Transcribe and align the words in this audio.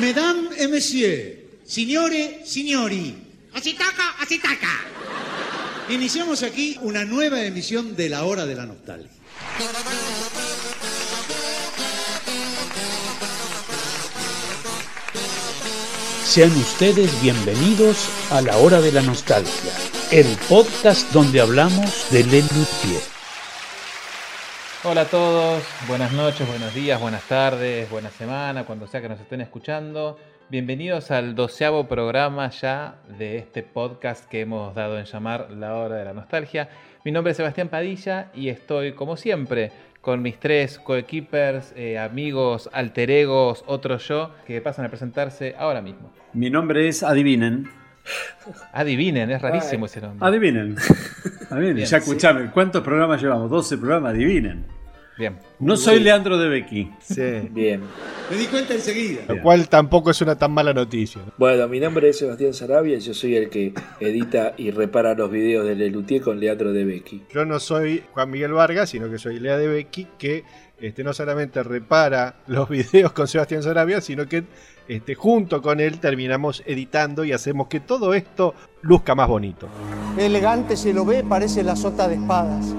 Mesdames 0.00 0.48
et 0.58 0.66
messieurs, 0.66 1.38
signore, 1.64 2.40
signori, 2.44 3.14
Así 3.54 3.74
taca, 3.74 4.16
así 4.20 4.38
taca. 4.38 4.80
iniciamos 5.88 6.42
aquí 6.42 6.76
una 6.82 7.04
nueva 7.04 7.42
emisión 7.42 7.94
de 7.94 8.08
La 8.08 8.24
Hora 8.24 8.44
de 8.46 8.56
la 8.56 8.66
Nostalgia. 8.66 9.10
Sean 16.26 16.50
ustedes 16.56 17.10
bienvenidos 17.22 18.08
a 18.30 18.40
la 18.40 18.56
hora 18.56 18.80
de 18.80 18.90
la 18.90 19.02
nostalgia, 19.02 19.72
el 20.10 20.26
podcast 20.48 21.08
donde 21.12 21.40
hablamos 21.40 22.06
de 22.10 22.24
Lelutier. 22.24 23.13
Hola 24.86 25.00
a 25.00 25.06
todos, 25.06 25.64
buenas 25.88 26.12
noches, 26.12 26.46
buenos 26.46 26.74
días, 26.74 27.00
buenas 27.00 27.26
tardes, 27.26 27.88
buena 27.88 28.10
semana, 28.10 28.64
cuando 28.64 28.86
sea 28.86 29.00
que 29.00 29.08
nos 29.08 29.18
estén 29.18 29.40
escuchando. 29.40 30.18
Bienvenidos 30.50 31.10
al 31.10 31.34
doceavo 31.34 31.88
programa 31.88 32.50
ya 32.50 32.96
de 33.16 33.38
este 33.38 33.62
podcast 33.62 34.28
que 34.28 34.42
hemos 34.42 34.74
dado 34.74 34.98
en 34.98 35.06
llamar 35.06 35.50
La 35.52 35.74
Hora 35.74 35.96
de 35.96 36.04
la 36.04 36.12
Nostalgia. 36.12 36.68
Mi 37.02 37.12
nombre 37.12 37.30
es 37.30 37.38
Sebastián 37.38 37.70
Padilla 37.70 38.30
y 38.34 38.50
estoy, 38.50 38.92
como 38.92 39.16
siempre, 39.16 39.72
con 40.02 40.20
mis 40.20 40.38
tres 40.38 40.78
coequippers, 40.78 41.72
eh, 41.76 41.98
amigos, 41.98 42.68
alter 42.70 43.10
egos, 43.10 43.64
otro 43.66 43.96
yo, 43.96 44.32
que 44.46 44.60
pasan 44.60 44.84
a 44.84 44.90
presentarse 44.90 45.54
ahora 45.58 45.80
mismo. 45.80 46.12
Mi 46.34 46.50
nombre 46.50 46.88
es 46.88 47.02
Adivinen. 47.02 47.70
Adivinen, 48.72 49.30
es 49.30 49.40
rarísimo 49.40 49.86
ese 49.86 50.00
nombre. 50.00 50.26
Adivinen. 50.26 50.76
Adivinen. 51.50 51.76
Bien, 51.76 51.86
ya 51.86 52.00
sí. 52.00 52.10
escuchame, 52.10 52.50
¿cuántos 52.50 52.82
programas 52.82 53.22
llevamos? 53.22 53.50
12 53.50 53.78
programas, 53.78 54.12
adivinen. 54.12 54.66
Bien. 55.16 55.38
No 55.60 55.76
soy 55.76 56.00
Leandro 56.00 56.36
de 56.38 56.48
Becky. 56.48 56.90
Sí. 57.00 57.48
Bien. 57.50 57.80
Me 58.28 58.36
di 58.36 58.46
cuenta 58.46 58.74
enseguida. 58.74 59.22
Lo 59.28 59.40
cual 59.40 59.68
tampoco 59.68 60.10
es 60.10 60.20
una 60.20 60.36
tan 60.36 60.50
mala 60.50 60.72
noticia. 60.72 61.22
¿no? 61.24 61.32
Bueno, 61.38 61.68
mi 61.68 61.78
nombre 61.78 62.08
es 62.08 62.18
Sebastián 62.18 62.52
Sarabia 62.52 62.96
y 62.96 63.00
yo 63.00 63.14
soy 63.14 63.36
el 63.36 63.48
que 63.48 63.72
edita 64.00 64.54
y 64.56 64.72
repara 64.72 65.14
los 65.14 65.30
videos 65.30 65.66
de 65.66 65.76
Lelutier 65.76 66.20
con 66.20 66.40
Leandro 66.40 66.72
de 66.72 66.84
Becky. 66.84 67.22
Yo 67.32 67.44
no 67.44 67.60
soy 67.60 68.02
Juan 68.12 68.30
Miguel 68.30 68.52
Vargas, 68.52 68.90
sino 68.90 69.08
que 69.08 69.18
soy 69.18 69.38
Lea 69.38 69.56
de 69.56 69.68
Becky, 69.68 70.08
que 70.18 70.42
este, 70.80 71.04
no 71.04 71.12
solamente 71.12 71.62
repara 71.62 72.36
los 72.48 72.68
videos 72.70 73.12
con 73.12 73.28
Sebastián 73.28 73.62
Sarabia, 73.62 74.00
sino 74.00 74.26
que 74.26 74.44
este, 74.88 75.14
junto 75.14 75.62
con 75.62 75.80
él 75.80 75.98
terminamos 76.00 76.62
editando 76.66 77.24
y 77.24 77.32
hacemos 77.32 77.68
que 77.68 77.80
todo 77.80 78.14
esto 78.14 78.54
luzca 78.82 79.14
más 79.14 79.28
bonito. 79.28 79.68
Elegante 80.18 80.76
se 80.76 80.92
lo 80.92 81.04
ve, 81.04 81.24
parece 81.24 81.62
la 81.62 81.76
sota 81.76 82.08
de 82.08 82.14
espadas. 82.16 82.74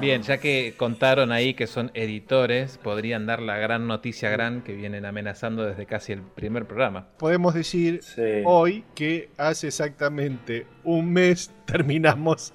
Bien, 0.00 0.22
ya 0.22 0.38
que 0.38 0.74
contaron 0.76 1.32
ahí 1.32 1.54
que 1.54 1.66
son 1.66 1.90
editores, 1.94 2.78
podrían 2.78 3.24
dar 3.26 3.40
la 3.40 3.56
gran 3.56 3.86
noticia 3.86 4.28
gran 4.28 4.60
que 4.62 4.74
vienen 4.74 5.06
amenazando 5.06 5.64
desde 5.64 5.86
casi 5.86 6.12
el 6.12 6.20
primer 6.20 6.66
programa. 6.66 7.06
Podemos 7.16 7.54
decir 7.54 8.00
Sí. 8.02 8.42
hoy 8.44 8.84
que 8.94 9.30
hace 9.38 9.68
exactamente 9.68 10.66
un 10.82 11.12
mes 11.12 11.50
terminamos 11.64 12.52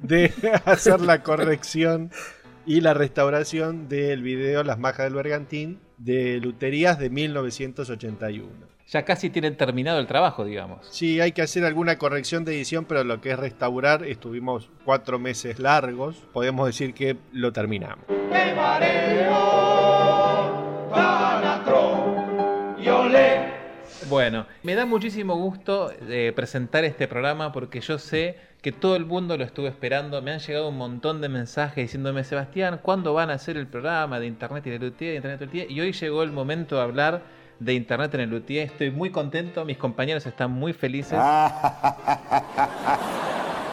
de 0.00 0.32
hacer 0.64 1.00
la 1.00 1.22
corrección 1.22 2.10
y 2.66 2.80
la 2.80 2.94
restauración 2.94 3.88
del 3.88 4.22
video 4.22 4.62
Las 4.62 4.78
Majas 4.78 5.06
del 5.06 5.14
Bergantín 5.14 5.80
de 5.98 6.38
Luterías 6.40 6.98
de 6.98 7.10
1981. 7.10 8.48
Ya 8.88 9.04
casi 9.04 9.30
tienen 9.30 9.56
terminado 9.56 10.00
el 10.00 10.06
trabajo, 10.06 10.44
digamos. 10.44 10.86
Sí, 10.90 11.20
hay 11.20 11.32
que 11.32 11.42
hacer 11.42 11.64
alguna 11.64 11.96
corrección 11.96 12.44
de 12.44 12.56
edición, 12.56 12.86
pero 12.86 13.04
lo 13.04 13.20
que 13.20 13.30
es 13.30 13.38
restaurar, 13.38 14.04
estuvimos 14.04 14.68
cuatro 14.84 15.18
meses 15.18 15.60
largos. 15.60 16.16
Podemos 16.32 16.66
decir 16.66 16.92
que 16.92 17.16
lo 17.32 17.52
terminamos. 17.52 18.04
Bueno, 24.08 24.46
me 24.64 24.74
da 24.74 24.86
muchísimo 24.86 25.36
gusto 25.36 25.92
eh, 26.08 26.32
presentar 26.34 26.84
este 26.84 27.06
programa 27.06 27.52
porque 27.52 27.80
yo 27.80 27.96
sé 27.96 28.36
que 28.62 28.72
todo 28.72 28.96
el 28.96 29.06
mundo 29.06 29.36
lo 29.36 29.44
estuvo 29.44 29.66
esperando. 29.66 30.20
Me 30.22 30.32
han 30.32 30.38
llegado 30.38 30.68
un 30.68 30.76
montón 30.76 31.20
de 31.20 31.28
mensajes 31.28 31.84
diciéndome, 31.84 32.24
Sebastián, 32.24 32.80
¿cuándo 32.82 33.14
van 33.14 33.30
a 33.30 33.34
hacer 33.34 33.56
el 33.56 33.66
programa 33.66 34.20
de 34.20 34.26
Internet 34.26 34.66
y 34.66 34.70
el 34.70 34.80
Lutier, 34.80 35.22
de 35.22 35.32
Internet 35.32 35.70
y 35.70 35.80
hoy 35.80 35.92
llegó 35.92 36.22
el 36.22 36.32
momento 36.32 36.76
de 36.76 36.82
hablar 36.82 37.22
de 37.60 37.74
Internet 37.74 38.14
en 38.14 38.20
el. 38.20 38.44
Estoy 38.48 38.90
muy 38.90 39.10
contento, 39.10 39.64
mis 39.64 39.76
compañeros 39.76 40.26
están 40.26 40.50
muy 40.50 40.72
felices. 40.72 41.18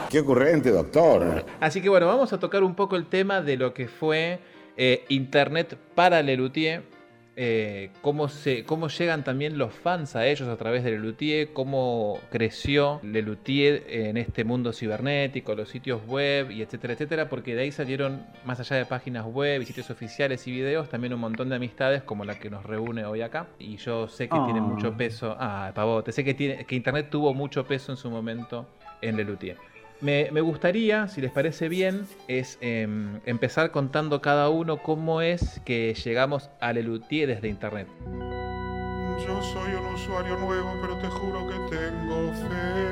Qué 0.10 0.20
ocurrente, 0.20 0.70
doctor. 0.72 1.46
Así 1.60 1.82
que 1.82 1.90
bueno, 1.90 2.06
vamos 2.08 2.32
a 2.32 2.40
tocar 2.40 2.64
un 2.64 2.76
poco 2.76 2.96
el 2.96 3.08
tema 3.08 3.42
de 3.42 3.58
lo 3.58 3.74
que 3.74 3.88
fue 3.88 4.40
eh, 4.78 5.04
Internet 5.10 5.78
para 5.96 6.22
Lelutier. 6.22 6.84
Eh, 7.40 7.92
cómo, 8.02 8.30
se, 8.30 8.64
cómo 8.64 8.88
llegan 8.88 9.24
también 9.24 9.60
los 9.60 9.72
fans 9.72 10.16
a 10.16 10.26
ellos 10.26 10.50
a 10.50 10.58
través 10.58 10.84
de 10.84 10.90
Lelutier, 10.92 11.54
cómo 11.54 12.20
creció 12.32 13.00
Lelutier 13.04 13.84
en 13.88 14.18
este 14.18 14.44
mundo 14.44 14.74
cibernético, 14.74 15.54
los 15.54 15.70
sitios 15.70 16.02
web 16.08 16.50
y 16.50 16.64
etcétera, 16.64 16.94
etcétera, 16.94 17.30
porque 17.30 17.54
de 17.54 17.62
ahí 17.62 17.72
salieron, 17.72 18.26
más 18.44 18.60
allá 18.60 18.78
de 18.78 18.86
páginas 18.86 19.24
web 19.26 19.62
y 19.62 19.66
sitios 19.66 19.92
oficiales 19.92 20.48
y 20.48 20.52
videos, 20.52 20.90
también 20.90 21.14
un 21.14 21.20
montón 21.20 21.50
de 21.50 21.56
amistades 21.58 22.02
como 22.02 22.26
la 22.26 22.40
que 22.40 22.50
nos 22.50 22.66
reúne 22.66 23.06
hoy 23.06 23.22
acá. 23.22 23.46
Y 23.60 23.78
yo 23.78 24.08
sé 24.08 24.28
que 24.28 24.40
tiene 24.46 24.60
Ah. 24.60 24.64
mucho 24.64 24.98
peso, 24.98 25.36
ah, 25.40 25.72
pavote, 25.76 26.12
sé 26.12 26.24
que, 26.24 26.34
tiene, 26.34 26.66
que 26.66 26.76
Internet 26.76 27.10
tuvo 27.12 27.36
mucho 27.36 27.68
peso 27.68 27.92
en 27.92 27.98
su 27.98 28.10
momento 28.10 28.68
en 29.02 29.16
Lelutier. 29.16 29.58
Me, 30.00 30.30
me 30.32 30.42
gustaría, 30.42 31.08
si 31.08 31.22
les 31.22 31.32
parece 31.32 31.70
bien, 31.70 32.06
es 32.28 32.60
em, 32.62 33.20
empezar 33.26 33.72
contando 33.72 34.22
cada 34.22 34.50
uno 34.50 34.78
cómo 34.84 35.22
es 35.22 35.60
que 35.66 35.96
llegamos 35.96 36.52
a 36.60 36.72
Lelutier 36.72 37.28
desde 37.28 37.48
internet. 37.48 37.88
Yo 39.26 39.42
soy 39.42 39.74
un 39.74 39.96
usuario 39.96 40.38
nuevo, 40.38 40.72
pero 40.82 40.98
te 41.00 41.08
juro 41.08 41.48
que 41.48 41.76
tengo 41.76 42.32
fe. 42.34 42.88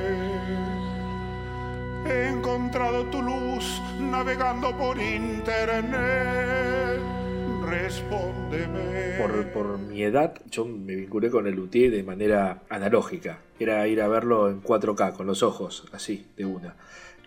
He 2.10 2.30
encontrado 2.30 3.06
tu 3.06 3.22
luz 3.22 3.82
navegando 4.00 4.76
por 4.76 5.00
internet. 5.00 6.85
Respóndeme. 7.66 9.18
Por, 9.54 9.78
mi 9.80 10.04
edad, 10.04 10.34
yo 10.50 10.66
me 10.66 10.96
vinculé 10.96 11.30
con 11.30 11.46
Lelutier 11.46 11.92
de 11.92 12.04
manera 12.04 12.64
analógica. 12.70 13.40
Era 13.60 13.88
ir 13.88 14.02
a 14.02 14.08
verlo 14.08 14.50
en 14.50 14.62
4K, 14.62 15.14
con 15.14 15.28
los 15.28 15.42
ojos, 15.42 15.86
así, 15.92 16.28
de 16.38 16.46
una. 16.46 16.76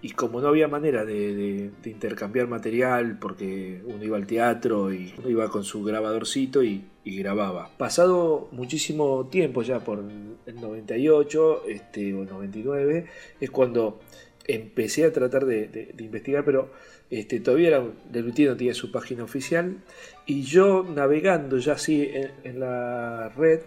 Y 0.01 0.11
como 0.11 0.41
no 0.41 0.49
había 0.49 0.69
manera 0.69 1.05
de, 1.05 1.71
intercambiar 1.85 2.47
material, 2.47 3.19
porque 3.19 3.83
uno 3.85 4.05
iba 4.05 4.17
al 4.17 4.27
teatro 4.27 4.93
y 4.93 5.13
uno 5.19 5.29
iba 5.29 5.49
con 5.49 5.65
su 5.65 5.83
grabadorcito 5.83 6.63
y, 6.63 6.85
grababa. 7.05 7.71
Pasado 7.79 8.49
muchísimo 8.53 9.29
tiempo, 9.31 9.63
ya 9.63 9.81
por 9.81 10.01
el 10.01 10.61
98 10.61 11.63
este, 11.67 12.13
o 12.15 12.25
99, 12.25 13.07
es 13.41 13.51
cuando 13.51 13.99
empecé 14.47 15.07
a 15.07 15.13
tratar 15.13 15.47
de- 15.47 15.69
de 15.69 16.05
investigar, 16.05 16.45
pero 16.45 16.71
este, 17.11 17.41
todavía 17.41 17.69
era, 17.69 17.85
Lelutier 18.13 18.51
no 18.51 18.57
tenía 18.57 18.75
su 18.75 18.91
página 18.93 19.25
oficial. 19.25 19.79
Y 20.27 20.43
yo 20.43 20.83
navegando 20.85 21.59
ya 21.59 21.73
así 21.75 22.11
en, 22.45 22.61
la 22.61 23.31
red, 23.31 23.61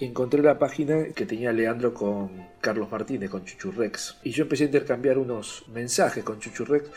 encontré 0.00 0.42
la 0.42 0.58
página 0.58 1.06
que 1.14 1.26
tenía 1.26 1.52
Leandro 1.52 1.92
con 1.94 2.30
Carlos 2.60 2.90
Martínez, 2.90 3.30
con 3.30 3.44
Chuchurrex. 3.44 4.18
Y 4.22 4.30
yo 4.30 4.44
empecé 4.44 4.64
a 4.64 4.66
intercambiar 4.66 5.18
unos 5.18 5.64
mensajes 5.72 6.22
con 6.22 6.38
Chuchurrex, 6.38 6.88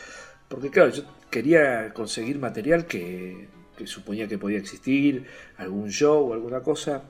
porque 0.48 0.70
claro, 0.70 0.92
yo 0.92 1.04
quería 1.32 1.94
conseguir 1.94 2.38
material 2.40 2.86
que, 2.86 3.48
suponía 3.86 4.28
que 4.28 4.38
podía 4.38 4.58
existir, 4.60 5.26
algún 5.58 5.90
show 5.90 6.30
o 6.30 6.34
alguna 6.34 6.62
cosa. 6.62 7.04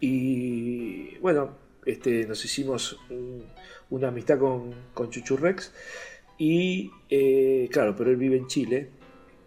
Y 0.00 1.16
bueno, 1.18 1.56
este, 1.86 2.26
nos 2.26 2.44
hicimos 2.44 2.98
un- 3.10 3.44
una 3.90 4.08
amistad 4.08 4.38
con, 4.38 4.74
con 4.92 5.10
Chuchurrex. 5.10 5.72
Y 6.38 6.90
eh, 7.10 7.68
claro, 7.72 7.94
pero 7.96 8.10
él 8.10 8.16
vive 8.16 8.36
en 8.36 8.46
Chile. 8.46 8.88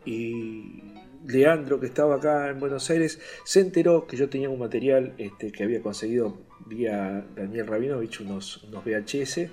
Y 0.06 0.82
Leandro, 1.26 1.80
que 1.80 1.88
estaba 1.88 2.16
acá 2.16 2.50
en 2.50 2.60
Buenos 2.60 2.90
Aires, 2.90 3.20
se 3.44 3.60
enteró 3.60 4.08
que 4.08 4.16
yo 4.18 4.30
tenía 4.30 4.50
un 4.50 4.60
material 4.60 5.14
este, 5.18 5.52
que 5.52 5.64
había 5.64 5.82
conseguido 5.82 6.38
vía 6.66 7.26
Daniel 7.36 7.68
Rabinovich, 7.68 8.22
unos, 8.22 8.64
unos 8.64 8.84
VHS. 8.86 9.50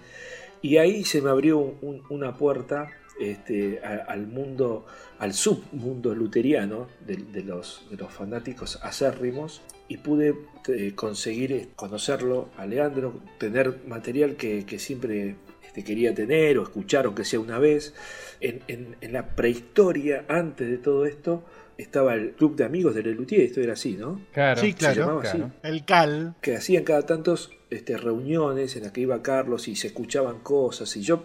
Y 0.63 0.77
ahí 0.79 1.05
se 1.05 1.21
me 1.21 1.31
abrió 1.31 1.59
un- 1.59 2.03
una 2.09 2.37
puerta 2.37 2.89
este, 3.21 3.81
al 3.81 4.27
mundo, 4.27 4.87
al 5.19 5.35
submundo 5.35 6.15
luteriano 6.15 6.89
de, 7.07 7.43
los, 7.45 7.87
de 7.91 7.97
los 7.97 8.13
fanáticos 8.13 8.79
acérrimos. 8.83 9.63
Y 9.87 9.99
pude 9.99 10.35
eh, 10.69 10.93
conseguir 10.95 11.69
conocerlo 11.77 12.49
a 12.57 12.65
Leandro, 12.67 13.21
tener 13.39 13.81
material 13.87 14.37
que, 14.37 14.65
que 14.65 14.79
siempre 14.79 15.35
este, 15.75 15.83
quería 15.85 16.15
tener 16.15 16.57
o 16.59 16.63
escuchar, 16.63 17.07
aunque 17.07 17.25
sea 17.25 17.41
una 17.41 17.59
vez. 17.59 17.95
En, 18.41 18.61
en- 18.69 18.97
en 19.01 19.13
la 19.13 19.35
prehistoria, 19.35 20.25
antes 20.29 20.69
de 20.71 20.79
todo 20.79 21.05
esto, 21.07 21.45
estaba 21.79 22.15
el 22.15 22.33
club 22.33 22.55
de 22.55 22.65
amigos 22.65 22.95
de 22.95 23.03
Lelutier, 23.03 23.41
esto 23.41 23.61
era 23.61 23.73
así, 23.73 23.95
¿no? 23.95 24.21
Claro, 24.33 24.61
sí, 24.61 24.71
Se 24.73 24.77
claro. 24.79 25.01
llamaba 25.01 25.21
claro. 25.23 25.45
así. 25.63 25.69
El 25.69 25.85
CAL. 25.85 26.35
Que 26.41 26.57
hacían 26.57 26.85
cada 26.85 27.03
tantos 27.03 27.51
este, 27.71 27.97
reuniones 27.97 28.77
en 28.77 28.85
las 28.85 28.93
que 28.93 29.01
iba 29.01 29.21
Carlos 29.23 29.67
y 29.67 29.75
se 29.75 29.89
escuchaban 29.89 30.39
cosas 30.41 30.97
y 30.97 31.03
yo 31.03 31.25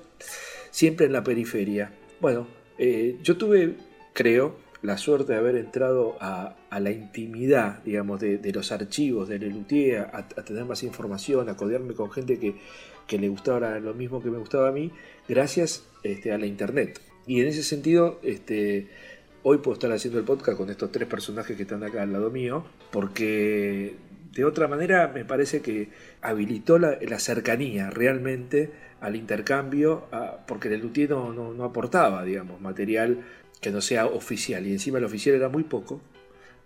siempre 0.71 1.05
en 1.05 1.13
la 1.13 1.23
periferia. 1.23 1.91
Bueno, 2.19 2.47
eh, 2.79 3.17
yo 3.21 3.37
tuve, 3.37 3.75
creo, 4.13 4.55
la 4.81 4.97
suerte 4.97 5.33
de 5.33 5.39
haber 5.39 5.57
entrado 5.57 6.15
a, 6.21 6.55
a 6.69 6.79
la 6.79 6.89
intimidad, 6.91 7.83
digamos, 7.83 8.19
de, 8.19 8.37
de 8.39 8.51
los 8.53 8.71
archivos 8.71 9.27
de 9.29 9.37
Lelutier, 9.39 9.99
a, 10.13 10.17
a, 10.19 10.43
tener 10.43 10.65
más 10.65 10.81
información, 10.83 11.49
a 11.49 11.55
codearme 11.57 11.93
con 11.93 12.09
gente 12.11 12.39
que, 12.39 12.55
que, 13.09 13.17
le 13.17 13.27
gustaba 13.27 13.79
lo 13.79 13.93
mismo 13.93 14.21
que 14.21 14.29
me 14.29 14.37
gustaba 14.37 14.69
a 14.69 14.71
mí, 14.71 14.91
gracias 15.27 15.83
este, 16.03 16.31
a 16.31 16.37
la 16.37 16.45
internet. 16.45 17.01
Y 17.27 17.41
en 17.41 17.47
ese 17.47 17.63
sentido, 17.63 18.19
este, 18.23 18.87
hoy 19.43 19.57
puedo 19.57 19.73
estar 19.73 19.91
haciendo 19.91 20.19
el 20.19 20.25
podcast 20.25 20.57
con 20.57 20.69
estos 20.69 20.91
tres 20.91 21.07
personajes 21.07 21.57
que 21.57 21.63
están 21.63 21.83
acá 21.83 22.03
al 22.03 22.13
lado 22.13 22.29
mío, 22.29 22.65
porque 22.91 23.95
de 24.33 24.45
otra 24.45 24.67
manera 24.67 25.11
me 25.13 25.25
parece 25.25 25.61
que 25.61 25.89
habilitó 26.21 26.77
la, 26.79 26.97
cercanía 27.19 27.89
realmente 27.89 28.71
al 29.01 29.15
intercambio, 29.15 30.07
porque 30.47 30.67
el 30.69 30.81
Luthier 30.81 31.09
no, 31.09 31.33
no, 31.33 31.53
no, 31.53 31.63
aportaba, 31.63 32.23
digamos, 32.23 32.61
material 32.61 33.25
que 33.61 33.71
no 33.71 33.81
sea 33.81 34.05
oficial, 34.05 34.65
y 34.67 34.71
encima 34.71 34.99
el 34.99 35.03
oficial 35.03 35.35
era 35.35 35.49
muy 35.49 35.63
poco, 35.63 36.01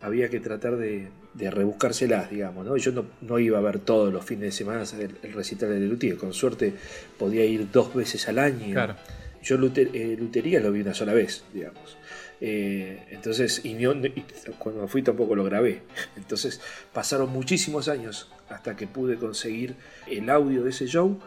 había 0.04 0.30
que 0.30 0.42
tratar 0.42 0.76
de, 0.76 1.08
de 1.34 1.50
rebuscárselas, 1.50 2.30
digamos, 2.30 2.66
¿no? 2.66 2.76
Yo 2.76 2.92
no, 2.92 3.06
no, 3.22 3.40
iba 3.40 3.58
a 3.58 3.62
ver 3.62 3.80
todos 3.80 4.12
los 4.12 4.26
fines 4.26 4.44
de 4.44 4.52
semana 4.52 4.84
el, 5.00 5.16
el 5.24 5.34
recital 5.34 5.70
de 5.70 5.80
Luthier, 5.80 6.18
con 6.18 6.34
suerte 6.34 6.74
podía 7.18 7.46
ir 7.46 7.72
dos 7.72 7.96
veces 7.96 8.28
al 8.28 8.40
año. 8.40 8.74
Claro. 8.74 8.96
Yo 9.42 9.58
Luter, 9.58 9.92
eh, 9.94 10.18
Lutería 10.20 10.60
lo 10.60 10.74
vi 10.74 10.82
una 10.82 10.94
sola 10.94 11.14
vez, 11.14 11.46
digamos. 11.54 11.98
Eh, 12.42 13.06
entonces, 13.12 13.64
y, 13.64 13.76
no, 13.76 13.94
y, 13.94 14.26
cuando 14.60 14.86
fui 14.90 15.04
tampoco 15.04 15.38
lo 15.38 15.46
grabé. 15.46 15.84
Entonces, 16.18 16.60
pasaron 16.92 17.32
muchísimos 17.32 17.88
años 17.88 18.30
hasta 18.50 18.76
que 18.76 18.88
pude 18.88 19.16
conseguir 19.16 19.76
el 20.08 20.30
audio 20.30 20.64
de 20.66 20.72
ese 20.72 20.86
show. 20.86 21.18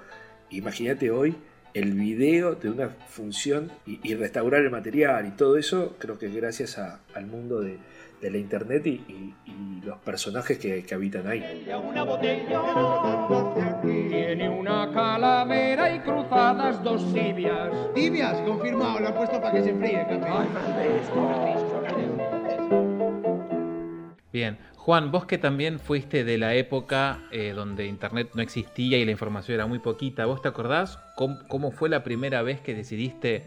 Imagínate 0.51 1.11
hoy 1.11 1.35
el 1.73 1.93
video 1.93 2.55
de 2.55 2.69
una 2.69 2.91
función 3.09 3.73
y, 3.87 4.01
y, 4.03 4.15
restaurar 4.15 4.63
el 4.63 4.71
material 4.71 5.27
y 5.27 5.31
todo 5.31 5.57
eso, 5.57 5.97
creo 5.99 6.19
que 6.19 6.29
gracias 6.29 6.77
a, 6.77 7.01
al 7.15 7.27
mundo 7.27 7.61
de, 7.61 7.79
de, 8.27 8.31
la 8.31 8.39
internet 8.39 8.87
y, 8.87 8.91
y, 8.91 9.35
y 9.47 9.81
los 9.85 9.99
personajes 9.99 10.59
que, 10.59 10.83
que, 10.85 10.95
habitan 10.95 11.27
ahí. 11.27 11.67
Una 11.83 12.03
botella, 12.03 12.61
tiene 13.83 14.49
una 14.49 14.91
calavera 14.93 15.95
y 15.95 16.01
cruzadas 16.01 16.83
dos 16.83 17.13
tibias. 17.13 17.71
Tibias, 17.95 18.41
confirmado, 18.43 19.01
lo 19.01 19.09
han 19.09 19.15
puesto 19.15 19.41
para 19.41 19.53
que 19.53 19.63
se 19.63 19.71
enfríe 19.71 20.07
Bien, 24.33 24.59
Juan, 24.77 25.11
vos 25.11 25.25
que 25.25 25.39
también 25.39 25.79
fuiste 25.79 26.25
de 26.25 26.37
la 26.37 26.55
época 26.55 27.21
eh, 27.33 27.53
donde 27.55 27.87
Internet 27.87 28.31
no 28.35 28.43
existía 28.43 28.99
y 28.99 29.05
la 29.05 29.13
información 29.13 29.55
era 29.55 29.67
muy 29.67 29.79
poquita, 29.79 30.27
¿vos 30.27 30.43
te 30.43 30.49
acordás 30.49 30.99
cómo, 31.17 31.39
cómo 31.49 31.71
fue 31.71 31.89
la 31.89 32.05
primera 32.05 32.43
vez 32.43 32.61
que 32.61 32.75
decidiste 32.75 33.45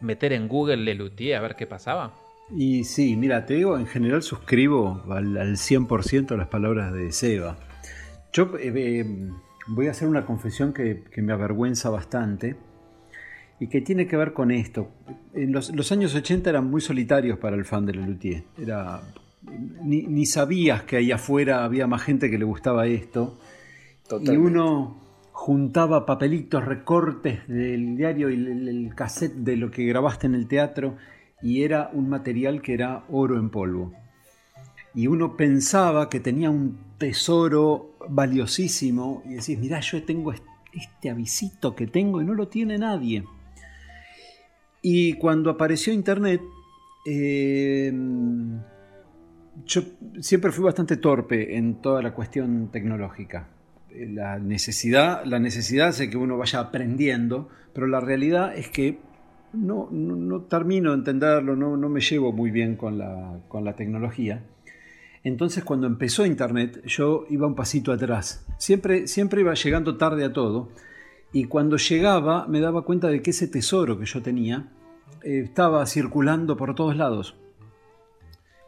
meter 0.00 0.32
en 0.34 0.46
Google 0.48 0.76
Lelutier 0.78 1.36
a 1.36 1.40
ver 1.40 1.56
qué 1.56 1.66
pasaba? 1.66 2.25
Y 2.50 2.84
sí, 2.84 3.16
mira, 3.16 3.44
te 3.44 3.54
digo, 3.54 3.76
en 3.76 3.86
general 3.86 4.22
suscribo 4.22 5.02
al, 5.10 5.36
al 5.36 5.56
100% 5.56 6.36
las 6.36 6.48
palabras 6.48 6.92
de 6.92 7.10
Seba. 7.10 7.56
Yo 8.32 8.56
eh, 8.58 8.72
eh, 8.74 9.30
voy 9.66 9.88
a 9.88 9.90
hacer 9.90 10.06
una 10.08 10.24
confesión 10.24 10.72
que, 10.72 11.02
que, 11.10 11.22
me 11.22 11.32
avergüenza 11.32 11.90
bastante 11.90 12.56
y 13.58 13.68
que 13.68 13.80
tiene 13.80 14.06
que 14.06 14.16
ver 14.16 14.32
con 14.32 14.50
esto. 14.50 14.90
En 15.34 15.52
los, 15.52 15.74
los 15.74 15.90
años 15.90 16.14
80 16.14 16.50
eran 16.50 16.70
muy 16.70 16.80
solitarios 16.80 17.38
para 17.38 17.56
el 17.56 17.64
fan 17.64 17.84
de 17.84 17.94
Lelutier. 17.94 18.44
Era 18.58 19.00
ni, 19.82 20.02
ni, 20.02 20.26
sabías 20.26 20.82
que 20.82 20.96
ahí 20.96 21.10
afuera 21.10 21.64
había 21.64 21.86
más 21.86 22.02
gente 22.02 22.30
que 22.30 22.38
le 22.38 22.44
gustaba 22.44 22.86
esto. 22.86 23.38
Totalmente. 24.08 24.34
Y 24.34 24.36
uno 24.36 25.02
juntaba 25.32 26.06
papelitos, 26.06 26.64
recortes 26.64 27.46
del 27.48 27.96
diario 27.96 28.30
y 28.30 28.34
el, 28.34 28.68
el, 28.68 28.94
cassette 28.94 29.34
de 29.34 29.56
lo 29.56 29.70
que 29.70 29.84
grabaste 29.84 30.26
en 30.26 30.34
el 30.34 30.46
teatro 30.46 30.96
y 31.42 31.62
era 31.62 31.90
un 31.92 32.08
material 32.08 32.62
que 32.62 32.74
era 32.74 33.04
oro 33.08 33.38
en 33.38 33.50
polvo. 33.50 33.92
Y 34.94 35.08
uno 35.08 35.36
pensaba 35.36 36.08
que 36.08 36.20
tenía 36.20 36.50
un 36.50 36.78
tesoro 36.98 37.96
valiosísimo 38.08 39.22
y 39.26 39.34
decís, 39.34 39.58
mirá, 39.58 39.80
yo 39.80 40.02
tengo 40.04 40.32
este 40.72 41.10
avisito 41.10 41.74
que 41.74 41.86
tengo 41.86 42.22
y 42.22 42.24
no 42.24 42.34
lo 42.34 42.48
tiene 42.48 42.78
nadie. 42.78 43.24
Y 44.80 45.14
cuando 45.14 45.50
apareció 45.50 45.92
Internet, 45.92 46.40
eh, 47.06 47.92
yo 49.64 49.82
siempre 50.20 50.52
fui 50.52 50.64
bastante 50.64 50.96
torpe 50.96 51.56
en 51.56 51.80
toda 51.80 52.02
la 52.02 52.14
cuestión 52.14 52.70
tecnológica. 52.70 53.48
La 53.90 54.38
necesidad, 54.38 55.24
la 55.24 55.38
necesidad 55.38 55.88
hace 55.88 56.10
que 56.10 56.16
uno 56.16 56.36
vaya 56.36 56.60
aprendiendo, 56.60 57.48
pero 57.72 57.86
la 57.86 58.00
realidad 58.00 58.56
es 58.56 58.68
que 58.68 58.98
no, 59.56 59.88
no, 59.90 60.16
no 60.16 60.42
termino 60.42 60.90
de 60.90 60.98
entenderlo, 60.98 61.56
no, 61.56 61.76
no, 61.76 61.88
me 61.88 62.00
llevo 62.00 62.32
muy 62.32 62.50
bien 62.50 62.76
con 62.76 62.98
la, 62.98 63.40
con 63.48 63.64
la 63.64 63.74
tecnología. 63.74 64.44
Entonces 65.24 65.64
cuando 65.64 65.86
empezó 65.86 66.24
Internet 66.24 66.82
yo 66.86 67.26
iba 67.30 67.46
un 67.46 67.54
pasito 67.54 67.92
atrás. 67.92 68.46
Siempre, 68.58 69.06
siempre 69.06 69.40
iba 69.40 69.54
llegando 69.54 69.96
tarde 69.96 70.24
a 70.24 70.32
todo. 70.32 70.68
Y 71.32 71.44
cuando 71.44 71.76
llegaba 71.76 72.46
me 72.46 72.60
daba 72.60 72.82
cuenta 72.82 73.08
de 73.08 73.22
que 73.22 73.30
ese 73.30 73.48
tesoro 73.48 73.98
que 73.98 74.06
yo 74.06 74.22
tenía 74.22 74.68
eh, 75.22 75.40
estaba 75.44 75.84
circulando 75.86 76.56
por 76.56 76.74
todos 76.74 76.96
lados 76.96 77.36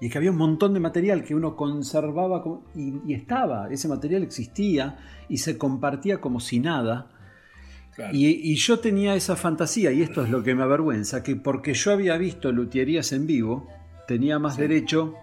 y 0.00 0.08
que 0.10 0.18
había 0.18 0.30
un 0.30 0.36
montón 0.36 0.74
de 0.74 0.80
material 0.80 1.24
que 1.24 1.34
uno 1.34 1.56
conservaba 1.56 2.42
y, 2.74 3.12
estaba, 3.12 3.68
ese 3.70 3.88
material 3.88 4.22
existía 4.22 4.98
y 5.28 5.38
se 5.38 5.58
compartía 5.58 6.20
como 6.20 6.40
si 6.40 6.60
nada. 6.60 7.10
Claro. 7.98 8.16
Y, 8.16 8.28
y, 8.28 8.54
yo 8.54 8.78
tenía 8.78 9.16
esa 9.16 9.34
fantasía, 9.34 9.90
y 9.90 10.02
esto 10.02 10.22
es 10.22 10.30
lo 10.30 10.44
que 10.44 10.54
me 10.54 10.62
avergüenza, 10.62 11.24
que 11.24 11.34
porque 11.34 11.74
yo 11.74 11.90
había 11.90 12.16
visto 12.16 12.52
luthierías 12.52 13.10
en 13.10 13.26
vivo, 13.26 13.68
tenía 14.06 14.38
más 14.38 14.54
sí. 14.54 14.60
derecho 14.60 15.16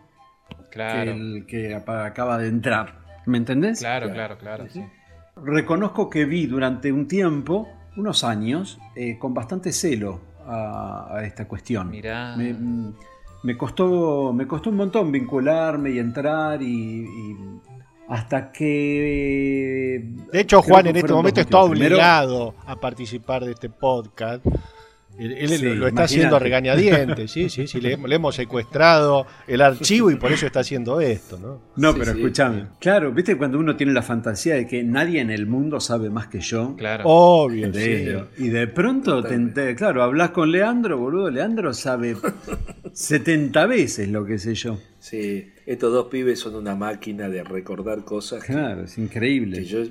claro. 0.72 1.13
que 1.13 1.18
el 1.18 1.45
que 1.48 1.74
acaba 1.74 2.38
de 2.38 2.50
entrar. 2.50 3.00
¿Me 3.27 3.38
entendés? 3.38 3.80
Claro, 3.80 4.12
claro, 4.12 4.38
claro. 4.38 4.66
Sí. 4.69 4.83
Reconozco 5.38 6.10
que 6.10 6.25
vi 6.25 6.48
durante 6.48 6.92
un 6.92 7.07
tiempo, 7.07 7.69
unos 7.95 8.25
años, 8.25 8.77
eh, 8.94 9.18
con 9.18 9.33
bastante 9.33 9.72
celo 9.72 10.19
a, 10.45 11.16
a 11.16 11.24
esta 11.24 11.48
cuestión. 11.48 11.89
Mirá. 11.89 12.36
Me, 12.36 12.57
me 13.44 13.56
costó, 13.56 14.33
me 14.33 14.45
costó 14.48 14.69
un 14.69 14.75
montón 14.75 15.13
vincularme 15.13 15.92
y 15.92 16.00
entrar 16.00 16.62
y, 16.62 17.06
y 17.06 17.38
hasta 18.07 18.51
que... 18.51 20.03
De 20.31 20.39
hecho, 20.39 20.61
Juan 20.61 20.87
en 20.87 20.95
este 20.97 21.11
momento 21.11 21.41
está 21.41 21.59
obligado 21.59 22.51
Primero, 22.51 22.71
a 22.71 22.79
participar 22.79 23.45
de 23.45 23.51
este 23.51 23.69
podcast. 23.69 24.45
Él, 25.17 25.31
él 25.33 25.50
sí, 25.50 25.63
lo, 25.63 25.75
lo, 25.75 25.88
está 25.88 26.01
imagínate. 26.01 26.03
haciendo 26.03 26.39
regañadientes, 26.39 27.31
sí, 27.31 27.50
sí, 27.50 27.67
sí, 27.67 27.79
le, 27.79 27.97
le, 27.97 28.15
hemos 28.15 28.35
secuestrado 28.35 29.25
el 29.47 29.62
archivo 29.62 30.12
y 30.12 30.15
por 30.15 30.31
eso 30.31 30.45
está 30.45 30.59
haciendo 30.59 31.00
esto, 31.00 31.38
¿no? 31.38 31.62
No, 31.75 31.94
sí, 31.94 32.00
pero 32.00 32.13
sí, 32.13 32.19
escúchame. 32.19 32.67
Claro, 32.79 33.12
viste 33.12 33.38
cuando 33.38 33.57
uno 33.59 33.75
tiene 33.75 33.94
la 33.94 34.01
fantasía 34.01 34.56
de 34.56 34.67
que 34.67 34.83
nadie 34.83 35.22
en 35.22 35.31
el 35.31 35.45
mundo 35.45 35.79
sabe 35.79 36.10
más 36.10 36.27
que 36.27 36.41
yo. 36.41 36.75
Claro. 36.75 37.03
Obvio, 37.05 37.72
de 37.72 38.25
Y 38.38 38.50
de 38.50 38.67
pronto, 38.67 39.24
te, 39.24 39.38
te, 39.48 39.75
claro, 39.75 40.03
hablas 40.03 40.31
con 40.31 40.51
Leandro, 40.51 40.98
boludo, 40.98 41.29
Leandro 41.29 41.74
sabe 41.74 42.15
70 42.93 43.65
veces 43.67 44.10
lo 44.10 44.25
que 44.25 44.38
sé 44.38 44.55
yo. 44.55 44.77
Sí, 45.00 45.51
estos 45.65 45.93
dos 45.93 46.07
pibes 46.07 46.39
son 46.39 46.55
una 46.55 46.75
máquina 46.75 47.29
de 47.29 47.43
recordar 47.43 48.03
cosas. 48.03 48.43
Claro, 48.43 48.81
que, 48.81 48.86
es 48.86 48.98
increíble. 48.98 49.60
Que 49.60 49.65
yo 49.65 49.84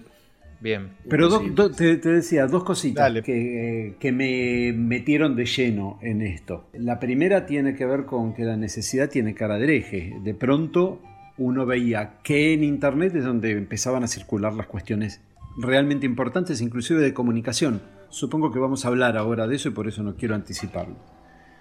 Bien. 0.65 0.97
Pero 1.11 1.29
do, 1.29 1.41
do, 1.41 1.71
te, 1.71 1.99
te, 1.99 2.09
decía 2.09 2.47
dos 2.47 2.65
cositas 2.65 3.13
que, 3.21 3.97
que, 4.01 4.13
me 4.13 4.73
metieron 4.73 5.37
de 5.37 5.45
lleno 5.45 5.99
en 6.01 6.23
esto. 6.23 6.71
La 6.73 6.99
primera 6.99 7.45
tiene 7.45 7.75
que 7.75 7.85
ver 7.85 8.07
con 8.07 8.33
que 8.33 8.45
la 8.45 8.57
necesidad 8.57 9.11
tiene 9.11 9.35
cara 9.35 9.59
de 9.59 9.65
hereje. 9.65 10.15
De 10.25 10.33
pronto 10.33 11.03
uno 11.37 11.67
veía 11.67 12.15
que 12.23 12.55
en 12.55 12.65
Internet 12.65 13.15
es 13.15 13.25
donde 13.25 13.51
empezaban 13.51 14.05
a 14.05 14.07
circular 14.07 14.55
las 14.55 14.67
cuestiones 14.67 15.21
realmente 15.59 16.07
importantes, 16.07 16.63
inclusive 16.63 17.03
de 17.03 17.13
comunicación. 17.13 17.83
Supongo 18.09 18.51
que 18.51 18.59
vamos 18.59 18.87
a 18.87 18.89
hablar 18.89 19.19
ahora 19.19 19.47
de 19.47 19.57
eso 19.57 19.69
y 19.69 19.73
por 19.73 19.87
eso 19.87 20.03
no 20.03 20.17
quiero 20.17 20.35
anticiparlo. 20.35 20.97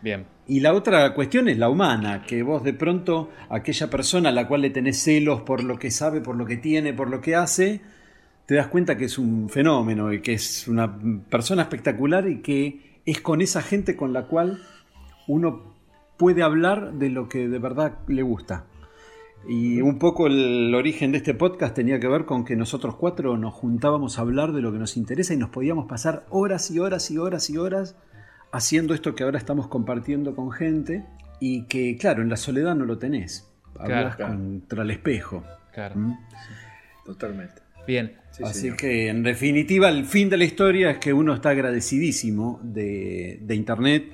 Bien. 0.01 0.27
Y 0.47 0.61
la 0.61 0.73
otra 0.73 1.13
cuestión 1.13 1.49
es 1.49 1.57
la 1.57 1.67
humana, 1.67 2.23
que 2.25 2.41
vos 2.41 2.63
de 2.63 2.71
pronto, 2.71 3.31
aquella 3.49 3.89
persona 3.89 4.29
a 4.29 4.31
la 4.31 4.47
cual 4.47 4.61
le 4.61 4.69
tenés 4.69 5.03
celos 5.03 5.41
por 5.41 5.61
lo 5.61 5.77
que 5.77 5.91
sabe, 5.91 6.21
por 6.21 6.37
lo 6.37 6.45
que 6.45 6.55
tiene, 6.55 6.93
por 6.93 7.09
lo 7.09 7.19
que 7.19 7.35
hace, 7.35 7.81
te 8.45 8.55
das 8.55 8.67
cuenta 8.67 8.97
que 8.97 9.05
es 9.05 9.17
un 9.17 9.49
fenómeno 9.49 10.11
y 10.11 10.21
que 10.21 10.33
es 10.33 10.67
una 10.67 10.97
persona 11.29 11.63
espectacular 11.63 12.27
y 12.27 12.41
que 12.41 12.99
es 13.05 13.21
con 13.21 13.41
esa 13.41 13.61
gente 13.61 13.95
con 13.95 14.13
la 14.13 14.27
cual 14.27 14.61
uno 15.27 15.73
puede 16.17 16.43
hablar 16.43 16.93
de 16.93 17.09
lo 17.09 17.29
que 17.29 17.47
de 17.47 17.59
verdad 17.59 17.99
le 18.07 18.21
gusta. 18.21 18.65
Y 19.47 19.81
un 19.81 19.99
poco 19.99 20.27
el 20.27 20.73
origen 20.73 21.11
de 21.11 21.17
este 21.17 21.33
podcast 21.33 21.75
tenía 21.75 21.99
que 21.99 22.07
ver 22.07 22.25
con 22.25 22.45
que 22.45 22.55
nosotros 22.55 22.95
cuatro 22.95 23.37
nos 23.37 23.53
juntábamos 23.53 24.17
a 24.17 24.21
hablar 24.21 24.53
de 24.53 24.61
lo 24.61 24.71
que 24.71 24.79
nos 24.79 24.95
interesa 24.95 25.33
y 25.33 25.37
nos 25.37 25.49
podíamos 25.49 25.85
pasar 25.85 26.25
horas 26.29 26.71
y 26.71 26.79
horas 26.79 27.11
y 27.11 27.17
horas 27.17 27.49
y 27.49 27.57
horas 27.57 27.97
haciendo 28.53 28.93
esto 28.93 29.15
que 29.15 29.23
ahora 29.23 29.37
estamos 29.37 29.67
compartiendo 29.67 30.33
con 30.35 30.51
gente 30.51 31.05
y 31.41 31.63
que, 31.63 31.97
claro, 31.97 32.21
en 32.21 32.29
la 32.29 32.37
soledad 32.37 32.75
no 32.75 32.85
lo 32.85 32.97
tenés. 32.97 33.51
Hablas 33.77 34.15
claro, 34.15 34.15
claro. 34.15 34.33
contra 34.33 34.83
el 34.83 34.91
espejo. 34.91 35.43
Claro. 35.73 35.95
¿Mm? 35.97 36.17
Totalmente. 37.05 37.61
Bien. 37.85 38.22
Sí, 38.35 38.43
Así 38.43 38.59
señor. 38.61 38.77
que 38.77 39.07
en 39.09 39.21
definitiva 39.23 39.89
el 39.89 40.05
fin 40.05 40.27
de 40.29 40.37
la 40.37 40.43
historia 40.43 40.89
es 40.91 40.97
que 40.97 41.13
uno 41.13 41.33
está 41.35 41.49
agradecidísimo 41.51 42.59
de, 42.63 43.37
de, 43.41 43.55
Internet 43.55 44.05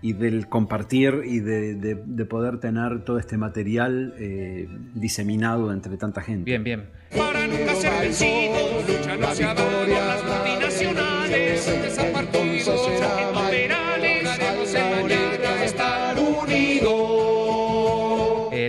y 0.00 0.12
del 0.12 0.48
compartir 0.48 1.22
y 1.24 1.40
de, 1.40 1.74
de- 1.74 1.94
de 2.06 2.24
poder 2.24 2.60
tener 2.60 3.04
todo 3.04 3.18
este 3.18 3.36
material 3.36 4.14
eh, 4.18 4.68
diseminado 4.94 5.72
entre 5.72 5.96
tanta 5.96 6.20
gente. 6.22 6.44
Bien, 6.44 6.62
bien. 6.62 6.84
Para 7.16 7.46
nunca 7.48 7.74
ser 7.74 7.92
vencidos, 8.00 8.88
luchan 8.88 9.24
hacia 9.24 9.50
abajo 9.50 9.84
las 9.88 10.22
multinacionales, 10.24 11.66
desapartidos, 11.82 12.80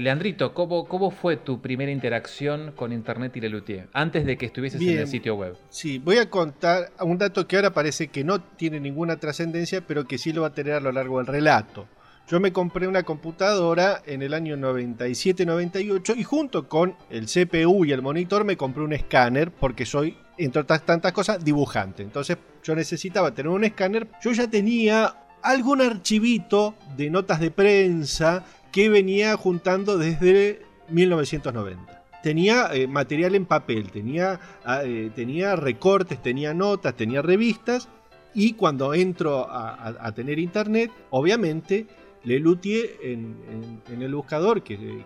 Leandrito, 0.05 0.53
¿cómo, 0.53 0.85
¿cómo 0.87 1.09
fue 1.09 1.35
tu 1.35 1.61
primera 1.61 1.91
interacción 1.91 2.73
con 2.75 2.93
Internet 2.93 3.35
y 3.37 3.41
Lelutier? 3.41 3.87
Antes 3.91 4.23
de 4.23 4.37
que 4.37 4.45
estuvieses 4.45 4.79
en 4.79 4.99
el 4.99 5.07
sitio 5.07 5.33
web. 5.33 5.57
Sí, 5.71 5.97
voy 5.97 6.19
a 6.19 6.29
contar 6.29 6.91
un 6.99 7.17
dato 7.17 7.47
que 7.47 7.55
ahora 7.55 7.73
parece 7.73 8.09
que 8.09 8.23
no 8.23 8.39
tiene 8.39 8.79
ninguna 8.79 9.17
trascendencia, 9.17 9.81
pero 9.81 10.05
que 10.05 10.19
sí 10.19 10.31
lo 10.31 10.41
va 10.41 10.49
a 10.49 10.53
tener 10.53 10.73
a 10.73 10.79
lo 10.79 10.91
largo 10.91 11.17
del 11.17 11.25
relato. 11.25 11.87
Yo 12.27 12.39
me 12.39 12.53
compré 12.53 12.87
una 12.87 13.01
computadora 13.01 14.03
en 14.05 14.21
el 14.21 14.35
año 14.35 14.55
97-98 14.57 16.15
y 16.15 16.23
junto 16.23 16.69
con 16.69 16.95
el 17.09 17.25
CPU 17.25 17.83
y 17.83 17.91
el 17.91 18.03
monitor 18.03 18.45
me 18.45 18.57
compré 18.57 18.83
un 18.83 18.93
escáner 18.93 19.49
porque 19.49 19.87
soy, 19.87 20.15
entre 20.37 20.61
otras 20.61 20.85
tantas 20.85 21.13
cosas, 21.13 21.43
dibujante. 21.43 22.03
Entonces 22.03 22.37
yo 22.63 22.75
necesitaba 22.75 23.33
tener 23.33 23.49
un 23.49 23.63
escáner. 23.63 24.07
Yo 24.21 24.33
ya 24.33 24.47
tenía 24.47 25.15
algún 25.41 25.81
archivito 25.81 26.75
de 26.95 27.09
notas 27.09 27.39
de 27.39 27.49
prensa 27.49 28.43
que 28.75 28.89
venía 28.89 29.37
juntando 29.37 29.97
desde 29.97 30.61
1990 30.89 32.03
tenía 32.21 32.73
eh, 32.73 32.87
material 32.87 33.35
en 33.35 33.45
papel, 33.45 33.89
tenía, 33.89 34.37
ah, 34.65 34.81
eh, 34.83 35.11
tenía 35.15 35.55
recortes, 35.55 36.21
tenía 36.21 36.53
notas, 36.53 36.93
tenía 36.97 37.21
revistas. 37.21 37.87
Y 38.33 38.51
cuando 38.53 38.93
entro 38.93 39.47
a, 39.49 40.11
tener 40.13 40.39
internet, 40.39 40.91
obviamente 41.11 41.87
Lelutier 42.25 42.97
en, 43.01 43.81
en- 43.89 44.01
el 44.01 44.13
buscador 44.13 44.61
que, 44.61 45.05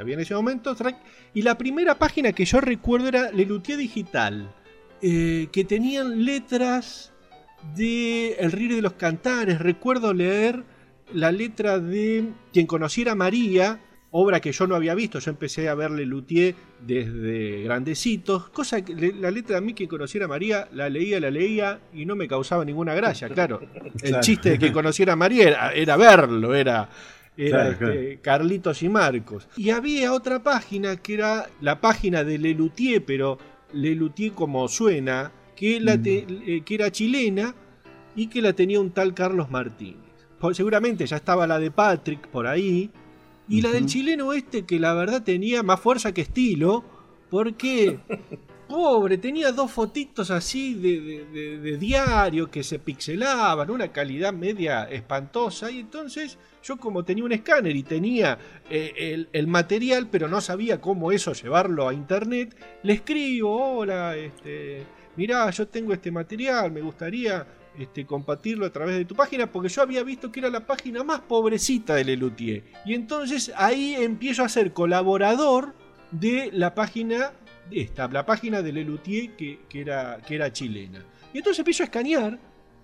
había 0.00 0.14
en 0.14 0.20
ese 0.20 0.34
momento. 0.34 0.74
Y 1.34 1.42
la 1.42 1.58
primera 1.58 1.98
página 1.98 2.32
que 2.32 2.46
yo 2.46 2.62
recuerdo 2.62 3.08
era 3.08 3.32
Lelutier 3.32 3.76
Digital, 3.76 4.50
eh, 5.02 5.48
que 5.52 5.64
tenían 5.64 6.24
letras 6.24 7.12
de 7.76 8.32
El 8.38 8.50
Río 8.50 8.76
de 8.76 8.82
los 8.82 8.94
Cantares. 8.94 9.58
Recuerdo 9.58 10.14
leer 10.14 10.64
la 11.14 11.32
letra 11.32 11.78
de 11.78 12.24
Quien 12.52 12.66
conociera 12.66 13.12
a 13.12 13.14
María, 13.14 13.80
obra 14.12 14.40
que 14.40 14.50
yo 14.52 14.66
no 14.66 14.74
había 14.74 14.94
visto. 14.94 15.18
Yo 15.20 15.30
empecé 15.30 15.68
a 15.68 15.74
verle 15.74 16.04
Luthier 16.04 16.54
desde 16.84 17.62
grandecitos, 17.62 18.48
cosa 18.50 18.82
que 18.84 18.94
le- 18.94 19.12
la 19.14 19.30
letra 19.30 19.56
de 19.56 19.62
mí 19.66 19.72
que 19.74 19.86
conociera 19.86 20.24
a 20.26 20.28
María 20.28 20.68
la 20.72 20.88
leía, 20.88 21.20
la 21.20 21.30
leía 21.30 21.78
y 21.94 22.04
no 22.06 22.16
me 22.16 22.26
causaba 22.26 22.64
ninguna 22.64 22.94
gracia, 22.94 23.28
claro. 23.28 23.60
El 23.84 24.00
Claro. 24.00 24.20
chiste 24.22 24.50
de 24.50 24.58
que 24.58 24.72
conociera 24.72 25.12
a 25.12 25.16
María 25.16 25.48
era, 25.48 25.72
era 25.72 25.96
verlo, 25.96 26.54
era, 26.54 26.88
era 27.36 27.76
Claro, 27.76 27.92
este, 27.92 28.18
Carlitos 28.20 28.82
y 28.82 28.88
Marcos. 28.88 29.48
Y 29.56 29.70
había 29.70 30.12
otra 30.12 30.42
página 30.42 30.96
que 30.96 31.14
era 31.14 31.46
la 31.60 31.80
página 31.80 32.24
de 32.24 32.38
Lelutier, 32.38 33.04
pero 33.04 33.38
Lelutier 33.72 34.32
como 34.32 34.66
suena, 34.68 35.30
que, 35.54 35.78
la 35.78 36.00
te- 36.02 36.26
eh, 36.46 36.62
que 36.64 36.74
era 36.74 36.90
chilena 36.90 37.54
y 38.16 38.26
que 38.26 38.42
la 38.42 38.52
tenía 38.54 38.80
un 38.80 38.90
tal 38.90 39.14
Carlos 39.14 39.50
Martínez. 39.50 40.09
Seguramente 40.52 41.06
ya 41.06 41.16
estaba 41.16 41.46
la 41.46 41.58
de 41.58 41.70
Patrick 41.70 42.26
por 42.28 42.46
ahí. 42.46 42.90
Y 43.48 43.62
la 43.62 43.70
del 43.70 43.86
chileno 43.86 44.32
este 44.32 44.64
que 44.64 44.78
la 44.78 44.94
verdad 44.94 45.22
tenía 45.22 45.62
más 45.62 45.80
fuerza 45.80 46.12
que 46.14 46.20
estilo. 46.22 46.84
Porque, 47.28 47.98
pobre, 48.68 49.18
tenía 49.18 49.52
dos 49.52 49.70
fotitos 49.70 50.30
así 50.30 50.74
de, 50.74 51.00
de- 51.00 51.24
de- 51.26 51.58
de 51.58 51.76
diario 51.76 52.50
que 52.50 52.62
se 52.62 52.78
pixelaban, 52.78 53.70
una 53.70 53.88
calidad 53.88 54.32
media 54.32 54.84
espantosa. 54.84 55.70
Y 55.70 55.80
entonces 55.80 56.38
yo 56.62 56.76
como 56.76 57.04
tenía 57.04 57.24
un 57.24 57.32
escáner 57.32 57.74
y 57.76 57.82
tenía 57.82 58.38
eh, 58.68 58.92
el, 58.96 59.28
el 59.32 59.46
material, 59.48 60.08
pero 60.10 60.28
no 60.28 60.40
sabía 60.40 60.80
cómo 60.80 61.10
eso 61.12 61.32
llevarlo 61.32 61.88
a 61.88 61.94
internet, 61.94 62.56
le 62.82 62.92
escribo, 62.94 63.78
hola, 63.78 64.16
este, 64.16 64.84
mirá, 65.16 65.50
yo 65.50 65.66
tengo 65.68 65.92
este 65.92 66.10
material, 66.12 66.70
me 66.72 66.80
gustaría 66.82 67.46
este, 67.80 68.04
compartirlo 68.04 68.66
a 68.66 68.70
través 68.70 68.96
de 68.96 69.04
tu 69.06 69.14
página, 69.14 69.50
porque 69.50 69.70
yo 69.70 69.80
había 69.80 70.02
visto 70.02 70.30
que 70.30 70.40
era 70.40 70.50
la 70.50 70.66
página 70.66 71.02
más 71.02 71.20
pobrecita 71.20 71.94
de 71.94 72.04
Lelutier. 72.04 72.64
Y 72.84 72.94
entonces 72.94 73.50
ahí 73.56 73.94
empiezo 73.94 74.44
a 74.44 74.48
ser 74.50 74.72
colaborador 74.74 75.74
de 76.10 76.50
la 76.52 76.74
página 76.74 77.32
esta, 77.70 78.08
la 78.08 78.26
página 78.26 78.60
de 78.62 78.72
Lelutier 78.72 79.30
que, 79.36 79.60
que 79.68 79.80
era, 79.80 80.18
que 80.26 80.34
era 80.34 80.52
chilena. 80.52 81.04
Y 81.32 81.38
entonces 81.38 81.60
empiezo 81.60 81.82
a 81.82 81.86
escanear. 81.86 82.38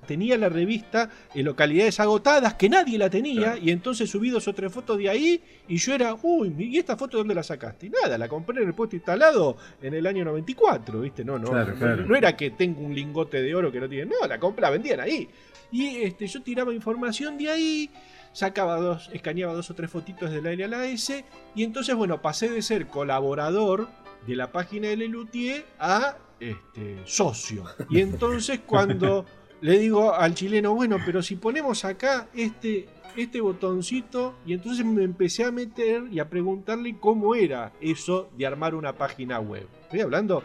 Tenía 0.06 0.38
la 0.38 0.48
revista 0.48 1.10
en 1.34 1.44
localidades 1.44 1.98
agotadas 2.00 2.54
que 2.54 2.68
nadie 2.68 2.98
la 2.98 3.10
tenía. 3.10 3.56
Y 3.58 3.70
entonces 3.70 4.08
subí 4.08 4.30
dos 4.30 4.46
o 4.48 4.54
tres 4.54 4.72
fotos 4.72 4.98
de 4.98 5.08
ahí. 5.08 5.42
Y 5.68 5.76
yo 5.76 5.94
era, 5.94 6.14
uy, 6.22 6.54
¿y 6.58 6.78
esta 6.78 6.96
foto 6.96 7.16
de 7.16 7.22
dónde 7.22 7.34
la 7.34 7.42
sacaste? 7.42 7.86
Y 7.86 7.90
nada, 7.90 8.16
la 8.16 8.28
compré 8.28 8.62
en 8.62 8.68
el 8.68 8.74
puesto 8.74 8.96
instalado 8.96 9.56
en 9.82 9.94
el 9.94 10.06
año 10.06 10.24
94, 10.24 11.00
¿viste? 11.00 11.24
No, 11.24 11.38
no, 11.38 11.50
Claro, 11.50 11.72
no, 11.72 11.78
claro. 11.78 12.06
no 12.06 12.16
era 12.16 12.36
que 12.36 12.50
tengo 12.50 12.80
un 12.80 12.94
lingote 12.94 13.42
de 13.42 13.54
oro 13.54 13.70
que 13.72 13.80
no 13.80 13.88
tiene. 13.88 14.06
No, 14.06 14.26
la 14.26 14.38
compré, 14.38 14.62
la 14.62 14.70
vendían 14.70 15.00
ahí. 15.00 15.28
Y 15.72 15.96
este, 16.02 16.26
yo 16.26 16.42
tiraba 16.42 16.72
información 16.72 17.36
de 17.38 17.50
ahí, 17.50 17.90
sacaba 18.32 18.76
dos, 18.76 19.10
escaneaba 19.12 19.52
dos 19.52 19.68
o 19.70 19.74
tres 19.74 19.90
fotitos 19.90 20.30
de 20.30 20.40
la 20.40 20.52
L 20.52 20.64
a 20.64 20.68
la 20.68 20.86
S, 20.86 21.24
y 21.54 21.64
entonces, 21.64 21.94
bueno, 21.96 22.22
pasé 22.22 22.48
de 22.48 22.62
ser 22.62 22.86
colaborador 22.86 23.88
de 24.26 24.36
la 24.36 24.52
página 24.52 24.88
de 24.88 24.96
Lelutier 24.96 25.64
a 25.78 26.16
este, 26.38 26.98
socio. 27.04 27.64
Y 27.90 28.00
entonces 28.00 28.60
cuando 28.64 29.24
le 29.60 29.78
digo 29.78 30.14
al 30.14 30.34
chileno, 30.34 30.74
bueno, 30.74 30.96
pero 31.04 31.22
si 31.22 31.36
ponemos 31.36 31.84
acá 31.84 32.28
este, 32.34 32.88
este 33.16 33.40
botoncito, 33.40 34.34
y 34.46 34.52
entonces 34.52 34.84
me 34.84 35.02
empecé 35.02 35.44
a 35.44 35.52
meter 35.52 36.04
y 36.10 36.18
a 36.20 36.28
preguntarle 36.28 36.96
cómo 37.00 37.34
era 37.34 37.72
eso 37.80 38.28
de 38.36 38.46
armar 38.46 38.74
una 38.74 38.92
página 38.94 39.40
web. 39.40 39.66
Estoy 39.84 40.00
hablando 40.00 40.42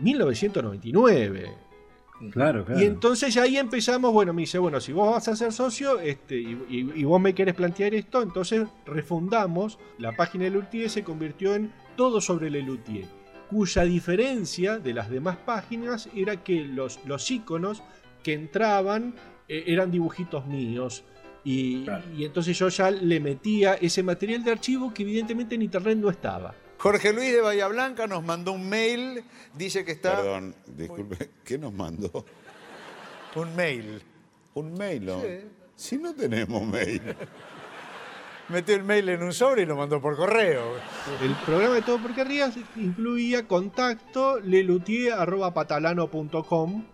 1999. 0.00 1.54
Claro, 2.30 2.64
claro. 2.64 2.80
Y 2.80 2.84
entonces 2.84 3.36
ahí 3.36 3.56
empezamos, 3.56 4.12
bueno, 4.12 4.32
me 4.32 4.42
dice, 4.42 4.58
bueno, 4.58 4.80
si 4.80 4.92
vos 4.92 5.10
vas 5.12 5.26
a 5.26 5.34
ser 5.34 5.52
socio 5.52 5.98
este, 5.98 6.36
y, 6.36 6.52
y- 6.68 6.92
y 7.00 7.04
vos 7.04 7.20
me 7.20 7.34
querés 7.34 7.54
plantear 7.54 7.94
esto, 7.94 8.22
entonces 8.22 8.68
refundamos, 8.86 9.78
la 9.98 10.12
página 10.14 10.44
de 10.44 10.50
Lelutier 10.50 10.88
se 10.88 11.02
convirtió 11.02 11.56
en 11.56 11.72
todo 11.96 12.20
sobre 12.20 12.48
Lelutier, 12.48 13.06
cuya 13.50 13.82
diferencia 13.82 14.78
de 14.78 14.94
las 14.94 15.10
demás 15.10 15.36
páginas 15.38 16.08
era 16.14 16.36
que 16.44 16.62
los, 16.62 17.00
los 17.06 17.28
iconos 17.28 17.82
que 18.22 18.32
entraban 18.32 19.14
eh, 19.48 19.64
eran 19.66 19.90
dibujitos 19.90 20.46
míos. 20.46 21.04
Y, 21.44 21.86
y 22.16 22.24
entonces 22.24 22.56
yo 22.56 22.68
ya 22.68 22.90
le 22.90 23.18
metía 23.18 23.74
ese 23.74 24.02
material 24.02 24.44
de 24.44 24.52
archivo 24.52 24.94
que 24.94 25.02
evidentemente 25.02 25.56
en 25.56 25.62
internet 25.62 25.98
no 25.98 26.08
estaba. 26.08 26.54
Jorge 26.78 27.12
Luis 27.12 27.32
de 27.32 27.40
Bahía 27.40 27.68
Blanca 27.68 28.06
nos 28.06 28.24
mandó 28.24 28.52
un 28.52 28.68
mail, 28.68 29.22
dice 29.54 29.84
que 29.84 29.92
está... 29.92 30.16
Perdón, 30.16 30.54
disculpe, 30.66 31.30
¿qué 31.44 31.58
nos 31.58 31.72
mandó? 31.72 32.24
Un 33.36 33.54
mail. 33.54 34.02
¿Un 34.54 34.74
mail? 34.74 35.06
no? 35.06 35.20
Sí. 35.20 35.26
Si 35.76 35.98
no 35.98 36.14
tenemos 36.14 36.64
mail. 36.64 37.02
Metió 38.48 38.74
el 38.74 38.82
mail 38.82 39.08
en 39.08 39.22
un 39.22 39.32
sobre 39.32 39.62
y 39.62 39.66
lo 39.66 39.76
mandó 39.76 40.00
por 40.00 40.16
correo. 40.16 40.74
El 41.22 41.32
programa 41.46 41.76
de 41.76 41.82
Todo 41.82 41.98
por 41.98 42.12
Querrías 42.14 42.56
incluía 42.76 43.46
contacto 43.46 44.40
lelutier.patalano.com 44.40 46.84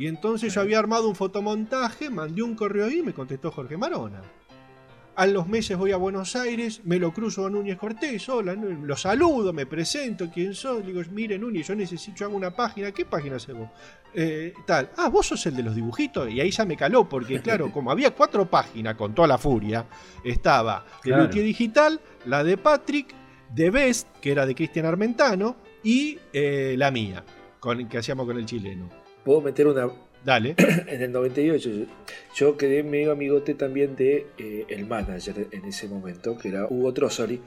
y 0.00 0.06
entonces 0.06 0.54
yo 0.54 0.62
había 0.62 0.78
armado 0.78 1.10
un 1.10 1.14
fotomontaje, 1.14 2.08
mandé 2.08 2.42
un 2.42 2.54
correo 2.54 2.86
ahí 2.86 3.00
y 3.00 3.02
me 3.02 3.12
contestó 3.12 3.50
Jorge 3.50 3.76
Marona. 3.76 4.22
A 5.14 5.26
los 5.26 5.46
meses 5.46 5.76
voy 5.76 5.92
a 5.92 5.98
Buenos 5.98 6.34
Aires, 6.36 6.80
me 6.84 6.98
lo 6.98 7.12
cruzo 7.12 7.44
a 7.44 7.50
Núñez 7.50 7.76
Cortés, 7.76 8.26
hola, 8.30 8.54
lo 8.54 8.96
saludo, 8.96 9.52
me 9.52 9.66
presento, 9.66 10.30
¿quién 10.32 10.54
sos? 10.54 10.86
Digo, 10.86 11.02
mire 11.10 11.38
Núñez, 11.38 11.68
yo 11.68 11.74
necesito, 11.74 12.24
hago 12.24 12.34
una 12.34 12.50
página, 12.50 12.92
¿qué 12.92 13.04
página 13.04 13.36
haces 13.36 13.54
vos? 13.54 13.68
Eh, 14.14 14.54
tal, 14.66 14.88
ah, 14.96 15.10
vos 15.10 15.26
sos 15.26 15.44
el 15.44 15.54
de 15.54 15.64
los 15.64 15.74
dibujitos, 15.74 16.30
y 16.30 16.40
ahí 16.40 16.50
ya 16.50 16.64
me 16.64 16.78
caló, 16.78 17.06
porque 17.06 17.38
claro, 17.42 17.70
como 17.70 17.90
había 17.90 18.14
cuatro 18.14 18.48
páginas 18.48 18.94
con 18.94 19.14
toda 19.14 19.28
la 19.28 19.36
furia, 19.36 19.84
estaba 20.24 20.82
Claro. 21.02 21.24
Lelutier 21.24 21.44
Digital, 21.44 22.00
la 22.24 22.42
de 22.42 22.56
Patrick, 22.56 23.14
The 23.54 23.68
Best, 23.68 24.08
que 24.22 24.32
era 24.32 24.46
de 24.46 24.54
Cristian 24.54 24.86
Armentano, 24.86 25.56
y 25.84 26.18
eh, 26.32 26.74
la 26.78 26.90
mía, 26.90 27.22
con, 27.58 27.86
que 27.86 27.98
hacíamos 27.98 28.24
con 28.24 28.38
el 28.38 28.46
chileno. 28.46 29.09
¿Puedo 29.24 29.40
meter 29.40 29.66
una, 29.66 29.90
Dale. 30.24 30.54
en 30.86 31.02
el 31.02 31.12
98 31.12 31.70
yo, 31.70 31.86
yo 32.34 32.56
quedé 32.56 32.82
medio 32.82 33.12
amigote 33.12 33.54
también 33.54 33.96
de 33.96 34.26
eh, 34.38 34.66
el 34.68 34.86
manager 34.86 35.48
en 35.50 35.64
ese 35.64 35.88
momento, 35.88 36.36
que 36.36 36.48
era 36.48 36.66
Hugo 36.66 36.92
Trossoli. 36.92 37.40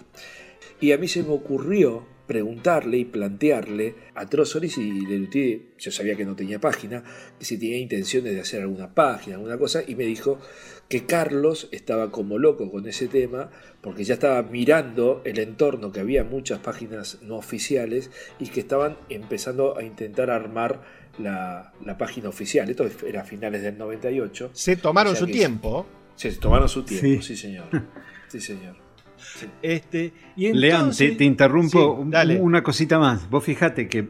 Y 0.80 0.92
a 0.92 0.98
mí 0.98 1.08
se 1.08 1.24
me 1.24 1.30
ocurrió 1.30 2.06
preguntarle 2.27 2.98
y 2.98 3.06
plantearle 3.06 3.96
a 4.15 4.25
Trossoli 4.25 4.70
si 4.70 5.06
Lelutier, 5.06 5.62
yo 5.77 5.92
sabía 5.92 6.15
que 6.15 6.25
no 6.25 6.36
tenía 6.36 6.60
página, 6.60 7.03
que 7.38 7.46
si 7.46 7.58
tenía 7.58 7.77
intenciones 7.77 8.34
de 8.34 8.42
hacer 8.42 8.62
alguna 8.62 8.94
página, 8.94 9.36
alguna 9.36 9.58
cosa, 9.58 9.84
y 9.86 9.96
me 9.96 10.06
dijo 10.06 10.39
que 10.88 11.06
Carlos 11.06 11.70
estaba 11.72 12.12
como 12.12 12.38
loco 12.38 12.72
con 12.72 12.88
ese 12.88 13.08
tema, 13.08 13.50
porque 13.82 14.03
ya 14.03 14.15
estaba 14.15 14.42
mirando 14.44 15.22
el 15.25 15.39
entorno, 15.39 15.92
que 15.92 16.00
había 16.00 16.24
muchas 16.24 16.60
páginas 16.60 17.20
no 17.22 17.36
oficiales, 17.36 18.10
y 18.39 18.48
que 18.48 18.62
estaban 18.62 18.98
empezando 19.10 19.77
a 19.77 19.84
intentar 19.84 20.30
armar 20.30 21.02
la, 21.20 21.74
la 21.86 21.98
página 21.98 22.29
oficial. 22.29 22.70
Esto 22.70 22.86
era 23.08 23.22
a 23.22 23.24
finales 23.24 23.62
del 23.63 23.77
98. 23.77 24.50
Se 24.53 24.75
tomaron 24.77 25.13
O 25.13 25.15
sea 25.15 25.25
su 25.25 25.32
tiempo. 25.32 25.86
Sí, 26.15 26.32
se 26.32 26.39
tomaron 26.39 26.70
su 26.70 26.84
tiempo, 26.84 27.05
Sí. 27.08 27.22
sí, 27.22 27.36
señor. 27.36 27.65
Sí, 28.27 28.39
señor. 28.41 28.75
Sí. 29.17 29.46
Este, 29.62 30.12
y 30.36 30.48
entonces- 30.48 31.12
te, 31.12 31.17
te 31.17 31.24
interrumpo 31.24 31.96
Sí, 31.96 32.01
un- 32.01 32.10
dale. 32.10 32.41
una 32.41 32.63
cosita 32.63 32.98
más. 32.98 33.29
Vos 33.29 33.43
fijate 33.43 33.88
que 33.88 34.10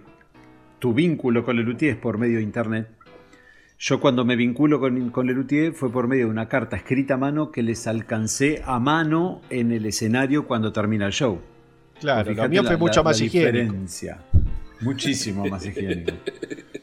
tu 0.79 0.93
vínculo 0.93 1.43
con 1.43 1.57
Lelutier 1.57 1.91
es 1.91 1.97
por 1.97 2.17
medio 2.17 2.37
de 2.37 2.43
internet. 2.43 2.87
Yo 3.79 3.99
cuando 3.99 4.23
me 4.23 4.37
vinculo 4.37 4.79
con, 4.79 5.09
con 5.09 5.27
Lelutier 5.27 5.73
fue 5.73 5.91
por 5.91 6.07
medio 6.07 6.25
de 6.25 6.31
una 6.31 6.47
carta 6.47 6.77
escrita 6.77 7.15
a 7.15 7.17
mano 7.17 7.51
que 7.51 7.63
les 7.63 7.85
alcancé 7.85 8.61
a 8.65 8.79
mano 8.79 9.41
en 9.49 9.73
el 9.73 9.85
escenario 9.85 10.47
cuando 10.47 10.71
termina 10.71 11.05
el 11.05 11.11
show. 11.11 11.41
Claro, 11.99 12.29
Fíjate 12.31 12.47
lo 12.47 12.49
mío 12.49 12.63
fue 12.63 12.77
mucho 12.77 13.01
la- 13.01 13.03
más 13.03 13.19
la 13.19 13.25
higiénico. 13.25 13.51
diferencia. 13.59 14.19
Muchísimo 14.81 15.45
más 15.47 15.65
higiénico. 15.65 16.13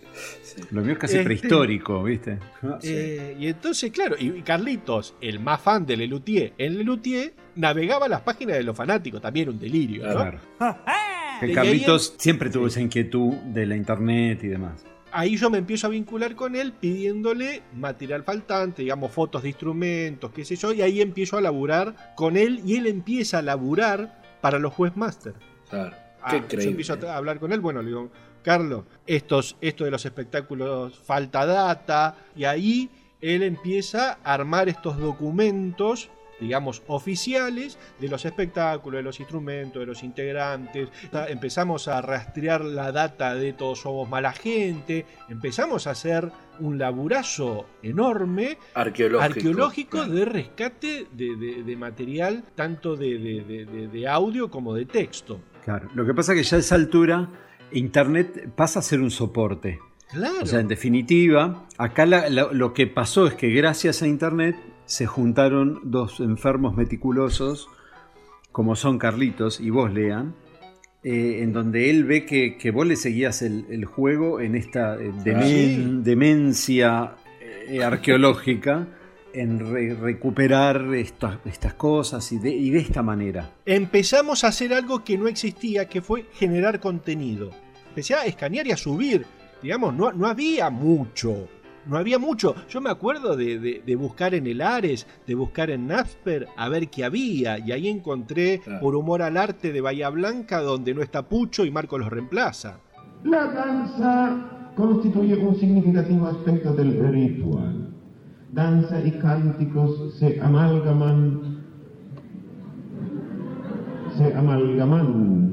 Lo 0.71 0.83
mío 0.83 0.93
es 0.93 0.99
casi 0.99 1.15
Este- 1.15 1.25
prehistórico, 1.25 2.03
¿viste? 2.03 2.39
Ah, 2.63 2.79
sí. 2.81 2.89
Eh, 2.93 3.37
y 3.39 3.47
entonces, 3.49 3.91
claro, 3.91 4.17
y 4.19 4.43
Carlitos, 4.43 5.15
el 5.21 5.41
más 5.41 5.61
fan 5.61 5.85
de 5.87 5.97
Lelutier, 5.97 6.53
en 6.59 6.79
Lelutier 6.79 7.35
navegaba 7.57 8.09
las 8.09 8.21
páginas 8.23 8.57
de 8.57 8.63
los 8.63 8.77
fanáticos, 8.77 9.21
también 9.21 9.49
un 9.49 9.59
delirio, 9.59 10.07
¿no? 10.07 10.13
Claro. 10.13 10.39
Ahí 11.41 11.53
Carlitos 11.53 12.15
siempre 12.19 12.51
tuvo 12.51 12.67
esa 12.67 12.81
inquietud 12.81 13.33
de 13.47 13.67
la 13.67 13.77
internet 13.77 14.43
y 14.45 14.49
demás. 14.49 14.85
Ahí 15.13 15.37
yo 15.37 15.51
me 15.51 15.59
empiezo 15.59 15.89
a 15.89 15.91
vincular 15.91 16.37
con 16.37 16.55
él 16.55 16.73
pidiéndole 16.73 17.63
material 17.75 18.23
faltante, 18.23 18.83
digamos, 18.83 19.11
fotos 19.11 19.43
de 19.43 19.49
instrumentos, 19.49 20.31
qué 20.33 20.45
sé 20.45 20.55
yo, 20.55 20.73
y 20.73 20.83
ahí 20.83 21.01
empiezo 21.01 21.37
a 21.37 21.41
laburar 21.41 22.13
con 22.15 22.37
él 22.37 22.61
y 22.65 22.77
él 22.77 22.87
empieza 22.87 23.39
a 23.39 23.43
laburar 23.43 24.23
para 24.41 24.59
los 24.61 24.79
Webmaster. 24.79 25.35
Claro. 25.69 25.97
Ah, 26.23 26.31
Qué 26.33 26.37
yo 26.39 26.45
increíble. 26.45 26.71
empiezo 26.71 26.99
a 27.09 27.17
hablar 27.17 27.41
con 27.41 27.51
él, 27.53 27.61
bueno, 27.61 27.81
le 27.83 27.89
digo, 27.89 28.13
Carlos, 28.43 28.85
estos, 29.07 29.57
esto 29.61 29.85
de 29.85 29.91
los 29.91 30.05
espectáculos 30.05 30.99
falta 30.99 31.45
data, 31.47 32.17
y 32.37 32.45
ahí 32.45 32.91
él 33.21 33.43
empieza 33.43 34.19
a 34.25 34.35
armar 34.35 34.69
estos 34.69 34.97
documentos, 34.99 36.09
digamos, 36.41 36.83
oficiales 36.87 37.79
de 38.01 38.09
los 38.09 38.25
espectáculos, 38.25 38.99
de 38.99 39.03
los 39.03 39.21
instrumentos, 39.21 39.79
de 39.81 39.85
los 39.87 40.03
integrantes. 40.03 40.89
Empezamos 41.29 41.87
a 41.87 42.01
rastrear 42.01 42.65
la 42.65 42.93
data 42.93 43.35
de 43.35 43.53
todos 43.53 43.81
somos 43.81 44.09
mala 44.09 44.33
gente, 44.33 45.05
empezamos 45.29 45.87
a 45.87 45.91
hacer 45.91 46.31
un 46.61 46.79
laburazo 46.79 47.67
enorme 47.83 48.57
Arqueológico. 48.75 50.05
de 50.07 50.25
rescate 50.25 51.07
de, 51.13 51.37
de- 51.37 51.63
de 51.63 51.77
material 51.77 52.43
tanto 52.55 52.97
de, 52.97 53.19
de- 53.19 53.45
de- 53.45 53.65
de- 53.67 53.89
de 53.89 54.09
audio 54.09 54.51
como 54.51 54.75
de 54.75 54.87
texto. 54.87 55.41
Claro. 55.65 55.91
Lo 55.95 56.07
que 56.07 56.15
pasa 56.15 56.33
es 56.33 56.39
que 56.39 56.45
ya 56.45 56.57
a 56.57 56.61
esa 56.61 56.75
altura 56.75 57.29
Internet 57.73 58.51
pasa 58.57 58.79
a 58.81 58.83
ser 58.83 59.01
un 59.01 59.11
soporte. 59.11 59.79
Claro. 60.11 60.39
O 60.43 60.47
sea, 60.47 60.61
en 60.61 60.69
definitiva, 60.69 61.67
acá 61.79 62.05
la- 62.07 62.29
la- 62.29 62.53
lo 62.53 62.73
que 62.75 62.87
pasó 62.87 63.27
es 63.27 63.35
que 63.35 63.51
gracias 63.51 64.03
a 64.03 64.07
Internet 64.09 64.57
se 64.85 65.07
juntaron 65.07 65.81
dos 65.85 66.19
enfermos 66.21 66.77
meticulosos, 66.77 67.69
como 68.51 68.75
son 68.75 68.99
Carlitos 68.99 69.61
y 69.61 69.71
vos, 69.71 69.93
Lean, 69.93 70.35
eh, 71.05 71.39
en 71.43 71.53
donde 71.53 71.91
él 71.91 72.05
ve 72.05 72.27
que, 72.27 72.59
que 72.59 72.73
vos 72.73 72.87
le 72.87 72.97
seguías 72.97 73.41
el, 73.43 73.67
el 73.71 73.85
juego 73.85 74.41
en 74.41 74.57
esta 74.57 74.97
eh, 74.97 75.13
demen- 75.25 75.45
Sí. 75.47 75.99
demencia 76.03 77.15
eh, 77.69 77.83
arqueológica, 77.85 78.89
en 79.35 79.59
re- 79.73 79.95
recuperar 79.95 80.83
estas, 80.95 81.39
estas 81.45 81.75
cosas 81.75 82.31
y 82.33 82.39
de, 82.39 82.51
y 82.51 82.71
de 82.71 82.79
esta 82.81 83.03
manera. 83.03 83.51
Empezamos 83.67 84.45
a 84.45 84.49
hacer 84.49 84.73
algo 84.75 85.05
que 85.05 85.17
no 85.19 85.29
existía, 85.29 85.89
que 85.89 86.01
fue 86.03 86.27
generar 86.33 86.81
contenido. 86.81 87.51
Empecé 87.89 88.15
a 88.15 88.25
escanear 88.25 88.67
y 88.67 88.73
a 88.73 88.77
subir. 88.77 89.25
Digamos, 89.63 89.95
no, 89.95 90.13
no 90.13 90.27
había 90.27 90.71
mucho. 90.71 91.49
No 91.87 91.97
había 91.97 92.19
mucho. 92.19 92.55
Yo 92.69 92.81
me 92.81 92.91
acuerdo 92.91 93.37
de, 93.37 93.59
de- 93.59 93.83
de 93.85 93.97
buscar 93.97 94.35
en 94.35 94.47
el 94.47 94.61
Ares, 94.61 95.07
de 95.27 95.35
buscar 95.35 95.71
en 95.71 95.87
Napster, 95.87 96.47
a 96.57 96.69
ver 96.69 96.89
qué 96.89 97.05
había. 97.05 97.59
Y 97.59 97.73
ahí 97.73 97.89
encontré 97.89 98.61
Claro. 98.61 98.81
Por 98.81 98.95
Humor 98.97 99.23
al 99.23 99.37
Arte 99.37 99.73
de 99.73 99.81
Bahía 99.81 100.11
Blanca, 100.11 100.61
donde 100.61 100.95
no 100.95 101.03
está 101.03 101.29
Pucho 101.29 101.65
y 101.65 101.71
Marco 101.71 101.99
los 101.99 102.11
reemplaza. 102.11 102.81
La 103.25 103.47
danza 103.53 104.73
constituye 104.77 105.37
un 105.37 105.59
significativo 105.59 106.27
aspecto 106.27 106.73
del 106.75 106.99
ritual. 107.13 107.90
Danza 108.53 109.01
y 109.05 109.13
cánticos 109.13 110.15
se 110.19 110.41
amalgaman. 110.41 111.61
Se 114.17 114.35
amalgaman. 114.35 115.53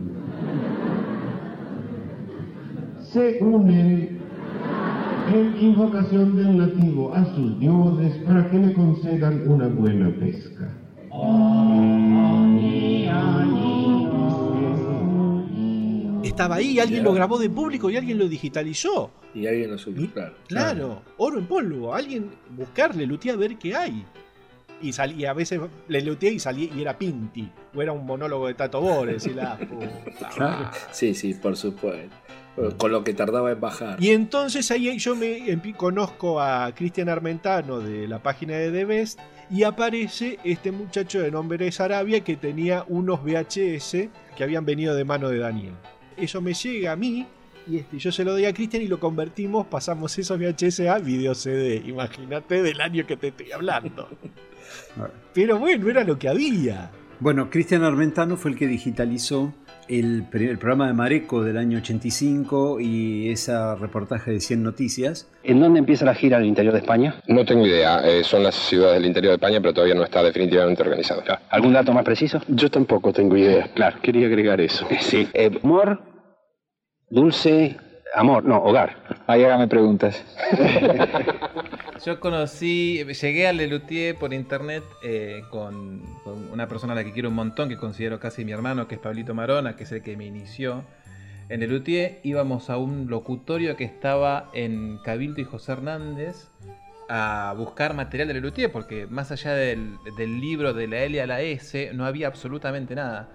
Se 3.01 3.37
unen 3.41 4.17
en 5.33 5.57
invocación 5.59 6.35
del 6.35 6.57
nativo 6.57 7.13
a 7.13 7.25
sus 7.35 7.59
dioses 7.59 8.17
para 8.25 8.49
que 8.49 8.57
le 8.57 8.73
concedan 8.73 9.49
una 9.49 9.67
buena 9.67 10.09
pesca. 10.19 10.76
Estaba 16.37 16.57
ahí, 16.57 16.79
alguien 16.79 17.03
lo 17.03 17.13
grabó 17.13 17.39
de 17.39 17.49
público 17.49 17.89
y 17.89 17.97
alguien 17.97 18.19
lo 18.19 18.27
digitalizó. 18.27 19.09
Y 19.33 19.47
alguien 19.47 19.71
lo 19.71 19.77
subió, 19.79 20.07
claro. 20.13 20.35
Claro, 20.47 21.01
oro 21.17 21.39
en 21.39 21.47
polvo. 21.47 21.95
Alguien 21.95 22.29
buscarle, 22.51 23.07
luteé 23.07 23.31
a 23.31 23.35
ver 23.35 23.57
qué 23.57 23.75
hay. 23.75 24.05
Y, 24.79 24.93
salí, 24.93 25.15
y 25.15 25.25
a 25.25 25.33
veces 25.33 25.59
le 25.87 26.01
luteé 26.01 26.33
y 26.33 26.39
salí 26.39 26.71
y 26.75 26.81
era 26.81 26.95
Pinti. 26.95 27.49
O 27.73 27.81
era 27.81 27.91
un 27.91 28.05
monólogo 28.05 28.45
de 28.45 28.53
Tato 28.53 28.79
Bores. 28.79 29.25
Y, 29.25 29.33
la 29.33 29.57
puta. 29.57 30.71
Sí, 30.91 31.15
sí, 31.15 31.33
por 31.33 31.57
supuesto. 31.57 32.15
Con 32.77 32.91
lo 32.91 33.03
que 33.03 33.15
tardaba 33.15 33.51
en 33.51 33.59
bajar. 33.59 33.97
y 33.99 34.09
entonces 34.09 34.69
ahí 34.69 34.95
yo 34.99 35.15
me 35.15 35.59
conozco 35.75 36.39
a 36.39 36.71
Cristian 36.75 37.09
Armentano 37.09 37.79
de 37.79 38.07
la 38.07 38.21
página 38.21 38.53
de 38.57 38.71
The 38.71 38.85
Best 38.85 39.19
y 39.49 39.63
aparece 39.63 40.37
este 40.43 40.71
muchacho 40.71 41.19
de 41.19 41.31
nombre 41.31 41.71
Sarabia 41.71 42.23
que 42.23 42.35
tenía 42.35 42.85
unos 42.87 43.23
VHS 43.23 44.09
que 44.35 44.43
habían 44.43 44.65
venido 44.65 44.93
de 44.93 45.03
mano 45.03 45.29
de 45.29 45.39
Daniel. 45.39 45.73
Eso 46.17 46.41
me 46.41 46.53
llega 46.53 46.91
a 46.91 46.95
mí 46.95 47.25
y 47.69 47.77
este, 47.77 47.97
yo 47.97 48.11
se 48.11 48.23
lo 48.23 48.31
doy 48.31 48.45
a 48.45 48.53
Cristian 48.53 48.81
y 48.81 48.87
lo 48.87 48.99
convertimos, 48.99 49.67
pasamos 49.67 50.17
esos 50.17 50.39
VHS 50.39 50.81
a 50.81 50.99
video 50.99 51.35
CD. 51.35 51.81
Imagínate 51.85 52.63
del 52.63 52.79
año 52.81 53.05
que 53.05 53.17
te 53.17 53.27
estoy 53.27 53.51
hablando. 53.51 54.09
Pero 55.33 55.59
bueno, 55.59 55.89
era 55.89 56.03
lo 56.03 56.17
que 56.17 56.29
había. 56.29 56.91
Bueno, 57.19 57.49
Cristian 57.49 57.83
Armentano 57.83 58.37
fue 58.37 58.51
el 58.51 58.57
que 58.57 58.67
digitalizó 58.67 59.53
el, 59.89 60.25
el 60.33 60.57
programa 60.57 60.87
de 60.87 60.93
Mareco 60.93 61.43
del 61.43 61.57
año 61.57 61.77
85 61.79 62.79
y 62.79 63.29
ese 63.29 63.53
reportaje 63.75 64.31
de 64.31 64.39
100 64.39 64.63
noticias. 64.63 65.29
¿En 65.43 65.59
dónde 65.59 65.79
empieza 65.79 66.05
la 66.05 66.15
gira 66.15 66.37
al 66.37 66.45
interior 66.45 66.73
de 66.73 66.79
España? 66.79 67.15
No 67.27 67.45
tengo 67.45 67.65
idea, 67.65 68.01
eh, 68.07 68.23
son 68.23 68.43
las 68.43 68.55
ciudades 68.55 68.95
del 68.95 69.05
interior 69.05 69.31
de 69.31 69.35
España, 69.35 69.59
pero 69.61 69.73
todavía 69.73 69.95
no 69.95 70.03
está 70.03 70.23
definitivamente 70.23 70.81
organizado. 70.81 71.23
¿Algún 71.49 71.73
dato 71.73 71.93
más 71.93 72.03
preciso? 72.03 72.41
Yo 72.47 72.69
tampoco 72.69 73.13
tengo 73.13 73.35
idea. 73.37 73.67
Claro. 73.73 73.97
Quería 74.01 74.27
agregar 74.27 74.61
eso. 74.61 74.87
Sí. 74.99 75.27
Eh, 75.33 75.51
amor, 75.63 76.01
dulce, 77.09 77.77
amor, 78.13 78.43
no, 78.43 78.57
hogar. 78.57 78.97
Ahí 79.27 79.43
hágame 79.43 79.67
preguntas. 79.67 80.23
Yo 82.05 82.19
conocí, 82.19 83.03
llegué 83.03 83.47
al 83.47 83.57
Lelutier 83.57 84.15
por 84.15 84.33
internet 84.33 84.83
eh, 85.03 85.41
con, 85.49 86.01
con 86.23 86.51
una 86.51 86.67
persona 86.67 86.93
a 86.93 86.95
la 86.95 87.03
que 87.03 87.11
quiero 87.11 87.29
un 87.29 87.35
montón, 87.35 87.69
que 87.69 87.77
considero 87.77 88.19
casi 88.19 88.45
mi 88.45 88.51
hermano, 88.51 88.87
que 88.87 88.95
es 88.95 89.01
Pablito 89.01 89.33
Marona, 89.33 89.75
que 89.75 89.83
es 89.83 89.91
el 89.91 90.03
que 90.03 90.15
me 90.15 90.25
inició. 90.25 90.83
En 91.49 91.61
Lelutier 91.61 92.19
íbamos 92.23 92.69
a 92.69 92.77
un 92.77 93.09
locutorio 93.09 93.75
que 93.77 93.85
estaba 93.85 94.49
en 94.53 94.99
Cabildo 95.03 95.41
y 95.41 95.45
José 95.45 95.71
Hernández 95.71 96.49
a 97.09 97.53
buscar 97.57 97.93
material 97.93 98.27
de 98.27 98.35
Lelutier, 98.35 98.71
porque 98.71 99.07
más 99.07 99.31
allá 99.31 99.53
del, 99.53 99.97
del 100.17 100.41
libro 100.41 100.73
de 100.73 100.87
la 100.87 100.99
L 100.99 101.21
a 101.21 101.27
la 101.27 101.41
S 101.41 101.91
no 101.93 102.05
había 102.05 102.27
absolutamente 102.27 102.95
nada. 102.95 103.29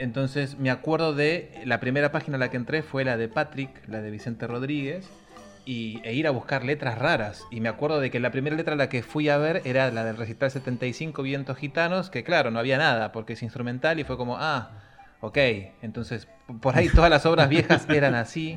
Entonces 0.00 0.58
me 0.58 0.70
acuerdo 0.70 1.12
de 1.14 1.52
la 1.66 1.78
primera 1.78 2.10
página 2.10 2.36
a 2.36 2.40
la 2.40 2.48
que 2.48 2.56
entré 2.56 2.82
fue 2.82 3.04
la 3.04 3.18
de 3.18 3.28
Patrick, 3.28 3.86
la 3.86 4.00
de 4.00 4.10
Vicente 4.10 4.46
Rodríguez, 4.46 5.10
y, 5.66 6.00
e 6.04 6.14
ir 6.14 6.26
a 6.26 6.30
buscar 6.30 6.64
letras 6.64 6.98
raras. 6.98 7.44
Y 7.50 7.60
me 7.60 7.68
acuerdo 7.68 8.00
de 8.00 8.10
que 8.10 8.18
la 8.18 8.30
primera 8.30 8.56
letra 8.56 8.72
a 8.72 8.76
la 8.76 8.88
que 8.88 9.02
fui 9.02 9.28
a 9.28 9.36
ver 9.36 9.60
era 9.66 9.90
la 9.90 10.02
del 10.04 10.16
recital 10.16 10.50
75 10.50 11.22
Vientos 11.22 11.58
Gitanos, 11.58 12.08
que 12.08 12.24
claro, 12.24 12.50
no 12.50 12.58
había 12.58 12.78
nada, 12.78 13.12
porque 13.12 13.34
es 13.34 13.42
instrumental 13.42 14.00
y 14.00 14.04
fue 14.04 14.16
como, 14.16 14.38
ah, 14.38 14.70
ok. 15.20 15.36
Entonces, 15.82 16.28
por 16.62 16.78
ahí 16.78 16.88
todas 16.88 17.10
las 17.10 17.26
obras 17.26 17.50
viejas 17.50 17.86
eran 17.90 18.14
así. 18.14 18.56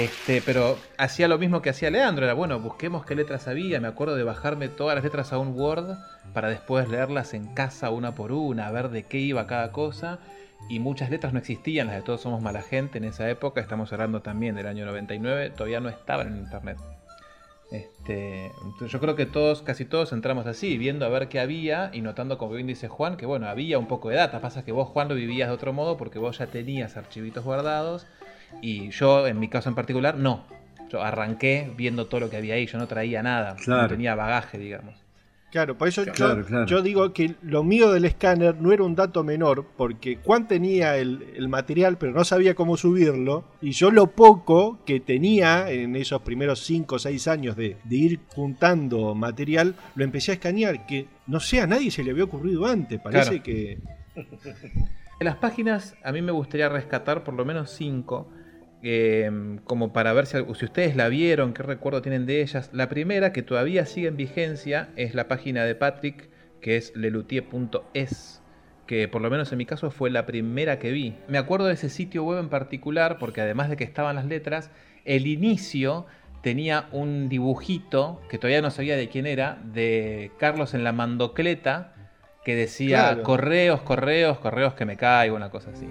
Este, 0.00 0.40
pero 0.40 0.78
hacía 0.96 1.28
lo 1.28 1.36
mismo 1.36 1.60
que 1.60 1.68
hacía 1.68 1.90
Leandro, 1.90 2.24
era 2.24 2.32
bueno, 2.32 2.58
busquemos 2.58 3.04
qué 3.04 3.14
letras 3.14 3.48
había, 3.48 3.80
me 3.80 3.88
acuerdo 3.88 4.16
de 4.16 4.24
bajarme 4.24 4.70
todas 4.70 4.94
las 4.94 5.04
letras 5.04 5.30
a 5.34 5.38
un 5.38 5.48
Word 5.48 5.94
para 6.32 6.48
después 6.48 6.88
leerlas 6.88 7.34
en 7.34 7.52
casa 7.52 7.90
una 7.90 8.14
por 8.14 8.32
una, 8.32 8.66
a 8.66 8.72
ver 8.72 8.88
de 8.88 9.02
qué 9.02 9.18
iba 9.18 9.46
cada 9.46 9.72
cosa. 9.72 10.18
y 10.70 10.78
muchas 10.78 11.10
letras 11.10 11.34
no 11.34 11.38
existían, 11.38 11.88
las 11.88 11.96
de 11.96 12.02
Todos 12.02 12.22
Somos 12.22 12.40
Mala 12.40 12.62
Gente 12.62 12.96
en 12.96 13.04
esa 13.04 13.28
época, 13.28 13.60
estamos 13.60 13.92
hablando 13.92 14.22
también 14.22 14.54
del 14.54 14.68
año 14.68 14.86
99, 14.86 15.50
todavía 15.50 15.80
no 15.80 15.90
estaban 15.90 16.28
en 16.28 16.38
internet. 16.38 16.78
Este, 17.70 18.50
yo 18.88 19.00
creo 19.00 19.16
que 19.16 19.26
todos, 19.26 19.60
casi 19.60 19.84
todos 19.84 20.14
entramos 20.14 20.46
así, 20.46 20.78
viendo 20.78 21.04
a 21.04 21.10
ver 21.10 21.28
qué 21.28 21.40
había 21.40 21.90
y 21.92 22.00
notando, 22.00 22.38
como 22.38 22.52
bien 22.52 22.66
dice 22.66 22.88
Juan, 22.88 23.18
que 23.18 23.26
bueno, 23.26 23.48
había 23.48 23.78
un 23.78 23.86
poco 23.86 24.08
de 24.08 24.16
data. 24.16 24.40
Pasa 24.40 24.64
que 24.64 24.72
vos, 24.72 24.88
Juan, 24.88 25.08
lo 25.08 25.14
vivías 25.14 25.48
de 25.50 25.54
otro 25.54 25.74
modo 25.74 25.98
porque 25.98 26.18
vos 26.18 26.38
ya 26.38 26.46
tenías 26.46 26.96
archivitos 26.96 27.44
guardados 27.44 28.06
y 28.62 28.90
yo, 28.90 29.26
en 29.26 29.38
mi 29.38 29.48
caso 29.48 29.68
en 29.68 29.74
particular, 29.74 30.16
no. 30.16 30.44
Yo 30.90 31.02
arranqué 31.02 31.70
viendo 31.76 32.06
todo 32.06 32.20
lo 32.20 32.30
que 32.30 32.36
había 32.36 32.54
ahí, 32.54 32.66
yo 32.66 32.78
no 32.78 32.86
traía 32.88 33.22
nada, 33.22 33.54
Claro. 33.56 33.82
no 33.82 33.88
tenía 33.88 34.14
bagaje, 34.14 34.58
digamos. 34.58 34.94
Claro, 35.52 35.76
por 35.76 35.88
eso 35.88 36.04
yo- 36.04 36.12
Claro, 36.12 36.44
claro. 36.44 36.66
Yo, 36.66 36.80
digo 36.80 37.12
que 37.12 37.34
lo 37.42 37.64
mío 37.64 37.90
del 37.90 38.04
escáner 38.04 38.60
no 38.60 38.70
era 38.72 38.84
un 38.84 38.94
dato 38.94 39.24
menor, 39.24 39.66
porque 39.76 40.18
Juan 40.22 40.46
tenía 40.46 40.96
el, 40.96 41.32
el 41.34 41.48
material, 41.48 41.98
pero 41.98 42.12
no 42.12 42.24
sabía 42.24 42.54
cómo 42.54 42.76
subirlo, 42.76 43.44
y 43.60 43.72
yo 43.72 43.90
lo 43.90 44.08
poco 44.12 44.78
que 44.84 45.00
tenía 45.00 45.68
en 45.70 45.96
esos 45.96 46.22
primeros 46.22 46.60
5 46.64 46.94
o 46.94 46.98
6 47.00 47.26
años 47.26 47.56
de, 47.56 47.76
de 47.82 47.96
ir 47.96 48.20
juntando 48.28 49.12
material, 49.16 49.74
lo 49.96 50.04
empecé 50.04 50.30
a 50.30 50.34
escanear, 50.34 50.86
que 50.86 51.06
no 51.26 51.40
sé, 51.40 51.60
a 51.60 51.66
nadie 51.66 51.90
se 51.90 52.04
le 52.04 52.12
había 52.12 52.24
ocurrido 52.24 52.66
antes, 52.66 53.00
parece 53.00 53.40
Claro. 53.40 53.42
que... 53.42 53.78
En 55.18 55.26
las 55.26 55.36
páginas 55.36 55.96
a 56.02 56.12
mí 56.12 56.22
me 56.22 56.32
gustaría 56.32 56.68
rescatar 56.68 57.24
por 57.24 57.34
lo 57.34 57.44
menos 57.44 57.70
cinco, 57.72 58.30
eh, 58.82 59.30
como 59.64 59.92
para 59.92 60.12
ver 60.12 60.26
si, 60.26 60.38
si 60.54 60.64
ustedes 60.64 60.96
la 60.96 61.08
vieron, 61.08 61.52
qué 61.52 61.62
recuerdo 61.62 62.02
tienen 62.02 62.26
de 62.26 62.42
ellas. 62.42 62.70
La 62.72 62.88
primera, 62.88 63.32
que 63.32 63.42
todavía 63.42 63.86
sigue 63.86 64.08
en 64.08 64.16
vigencia, 64.16 64.88
es 64.96 65.14
la 65.14 65.28
página 65.28 65.64
de 65.64 65.74
Patrick, 65.74 66.28
que 66.60 66.76
es 66.76 66.94
lelutier.es, 66.96 68.42
que 68.86 69.08
por 69.08 69.22
lo 69.22 69.30
menos 69.30 69.52
en 69.52 69.58
mi 69.58 69.66
caso 69.66 69.90
fue 69.90 70.10
la 70.10 70.26
primera 70.26 70.78
que 70.78 70.90
vi. 70.90 71.14
Me 71.28 71.38
acuerdo 71.38 71.66
de 71.66 71.74
ese 71.74 71.88
sitio 71.88 72.24
web 72.24 72.38
en 72.38 72.48
particular, 72.48 73.18
porque 73.18 73.40
además 73.40 73.68
de 73.70 73.76
que 73.76 73.84
estaban 73.84 74.16
las 74.16 74.26
letras, 74.26 74.70
el 75.04 75.26
inicio 75.26 76.06
tenía 76.42 76.88
un 76.92 77.28
dibujito, 77.28 78.20
que 78.30 78.38
todavía 78.38 78.62
no 78.62 78.70
sabía 78.70 78.96
de 78.96 79.08
quién 79.08 79.26
era, 79.26 79.58
de 79.62 80.32
Carlos 80.38 80.74
en 80.74 80.84
la 80.84 80.92
mandocleta, 80.92 81.94
que 82.44 82.54
decía 82.56 82.96
Claro. 83.10 83.22
correos, 83.22 83.82
correos, 83.82 84.38
correos 84.38 84.72
que 84.74 84.86
me 84.86 84.96
caigo, 84.96 85.36
una 85.36 85.50
cosa 85.50 85.70
así. 85.70 85.86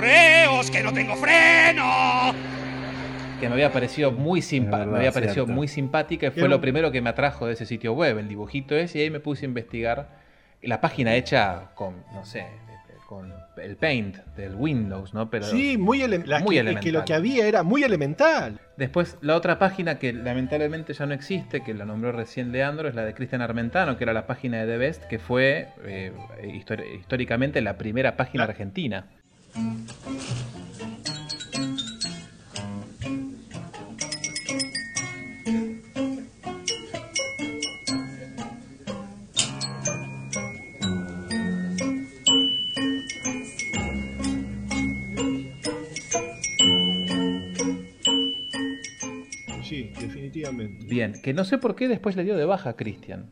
Correos, 0.00 0.70
que 0.70 0.82
no 0.82 0.92
tengo 0.92 1.16
freno. 1.16 2.34
Que 3.40 3.48
me 3.48 3.54
había 3.54 3.72
parecido 3.72 4.12
muy 4.12 4.40
Es 4.40 4.46
simpática, 4.46 4.76
verdad, 4.78 4.92
me 4.92 4.98
había 4.98 5.12
parecido 5.12 5.44
cierto. 5.46 5.52
muy 5.54 5.68
simpática 5.68 6.26
y 6.26 6.30
fue 6.32 6.48
lo 6.50 6.60
primero 6.60 6.92
que 6.92 7.00
me 7.00 7.08
atrajo 7.08 7.46
de 7.46 7.54
ese 7.54 7.64
sitio 7.64 7.94
web, 7.94 8.18
el 8.18 8.28
dibujito 8.28 8.76
ese, 8.76 8.98
y 8.98 9.02
ahí 9.02 9.10
me 9.10 9.20
puse 9.20 9.46
a 9.46 9.48
investigar 9.48 10.08
la 10.60 10.82
página 10.82 11.14
hecha 11.14 11.70
con, 11.74 11.94
no 12.12 12.26
sé, 12.26 12.46
con 13.08 13.32
el 13.62 13.76
Paint 13.76 14.16
del 14.36 14.54
Windows, 14.54 15.14
¿no? 15.14 15.30
Pero 15.30 15.46
Sí, 15.46 15.78
muy, 15.78 16.02
ele- 16.02 16.18
muy 16.18 16.56
que, 16.56 16.60
elemental. 16.60 16.82
que 16.84 16.92
lo 16.92 17.04
que 17.06 17.14
había 17.14 17.46
era 17.46 17.62
muy 17.62 17.82
elemental. 17.82 18.60
Después, 18.76 19.16
la 19.22 19.34
otra 19.36 19.58
página 19.58 19.98
que 19.98 20.12
lamentablemente 20.12 20.92
ya 20.92 21.06
no 21.06 21.14
existe, 21.14 21.62
que 21.62 21.72
la 21.72 21.86
nombró 21.86 22.12
recién 22.12 22.52
Leandro, 22.52 22.86
es 22.88 22.94
la 22.94 23.04
de 23.06 23.14
Cristian 23.14 23.40
Armentano, 23.40 23.96
que 23.96 24.04
era 24.04 24.12
la 24.12 24.26
página 24.26 24.58
de 24.58 24.66
The 24.72 24.76
Best, 24.78 25.04
que 25.04 25.18
fue 25.18 25.68
eh, 25.84 26.12
históricamente 27.00 27.62
la 27.62 27.78
primera 27.78 28.14
página 28.16 28.44
argentina. 28.44 29.06
Que 51.22 51.32
no 51.34 51.44
sé 51.44 51.58
por 51.58 51.74
qué 51.76 51.88
después 51.88 52.16
le 52.16 52.24
dio 52.24 52.36
de 52.36 52.44
baja 52.44 52.70
a 52.70 52.76
Cristian. 52.76 53.26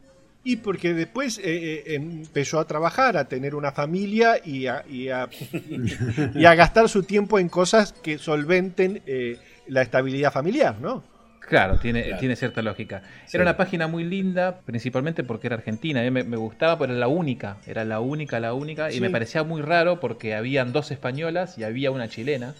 Y 0.47 0.57
porque 0.57 0.92
después 0.92 1.38
eh, 1.38 1.42
eh, 1.44 1.94
empezó 1.94 2.61
a 2.61 2.66
trabajar, 2.66 3.16
a 3.16 3.27
tener 3.29 3.55
una 3.55 3.73
familia 3.73 4.37
y 4.44 4.66
a, 4.66 4.85
y 4.87 5.09
a- 5.09 5.29
y 6.35 6.44
a 6.44 6.55
gastar 6.55 6.88
su 6.88 7.03
tiempo 7.03 7.38
en 7.38 7.49
cosas 7.49 7.92
que 7.92 8.18
solventen 8.18 9.03
eh, 9.07 9.38
la 9.68 9.83
estabilidad 9.83 10.33
familiar, 10.33 10.77
¿no? 10.81 11.03
Claro, 11.40 11.79
tiene, 11.79 12.05
Claro. 12.05 12.18
tiene 12.20 12.37
cierta 12.37 12.62
lógica. 12.62 13.03
Sí. 13.27 13.37
Era 13.37 13.44
una 13.44 13.57
página 13.57 13.87
muy 13.87 14.03
linda, 14.05 14.61
principalmente 14.64 15.25
porque 15.25 15.47
era 15.49 15.57
argentina. 15.57 16.01
A 16.01 16.03
mí 16.05 16.11
me, 16.11 16.25
me 16.25 16.38
gustaba, 16.38 16.79
pero 16.79 16.92
era 16.92 17.01
la 17.01 17.09
única. 17.09 17.59
Era 17.66 17.85
la 17.85 18.01
única, 18.01 18.40
la 18.40 18.55
única. 18.55 18.90
Y 18.92 19.01
me 19.01 19.11
parecía 19.11 19.42
muy 19.44 19.61
raro 19.61 20.01
porque 20.01 20.35
habían 20.35 20.73
dos 20.73 20.90
españolas 20.90 21.59
y 21.59 21.64
había 21.64 21.90
una 21.90 22.09
chilena. 22.09 22.55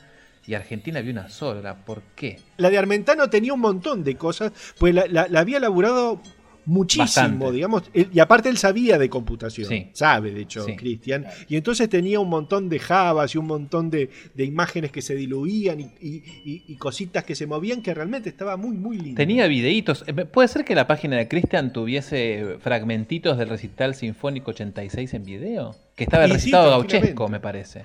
Y 0.47 0.55
Argentina 0.55 0.99
había 0.99 1.13
una 1.13 1.29
sola. 1.29 1.75
¿Por 1.85 2.03
qué? 2.15 2.39
La 2.59 2.71
de 2.71 2.79
Armentano 2.79 3.31
tenía 3.31 3.55
un 3.55 3.61
montón 3.61 4.05
de 4.05 4.17
cosas, 4.17 4.53
pues 4.79 4.95
la, 4.95 5.07
la- 5.07 5.27
la 5.29 5.41
había 5.41 5.59
laburado 5.61 6.21
muchísimo, 6.67 7.05
Bastante. 7.05 7.53
digamos, 7.53 7.83
y 7.93 8.19
aparte 8.21 8.49
él 8.49 8.57
sabía 8.57 8.97
de 8.97 9.11
computación, 9.11 9.69
Sí. 9.69 9.89
sabe 9.93 10.31
de 10.31 10.41
hecho, 10.41 10.65
Sí. 10.65 10.77
Cristian, 10.77 11.27
y 11.47 11.57
entonces 11.57 11.91
tenía 11.91 12.21
un 12.21 12.31
montón 12.31 12.71
de 12.71 12.79
javas 12.79 13.35
y 13.35 13.39
un 13.39 13.47
montón 13.47 13.91
de, 13.91 14.09
de 14.33 14.45
imágenes 14.47 14.91
que 14.91 15.03
se 15.03 15.15
diluían 15.15 15.81
y, 15.81 15.91
y- 16.01 16.23
y- 16.43 16.65
y 16.67 16.77
cositas 16.77 17.23
que 17.25 17.35
se 17.35 17.47
movían 17.47 17.83
que 17.83 17.93
realmente 17.93 18.31
estaba 18.31 18.57
muy, 18.57 18.77
muy 18.79 18.97
lindo. 18.97 19.19
Tenía 19.19 19.47
videitos. 19.47 20.05
Eh, 20.07 20.15
¿Puede 20.25 20.49
ser 20.49 20.65
que 20.65 20.75
la 20.75 20.87
página 20.87 21.17
de 21.19 21.29
Cristian 21.29 21.71
tuviese 21.71 22.57
fragmentitos 22.61 23.37
del 23.37 23.51
recital 23.51 23.95
sinfónico 23.95 24.53
86 24.53 25.13
en 25.13 25.25
video? 25.25 25.77
Que 25.97 26.05
estaba 26.05 26.25
el 26.25 26.31
sí, 26.31 26.37
recitado 26.37 26.71
tranquilamente. 26.71 27.09
gauchesco, 27.09 27.29
me 27.29 27.41
parece. 27.41 27.85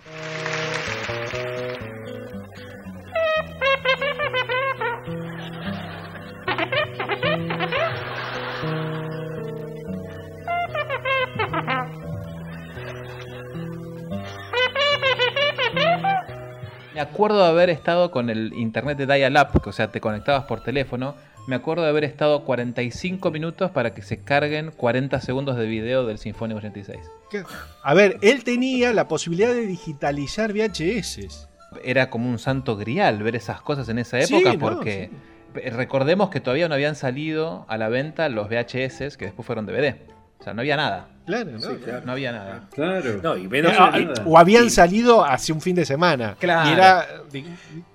Me 17.00 17.04
acuerdo 17.04 17.42
de 17.42 17.48
haber 17.48 17.70
estado 17.70 18.12
con 18.12 18.30
el 18.30 18.52
internet 18.56 18.98
de 18.98 19.06
dial-up, 19.06 19.62
que, 19.64 19.70
o 19.70 19.72
sea, 19.72 19.90
te 19.90 20.02
conectabas 20.02 20.44
por 20.44 20.60
teléfono. 20.62 21.16
Me 21.48 21.56
acuerdo 21.56 21.84
de 21.84 21.88
haber 21.92 22.04
estado 22.04 22.44
45 22.44 23.32
minutos 23.32 23.72
para 23.72 23.94
que 23.94 24.02
se 24.02 24.22
carguen 24.22 24.72
40 24.72 25.22
segundos 25.22 25.56
de 25.56 25.66
video 25.66 26.06
del 26.06 26.18
Sinfónico 26.18 26.58
86. 26.58 27.00
Que- 27.32 27.44
A 27.84 27.94
ver, 27.94 28.18
él 28.22 28.44
tenía 28.44 28.92
la 28.92 29.08
posibilidad 29.08 29.48
de 29.54 29.66
digitalizar 29.66 30.52
VHS. 30.52 31.48
Era 31.86 32.10
como 32.10 32.30
un 32.30 32.38
santo 32.38 32.76
grial 32.76 33.24
ver 33.24 33.38
esas 33.38 33.62
cosas 33.62 33.88
en 33.88 33.98
esa 34.00 34.22
Sí, 34.22 34.36
época 34.36 34.52
no, 34.56 34.60
porque 34.60 35.10
eh, 35.56 35.70
recordemos 35.70 36.30
que 36.30 36.42
todavía 36.42 36.68
no 36.68 36.76
habían 36.76 36.98
salido 36.98 37.64
a 37.70 37.78
la 37.78 37.88
venta 37.88 38.28
los 38.28 38.50
VHS 38.50 39.16
que 39.16 39.24
después 39.24 39.46
fueron 39.46 39.66
DVD. 39.66 39.96
O 40.42 40.44
sea, 40.44 40.54
no 40.54 40.60
había 40.60 40.76
nada. 40.76 41.08
Claro, 41.30 41.52
¿no? 41.52 41.60
Sí, 41.60 41.76
claro. 41.84 42.06
No 42.06 42.12
había 42.14 42.32
nada. 42.32 42.68
Claro. 42.72 43.20
No, 43.22 43.38
y 43.38 43.48
menos. 43.48 43.74
Ah, 43.78 43.92
o 44.26 44.38
habían 44.38 44.72
salido 44.72 45.24
hace 45.24 45.54
un 45.54 45.62
fin 45.62 45.76
de 45.76 45.86
semana. 45.86 46.36
Claro. 46.40 46.70
Y 46.70 46.74
era, 46.74 47.08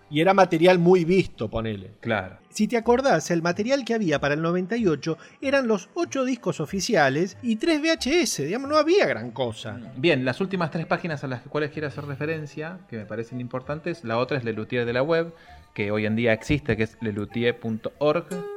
y 0.08 0.20
era 0.20 0.34
material 0.34 0.78
muy 0.78 1.04
visto, 1.04 1.50
ponele. 1.50 1.94
Claro. 2.00 2.38
Si 2.50 2.68
te 2.68 2.76
acordás, 2.76 3.32
el 3.32 3.42
material 3.42 3.84
que 3.84 3.94
había 3.94 4.20
para 4.20 4.34
el 4.34 4.42
98 4.42 5.18
eran 5.42 5.66
los 5.66 5.88
8 5.94 6.24
discos 6.24 6.60
oficiales 6.60 7.36
y 7.42 7.56
3 7.56 7.80
VHS, 7.80 8.44
digamos, 8.44 8.70
no 8.70 8.76
había 8.76 9.06
gran 9.06 9.32
cosa. 9.32 9.80
Bien, 9.96 10.24
las 10.24 10.40
últimas 10.40 10.70
tres 10.70 10.86
páginas 10.86 11.24
a 11.24 11.26
las 11.26 11.42
cuales 11.42 11.72
quiero 11.72 11.88
hacer 11.88 12.04
referencia, 12.04 12.78
que 12.88 12.98
me 12.98 13.06
parecen 13.06 13.40
importantes, 13.40 14.04
la 14.04 14.18
otra 14.18 14.38
es 14.38 14.44
Lelutier 14.44 14.86
de 14.86 14.92
la 14.92 15.02
web, 15.02 15.34
que 15.74 15.90
hoy 15.90 16.06
en 16.06 16.14
día 16.14 16.32
existe, 16.32 16.76
que 16.76 16.84
es 16.84 16.96
lelutier.org. 17.00 18.53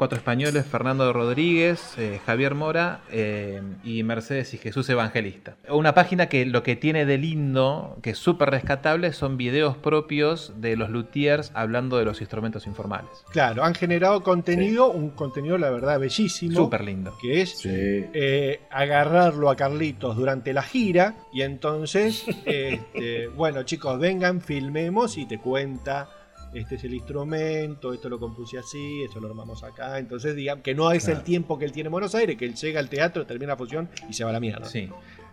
cuatro 0.00 0.16
españoles, 0.16 0.64
Fernando 0.64 1.12
Rodríguez, 1.12 1.92
eh, 1.98 2.22
Javier 2.24 2.54
Mora 2.54 3.02
eh, 3.12 3.60
y 3.84 4.02
Mercedes 4.02 4.54
y 4.54 4.56
Jesús 4.56 4.88
Evangelista. 4.88 5.56
Una 5.68 5.92
página 5.92 6.30
que 6.30 6.46
lo 6.46 6.62
que 6.62 6.74
tiene 6.74 7.04
de 7.04 7.18
lindo, 7.18 7.98
que 8.00 8.12
es 8.12 8.18
súper 8.18 8.48
rescatable, 8.48 9.12
son 9.12 9.36
videos 9.36 9.76
propios 9.76 10.54
de 10.56 10.74
los 10.76 10.88
luthiers 10.88 11.52
hablando 11.52 11.98
de 11.98 12.06
los 12.06 12.22
instrumentos 12.22 12.66
informales. 12.66 13.10
Claro, 13.30 13.62
han 13.62 13.74
generado 13.74 14.22
contenido, 14.22 14.90
un 14.90 15.10
contenido 15.10 15.58
la 15.58 15.68
verdad 15.68 16.00
bellísimo. 16.00 16.56
Súper 16.56 16.82
lindo. 16.82 17.18
Que 17.20 17.42
es 17.42 17.60
eh, 17.66 18.62
agarrarlo 18.70 19.50
a 19.50 19.56
Carlitos 19.56 20.16
durante 20.16 20.54
la 20.54 20.62
gira 20.62 21.16
y 21.30 21.42
entonces, 21.42 22.24
este, 22.46 23.28
bueno 23.28 23.64
chicos, 23.64 24.00
vengan, 24.00 24.40
filmemos 24.40 25.18
y 25.18 25.26
te 25.26 25.36
cuenta 25.36 26.08
este 26.52 26.74
es 26.76 26.84
el 26.84 26.94
instrumento, 26.94 27.92
esto 27.92 28.08
lo 28.08 28.18
compuse 28.18 28.58
así, 28.58 29.02
esto 29.04 29.20
lo 29.20 29.28
armamos 29.28 29.62
acá. 29.62 29.98
Entonces, 29.98 30.34
digamos 30.34 30.62
que 30.62 30.74
no 30.74 30.90
es 30.92 31.08
el 31.08 31.22
tiempo 31.22 31.58
que 31.58 31.64
él 31.64 31.72
tiene 31.72 31.88
en 31.88 31.92
Buenos 31.92 32.14
Aires, 32.14 32.36
que 32.36 32.44
él 32.44 32.54
llega 32.54 32.80
al 32.80 32.88
teatro, 32.88 33.26
termina 33.26 33.52
la 33.52 33.56
función 33.56 33.88
y 34.08 34.12
se 34.12 34.24
va 34.24 34.30
a 34.30 34.32
la 34.32 34.40
mierda. 34.40 34.66
Sí. 34.66 34.88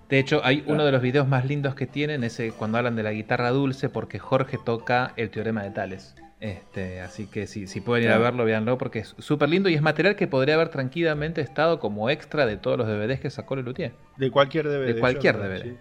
De 0.10 0.20
hecho, 0.20 0.42
hay 0.44 0.64
uno 0.68 0.86
de 0.86 0.92
los 0.92 1.02
videos 1.02 1.28
más 1.28 1.46
lindos 1.46 1.76
que 1.76 1.86
tienen, 1.86 2.24
ese 2.24 2.52
cuando 2.52 2.78
hablan 2.78 2.96
de 2.96 3.04
la 3.04 3.12
guitarra 3.12 3.50
dulce, 3.52 3.90
porque 3.90 4.20
Jorge 4.20 4.58
toca 4.64 5.14
el 5.18 5.30
teorema 5.30 5.64
de 5.64 5.72
Tales. 5.72 6.16
Este, 6.40 7.02
así 7.02 7.26
que 7.26 7.48
si, 7.48 7.66
si 7.66 7.82
pueden 7.82 8.06
ir 8.06 8.12
a 8.12 8.20
verlo, 8.20 8.46
véanlo, 8.46 8.78
porque 8.78 9.00
es 9.00 9.16
súper 9.18 9.50
lindo 9.50 9.70
y 9.70 9.74
es 9.74 9.82
material 9.82 10.16
que 10.16 10.28
podría 10.28 10.54
haber 10.54 10.70
tranquilamente 10.70 11.42
estado 11.42 11.80
como 11.80 12.10
extra 12.12 12.46
de 12.46 12.58
todos 12.58 12.78
los 12.78 12.88
DVDs 12.88 13.20
que 13.20 13.32
sacó 13.32 13.56
Lelutier. 13.56 13.94
De 14.18 14.30
cualquier 14.30 14.68
DVD. 14.68 14.94
De 14.94 15.00
cualquier 15.00 15.36
yo 15.36 15.44
DVD. 15.44 15.64
sí. 15.64 15.78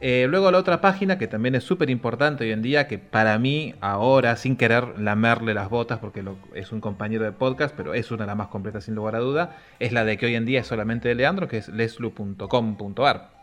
Eh, 0.00 0.26
luego 0.28 0.52
la 0.52 0.58
otra 0.58 0.80
página 0.80 1.18
que 1.18 1.26
también 1.26 1.56
es 1.56 1.64
súper 1.64 1.90
importante 1.90 2.44
hoy 2.44 2.52
en 2.52 2.62
día, 2.62 2.86
que 2.86 2.98
para 2.98 3.36
mí 3.38 3.74
ahora, 3.80 4.36
sin 4.36 4.56
querer 4.56 4.98
lamerle 4.98 5.54
las 5.54 5.68
botas, 5.70 5.98
porque 5.98 6.24
es 6.54 6.70
un 6.70 6.80
compañero 6.80 7.24
de 7.24 7.32
podcast, 7.32 7.74
pero 7.76 7.94
es 7.94 8.10
una 8.12 8.22
de 8.22 8.28
las 8.28 8.36
más 8.36 8.48
completas 8.48 8.84
sin 8.84 8.94
lugar 8.94 9.16
a 9.16 9.18
duda, 9.18 9.56
es 9.80 9.92
la 9.92 10.04
de 10.04 10.16
que 10.16 10.26
hoy 10.26 10.36
en 10.36 10.46
día 10.46 10.60
es 10.60 10.68
solamente 10.68 11.08
de 11.08 11.16
Leandro, 11.16 11.48
que 11.48 11.58
es 11.58 11.68
leslu.com.ar. 11.68 13.38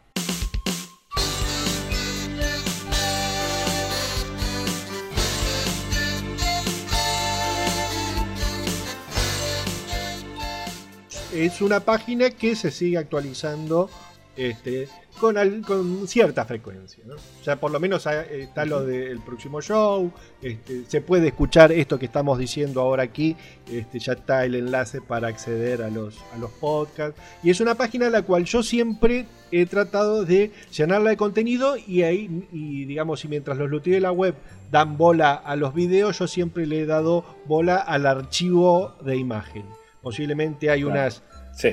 Es 11.34 11.62
una 11.62 11.82
página 11.82 12.30
que 12.30 12.56
se 12.56 12.72
sigue 12.72 12.98
actualizando 12.98 13.90
este, 14.38 14.88
con, 15.20 15.38
al- 15.38 15.62
con 15.62 16.08
cierta 16.08 16.46
frecuencia. 16.46 17.04
¿no? 17.06 17.16
O 17.16 17.44
sea, 17.44 17.56
por 17.58 17.72
lo 17.72 17.80
menos 17.80 18.06
está 18.06 18.66
lo 18.66 18.84
del 18.86 19.20
próximo 19.22 19.62
show, 19.62 20.12
este, 20.42 20.84
se 20.88 21.02
puede 21.02 21.28
escuchar 21.28 21.72
esto 21.72 21.98
que 21.98 22.06
estamos 22.06 22.38
diciendo 22.38 22.82
ahora 22.82 23.04
aquí, 23.04 23.36
este, 23.72 24.00
ya 24.00 24.14
está 24.14 24.46
el 24.46 24.56
enlace 24.56 25.02
para 25.02 25.28
acceder 25.30 25.82
a 25.82 25.90
los, 25.90 26.18
a 26.34 26.38
los 26.38 26.52
podcasts. 26.52 27.20
Y 27.44 27.50
es 27.50 27.60
una 27.62 27.76
página 27.76 28.08
a 28.08 28.10
la 28.10 28.22
cual 28.24 28.46
yo 28.46 28.62
siempre 28.64 29.26
he 29.52 29.66
tratado 29.66 30.26
de 30.26 30.52
llenarla 30.76 31.12
de 31.12 31.18
contenido 31.18 31.76
y 31.78 32.02
ahí, 32.04 32.48
y 32.52 32.86
digamos, 32.86 33.24
y 33.24 33.28
mientras 33.30 33.58
los 33.58 33.70
luthiers 33.70 33.98
de 33.98 34.02
la 34.02 34.12
web 34.12 34.36
dan 34.72 34.98
bola 34.98 35.34
a 35.34 35.56
los 35.56 35.74
videos, 35.74 36.20
yo 36.20 36.28
siempre 36.28 36.66
le 36.66 36.82
he 36.82 36.86
dado 36.86 37.24
bola 37.46 37.78
al 37.78 38.06
archivo 38.06 38.96
de 39.06 39.16
imagen. 39.16 39.64
Posiblemente 40.02 40.70
hay 40.70 40.82
Claro. 40.82 40.92
unas, 41.00 41.24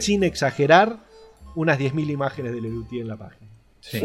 sin 0.00 0.22
exagerar, 0.22 1.04
unas 1.54 1.78
10.000 1.78 2.10
imágenes 2.10 2.52
de 2.52 2.60
Lelutier 2.60 3.02
en 3.02 3.08
la 3.08 3.16
página. 3.16 3.50
Sí. 3.80 4.02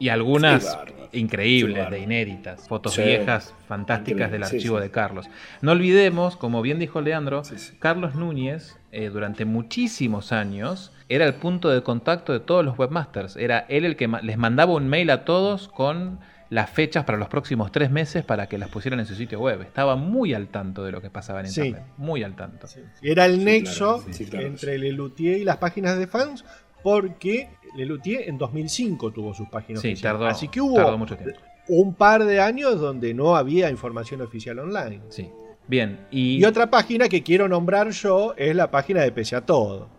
Y 0.00 0.08
algunas 0.10 0.78
increíbles, 1.12 1.90
de 1.90 1.98
inéditas, 2.00 2.68
fotos 2.68 2.94
Sí. 2.94 3.02
viejas, 3.02 3.54
fantásticas 3.66 4.30
del 4.30 4.40
Increíble, 4.42 4.56
archivo 4.58 4.76
sí. 4.78 4.82
de 4.84 4.90
Carlos. 4.90 5.26
No 5.60 5.72
olvidemos, 5.72 6.36
como 6.36 6.62
bien 6.62 6.78
dijo 6.78 7.00
Leandro, 7.00 7.42
Carlos 7.80 8.14
Núñez, 8.14 8.78
eh, 8.92 9.08
durante 9.08 9.44
muchísimos 9.44 10.30
años, 10.32 10.92
era 11.08 11.24
el 11.26 11.34
punto 11.34 11.68
de 11.70 11.82
contacto 11.82 12.32
de 12.32 12.40
todos 12.40 12.64
los 12.64 12.78
webmasters. 12.78 13.36
Era 13.36 13.60
él 13.68 13.84
el 13.84 13.96
que 13.96 14.06
ma- 14.08 14.20
les 14.22 14.38
mandaba 14.38 14.74
un 14.74 14.88
mail 14.88 15.10
a 15.10 15.24
todos 15.24 15.68
con 15.68 16.20
las 16.50 16.70
fechas 16.70 17.04
para 17.04 17.18
los 17.18 17.28
próximos 17.28 17.70
tres 17.70 17.90
meses 17.90 18.24
para 18.24 18.48
que 18.48 18.56
las 18.58 18.68
pusieran 18.70 19.00
en 19.00 19.06
su 19.06 19.14
sitio 19.14 19.38
web. 19.40 19.60
Estaba 19.62 19.96
muy 19.96 20.32
al 20.34 20.48
tanto 20.48 20.82
de 20.84 20.92
lo 20.92 21.00
que 21.02 21.10
pasaba 21.10 21.40
en 21.40 21.48
Sí. 21.48 21.60
internet. 21.66 21.88
Muy 21.98 22.22
al 22.22 22.34
tanto. 22.36 22.66
Era 23.02 23.26
el 23.26 23.38
Sí, 23.38 23.44
nexo 23.44 23.98
claro, 23.98 24.12
sí, 24.14 24.24
claro, 24.26 24.46
entre 24.46 24.78
Lelutier 24.78 25.38
y 25.38 25.44
las 25.44 25.58
páginas 25.58 25.98
de 25.98 26.06
fans, 26.06 26.44
porque 26.82 27.50
Lelutier 27.76 28.28
en 28.28 28.38
2005 28.38 29.10
tuvo 29.12 29.34
sus 29.34 29.48
páginas 29.48 29.82
Sí, 29.82 29.88
oficiales. 29.88 30.18
tardó- 30.20 30.26
Así 30.30 30.48
que 30.48 30.60
hubo 30.60 30.76
tardó 30.76 30.96
mucho 30.96 31.16
tiempo. 31.16 31.38
un 31.68 31.94
par 31.94 32.24
de 32.24 32.40
años 32.40 32.80
donde 32.80 33.12
no 33.12 33.36
había 33.36 33.68
información 33.70 34.22
oficial 34.22 34.58
online. 34.58 35.00
Sí. 35.10 35.30
Bien, 35.66 36.06
y... 36.10 36.38
Y 36.38 36.44
otra 36.46 36.70
página 36.70 37.10
que 37.10 37.22
quiero 37.22 37.46
nombrar 37.46 37.90
yo 37.90 38.32
es 38.38 38.56
la 38.56 38.70
página 38.70 39.02
de 39.02 39.12
Pese 39.12 39.36
a 39.36 39.42
Todo. 39.44 39.90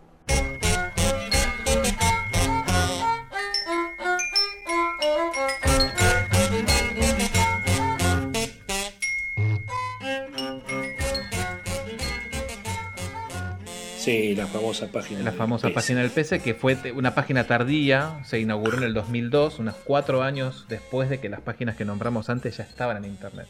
Sí, 14.10 14.34
la 14.34 14.46
famosa 14.46 14.88
página. 14.88 15.20
La 15.20 15.30
del 15.30 15.38
famosa 15.38 15.68
PC. 15.68 15.74
página 15.74 16.00
del 16.00 16.10
PC, 16.10 16.40
que 16.40 16.54
fue 16.54 16.76
una 16.94 17.14
página 17.14 17.44
tardía, 17.44 18.20
se 18.24 18.40
inauguró 18.40 18.78
en 18.78 18.82
el 18.82 18.94
2002, 18.94 19.60
unos 19.60 19.76
cuatro 19.84 20.22
años 20.22 20.66
después 20.68 21.08
de 21.08 21.20
que 21.20 21.28
las 21.28 21.40
páginas 21.40 21.76
que 21.76 21.84
nombramos 21.84 22.28
antes 22.28 22.56
ya 22.56 22.64
estaban 22.64 22.96
en 23.04 23.10
Internet. 23.10 23.46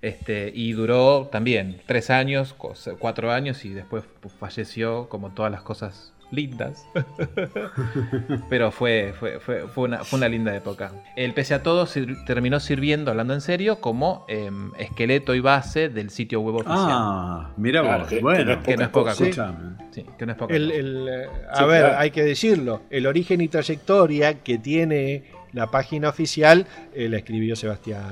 Este, 0.00 0.52
y 0.54 0.72
duró 0.72 1.28
también 1.32 1.80
tres 1.86 2.10
años, 2.10 2.54
cuatro 2.98 3.32
años, 3.32 3.64
y 3.64 3.70
después 3.70 4.04
pues, 4.20 4.32
falleció, 4.34 5.08
como 5.08 5.30
todas 5.30 5.50
las 5.50 5.62
cosas 5.62 6.12
lindas. 6.32 6.84
Pero 8.48 8.70
fue, 8.72 9.14
fue, 9.18 9.38
fue, 9.38 9.68
fue 9.68 9.84
una, 9.84 10.02
fue 10.04 10.18
una 10.18 10.28
linda 10.28 10.54
época. 10.56 10.90
El 11.16 11.34
pese 11.34 11.54
a 11.54 11.62
todo 11.62 11.86
sir- 11.86 12.16
terminó 12.24 12.58
sirviendo, 12.58 13.10
hablando 13.10 13.34
en 13.34 13.40
serio, 13.40 13.80
como 13.80 14.24
em, 14.28 14.72
esqueleto 14.78 15.34
y 15.34 15.40
base 15.40 15.88
del 15.88 16.10
sitio 16.10 16.40
web 16.40 16.56
oficial. 16.56 16.76
Ah, 16.90 17.50
mira 17.56 17.82
Claro, 17.82 18.00
vos. 18.00 18.08
que- 18.08 18.16
que 18.16 18.22
bueno, 18.22 18.44
no 18.44 18.52
es 18.52 18.58
Que 18.64 18.76
no 18.76 18.82
es 18.84 18.88
poca 18.88 19.14
cosa. 19.14 19.54
Sí, 19.92 20.04
que 20.18 20.26
no 20.26 20.32
es 20.32 20.38
poca 20.38 20.54
El- 20.54 20.66
cosa. 20.68 20.78
el, 20.80 21.08
eh, 21.08 21.26
a 21.50 21.56
Sí, 21.58 21.64
ver, 21.64 21.80
claro. 21.82 21.98
hay 21.98 22.10
que 22.10 22.22
decirlo, 22.24 22.82
el 22.90 23.06
origen 23.06 23.40
y 23.40 23.48
trayectoria 23.48 24.40
que 24.42 24.58
tiene 24.58 25.24
la 25.52 25.70
página 25.70 26.08
oficial 26.08 26.66
eh, 26.94 27.08
la 27.08 27.18
escribió 27.18 27.54
Sebastián 27.56 28.04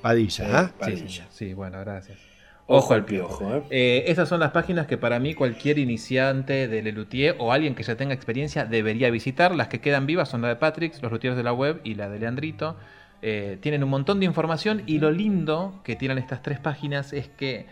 Padilla. 0.00 0.46
¿ah? 0.52 0.70
Sí, 0.86 1.04
sí, 1.08 1.22
sí, 1.30 1.54
bueno, 1.54 1.80
gracias. 1.80 2.18
Ojo 2.66 2.94
al 2.94 3.04
piojo, 3.04 3.54
¿eh? 3.54 3.62
Eh, 3.70 4.04
esas 4.06 4.28
son 4.28 4.40
las 4.40 4.50
páginas 4.52 4.86
que 4.86 4.96
para 4.96 5.18
mí 5.18 5.34
cualquier 5.34 5.78
iniciante 5.78 6.66
de 6.66 6.82
Lelutier 6.82 7.36
o 7.38 7.52
alguien 7.52 7.74
que 7.74 7.82
ya 7.82 7.96
tenga 7.96 8.14
experiencia 8.14 8.64
debería 8.64 9.10
visitar. 9.10 9.54
Las 9.54 9.68
que 9.68 9.80
quedan 9.80 10.06
vivas 10.06 10.30
son 10.30 10.40
la 10.42 10.48
de 10.48 10.56
Patrick, 10.56 10.94
los 11.02 11.12
luthiers 11.12 11.36
de 11.36 11.42
la 11.42 11.52
web 11.52 11.80
y 11.84 11.94
la 11.94 12.08
de 12.08 12.18
Leandrito. 12.18 12.76
Eh, 13.20 13.58
tienen 13.60 13.84
un 13.84 13.90
montón 13.90 14.18
de 14.20 14.26
información 14.26 14.82
y 14.86 14.98
lo 14.98 15.10
lindo 15.10 15.80
que 15.84 15.94
tienen 15.96 16.18
estas 16.18 16.42
tres 16.42 16.58
páginas 16.58 17.12
es 17.12 17.28
que 17.28 17.66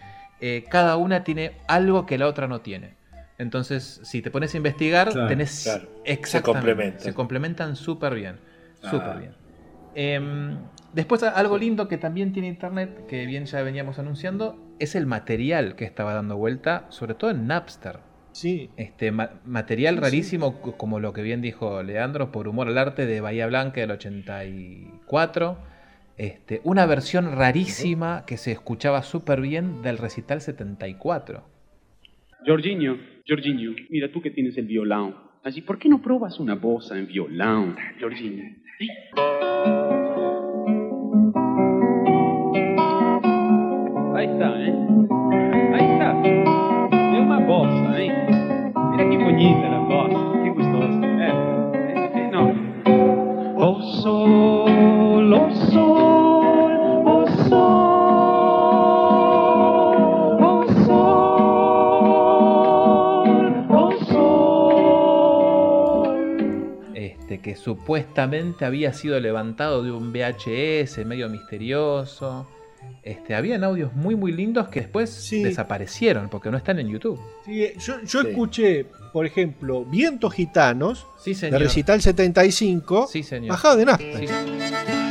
cada 0.71 0.97
una 0.97 1.23
tiene 1.23 1.53
algo 1.69 2.05
que 2.05 2.19
la 2.19 2.27
otra 2.27 2.49
no 2.49 2.61
tiene. 2.63 2.95
Entonces, 3.39 4.01
si 4.03 4.23
te 4.23 4.31
pones 4.31 4.53
a 4.55 4.57
investigar, 4.57 5.11
Claro, 5.11 5.29
tenés 5.29 5.63
claro. 5.65 5.89
Se 6.05 6.13
exactamente. 6.13 6.53
complementan. 6.67 7.01
Se 7.01 7.15
complementan 7.15 7.77
súper 7.77 8.15
bien. 8.15 8.37
Súper 8.83 9.09
Ah. 9.09 9.21
bien. 9.95 10.59
Después, 10.93 11.23
algo 11.23 11.57
lindo 11.57 11.89
que 11.89 11.97
también 11.97 12.33
tiene 12.33 12.49
internet, 12.49 13.07
que 13.09 13.25
bien 13.27 13.47
ya 13.47 13.63
veníamos 13.63 13.99
anunciando, 13.99 14.59
es 14.79 14.95
el 14.95 15.07
material 15.07 15.75
que 15.75 15.85
estaba 15.87 16.13
dando 16.13 16.37
vuelta, 16.37 16.87
sobre 16.91 17.15
todo 17.15 17.31
en 17.31 17.47
Napster. 17.47 18.01
Sí. 18.33 18.71
Este 18.77 19.11
ma- 19.11 19.41
material 19.45 19.95
Sí, 19.97 20.01
rarísimo, 20.03 20.61
como 20.61 21.01
lo 21.01 21.13
que 21.13 21.23
bien 21.23 21.41
dijo 21.41 21.83
Leandro, 21.83 22.31
por 22.33 22.47
humor 22.49 22.69
al 22.69 22.79
arte 22.79 23.07
de 23.07 23.21
Bahía 23.21 23.47
Blanca 23.47 23.81
del 23.81 23.91
84. 23.93 25.59
Este, 26.19 26.61
una 26.65 26.85
versión 26.87 27.33
rarísima 27.37 28.25
que 28.27 28.37
se 28.37 28.53
escuchaba 28.53 29.03
súper 29.03 29.41
bien 29.41 29.81
del 29.83 29.97
recital 29.99 30.41
74. 30.41 31.43
Jorginho, 32.47 32.99
Jorginho, 33.27 33.73
mira 33.89 34.11
tú 34.13 34.21
que 34.21 34.31
tienes 34.31 34.57
el 34.59 34.67
violão. 34.67 35.15
Así, 35.45 35.63
¿por 35.63 35.79
qué 35.79 35.89
no 35.89 36.01
probas 36.03 36.39
una 36.39 36.55
bossa 36.55 36.99
en 36.99 37.07
violão, 37.07 37.75
Jorginho? 38.01 38.45
¿Sí? 38.79 38.89
Ahí 44.23 44.29
está, 44.29 44.51
¿eh? 44.57 44.73
Ahí 45.75 45.85
está. 45.95 46.15
Es 46.23 47.19
una 47.19 47.41
bossa, 47.41 48.01
¿eh? 48.01 48.71
Mira 48.93 49.11
qué 49.11 49.19
bonita 49.19 49.69
la 49.69 49.81
bossa, 49.81 50.43
qué 50.45 50.51
gustosa. 50.51 51.01
Eh, 51.03 51.33
eh, 51.75 52.13
eh, 52.15 52.31
no. 52.31 52.55
Oh 53.57 53.83
sol, 53.83 55.33
oh 55.35 55.51
sol, 55.73 57.05
oh 57.05 57.27
sol, 57.49 57.83
que 67.43 67.57
supuestamente 67.57 68.65
había 68.65 68.93
sido 68.93 69.19
levantado 69.19 69.83
de 69.83 69.91
un 69.91 70.13
VHS 70.13 71.05
medio 71.07 71.29
misterioso. 71.29 72.47
Este, 73.03 73.35
habían 73.35 73.65
audios 73.65 73.93
muy 73.95 74.15
muy 74.15 74.31
lindos 74.33 74.69
que 74.69 74.81
después 74.81 75.11
desaparecieron 75.43 76.29
porque 76.29 76.51
no 76.51 76.57
están 76.57 76.79
en 76.79 76.89
YouTube. 76.89 77.19
Sí, 77.45 77.63
eh, 77.65 77.75
yo, 77.79 78.01
yo 78.03 78.23
Sí. 78.23 78.29
escuché, 78.29 78.87
por 79.13 79.27
ejemplo, 79.27 79.85
Vientos 79.85 80.33
Gitanos, 80.35 81.07
Sí, 81.19 81.35
de. 81.35 81.59
Recital 81.59 82.01
75, 82.01 83.09
Sí, 83.11 83.23
señor. 83.23 83.49
bajado 83.51 83.77
de 83.77 83.85
nafta. 83.87 85.02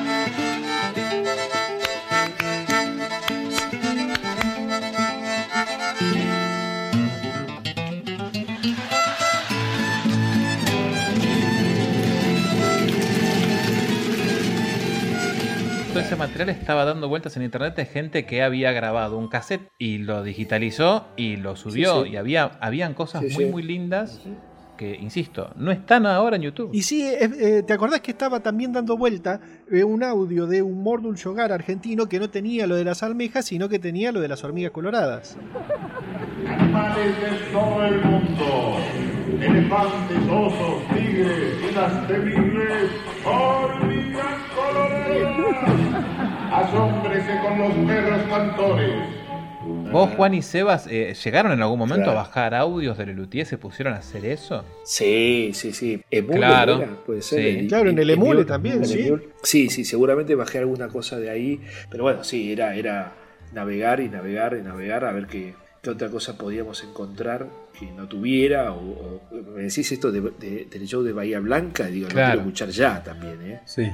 Ese 16.12 16.20
material 16.20 16.50
estaba 16.50 16.84
dando 16.84 17.08
vueltas 17.08 17.38
en 17.38 17.44
internet 17.44 17.74
de 17.74 17.86
gente 17.86 18.26
que 18.26 18.44
había 18.44 18.74
grabado 18.74 19.18
un 19.18 19.30
cassette 19.30 19.70
y 19.78 20.00
lo 20.00 20.24
digitalizó 20.24 21.08
y 21.16 21.38
lo 21.38 21.56
subió. 21.56 22.02
Sí, 22.02 22.08
sí. 22.08 22.14
Y 22.14 22.18
había 22.18 22.52
habían 22.60 22.94
cosas 22.94 23.22
Sí, 23.22 23.34
muy 23.34 23.46
sí. 23.46 23.50
muy 23.50 23.64
lindas 23.64 24.20
que, 24.76 24.94
insisto, 24.94 25.52
no 25.56 25.72
están 25.72 26.06
ahora 26.06 26.36
en 26.36 26.42
YouTube. 26.42 26.72
Y 26.74 26.82
sí, 26.82 27.04
eh, 27.04 27.30
eh, 27.40 27.64
¿te 27.66 27.72
acordás 27.72 28.02
que 28.02 28.12
estaba 28.12 28.42
también 28.42 28.74
dando 28.74 28.98
vuelta 28.98 29.40
eh, 29.72 29.86
un 29.86 30.04
audio 30.04 30.48
de 30.48 30.62
un 30.62 30.84
Mordul 30.84 31.16
Hogar 31.24 31.54
argentino 31.54 32.10
que 32.10 32.20
no 32.20 32.30
tenía 32.30 32.68
lo 32.68 32.76
de 32.76 32.84
las 32.84 33.04
almejas, 33.04 33.46
sino 33.46 33.70
que 33.70 33.80
tenía 33.80 34.12
lo 34.12 34.20
de 34.20 34.28
las 34.28 34.44
hormigas 34.44 34.72
coloradas? 34.72 35.38
Animales 36.46 37.22
de 37.22 37.52
todo 37.54 37.86
el 37.86 38.02
mundo. 38.04 38.78
Elefantes, 39.40 40.18
osos, 40.30 40.84
tigres 40.94 41.56
y 41.70 41.74
las 41.74 42.06
temibles 42.08 42.92
hormigas 43.24 43.24
coloradas. 43.24 43.51
Asómbrese 46.52 47.40
con 47.42 47.60
los 47.60 47.74
perros 47.88 48.22
cantores. 48.30 48.92
¿Vos, 49.92 50.10
Juan 50.16 50.34
y 50.34 50.42
Sebas, 50.42 50.88
eh, 50.90 51.14
llegaron 51.24 51.52
en 51.52 51.62
algún 51.62 51.78
momento 51.78 52.06
Claro. 52.06 52.20
a 52.20 52.24
bajar 52.24 52.56
audios 52.56 52.98
del 52.98 53.08
Lelutier? 53.10 53.46
¿Se 53.46 53.58
pusieron 53.58 53.94
a 53.94 53.98
hacer 53.98 54.26
eso? 54.26 54.64
Sí, 54.84 55.52
sí, 55.54 55.72
sí. 55.74 56.02
Emule, 56.10 56.38
Claro. 56.38 56.98
Puede 57.06 57.22
ser. 57.22 57.40
sí. 57.44 57.60
El- 57.60 57.68
Claro, 57.68 57.90
en 57.90 58.00
el 58.00 58.10
Emule 58.10 58.30
Emule, 58.32 58.46
también, 58.46 58.78
el 58.80 58.86
sí. 58.86 59.08
Emule. 59.08 59.24
Sí, 59.44 59.70
sí, 59.70 59.84
seguramente 59.86 60.34
bajé 60.36 60.60
alguna 60.60 60.88
cosa 60.88 61.20
de 61.20 61.30
ahí. 61.30 61.62
Pero 61.90 62.04
bueno, 62.04 62.24
sí, 62.24 62.52
era, 62.54 62.74
era 62.76 63.12
navegar 63.54 64.00
y 64.00 64.08
navegar 64.10 64.58
y 64.58 64.62
navegar 64.64 65.04
a 65.06 65.12
ver 65.12 65.28
qué, 65.28 65.54
qué 65.82 65.90
otra 65.90 66.10
cosa 66.10 66.38
podíamos 66.38 66.84
encontrar 66.84 67.48
que 67.80 67.92
no 67.92 68.08
tuviera. 68.08 68.72
O, 68.74 68.78
o- 68.92 69.22
me 69.56 69.64
decís 69.64 69.92
esto 69.92 70.12
de- 70.12 70.22
de- 70.40 70.68
del 70.70 70.86
show 70.88 71.02
de 71.02 71.12
Bahía 71.12 71.40
Blanca, 71.40 71.88
digo, 71.88 72.08
lo 72.08 72.14
Claro. 72.14 72.28
quiero 72.34 72.42
escuchar 72.42 72.70
ya 72.70 73.02
también, 73.04 73.42
¿eh? 73.42 73.62
Sí, 73.66 73.90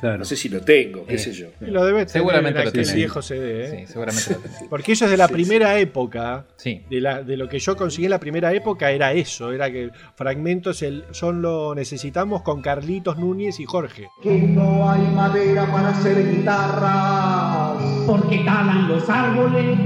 claro. 0.00 0.18
No 0.18 0.24
sé 0.24 0.34
si 0.36 0.48
lo 0.48 0.62
tengo, 0.62 1.04
qué 1.04 1.16
Eh, 1.16 1.18
sé 1.18 1.32
yo. 1.32 1.48
Lo 1.60 1.84
debe 1.84 1.98
tener 2.06 2.08
Seguramente 2.10 2.60
en 2.60 2.64
lo 2.64 2.72
tiene. 2.72 2.94
viejo 2.94 3.20
CD, 3.20 3.64
¿eh? 3.64 3.80
Sí, 3.86 3.92
seguramente 3.92 4.30
lo 4.30 4.36
tiene. 4.38 4.66
Porque 4.70 4.92
eso 4.92 5.04
es 5.04 5.10
de 5.10 5.16
la 5.18 5.26
Sí, 5.26 5.32
primera 5.34 5.78
época. 5.78 6.46
Sí. 6.56 6.82
De, 6.88 7.00
la, 7.02 7.22
de 7.22 7.36
lo 7.36 7.48
que 7.50 7.58
yo 7.58 7.76
conseguí 7.76 8.06
en 8.06 8.10
la 8.12 8.20
primera 8.20 8.54
época 8.54 8.90
era 8.90 9.12
eso, 9.12 9.52
era 9.52 9.70
que 9.70 9.90
fragmentos 10.14 10.80
el, 10.82 11.04
son 11.10 11.42
lo 11.42 11.74
necesitamos 11.74 12.40
con 12.42 12.62
Carlitos 12.62 13.18
Núñez 13.18 13.60
y 13.60 13.66
Jorge. 13.66 14.08
Que 14.22 14.38
no 14.40 14.90
hay 14.90 15.02
madera 15.08 15.70
para 15.70 15.90
hacer 15.90 16.16
guitarras. 16.34 17.82
Porque 18.06 18.38
talan 18.38 18.88
los 18.88 19.06
árboles. 19.10 19.76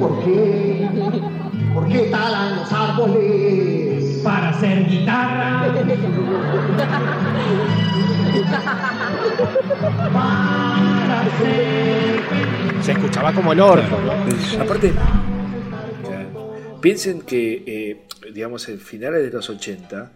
¿Por 0.00 0.24
qué? 0.24 0.88
¿Por 1.74 1.86
qué 1.88 1.98
talan 2.10 2.56
los 2.56 2.72
árboles? 2.72 4.20
Para 4.24 4.48
hacer 4.48 4.88
guitarra. 4.88 5.66
Para 10.12 11.20
hacer. 11.20 12.20
Se 12.80 12.92
escuchaba 12.92 13.34
como 13.34 13.52
el 13.52 13.60
orto, 13.60 13.98
¿no? 14.00 14.62
Aparte, 14.62 14.94
piensen 16.80 17.20
que, 17.20 17.62
eh, 17.66 18.06
digamos, 18.32 18.66
en 18.70 18.80
finales 18.80 19.22
de 19.22 19.30
los 19.30 19.50
80, 19.50 20.12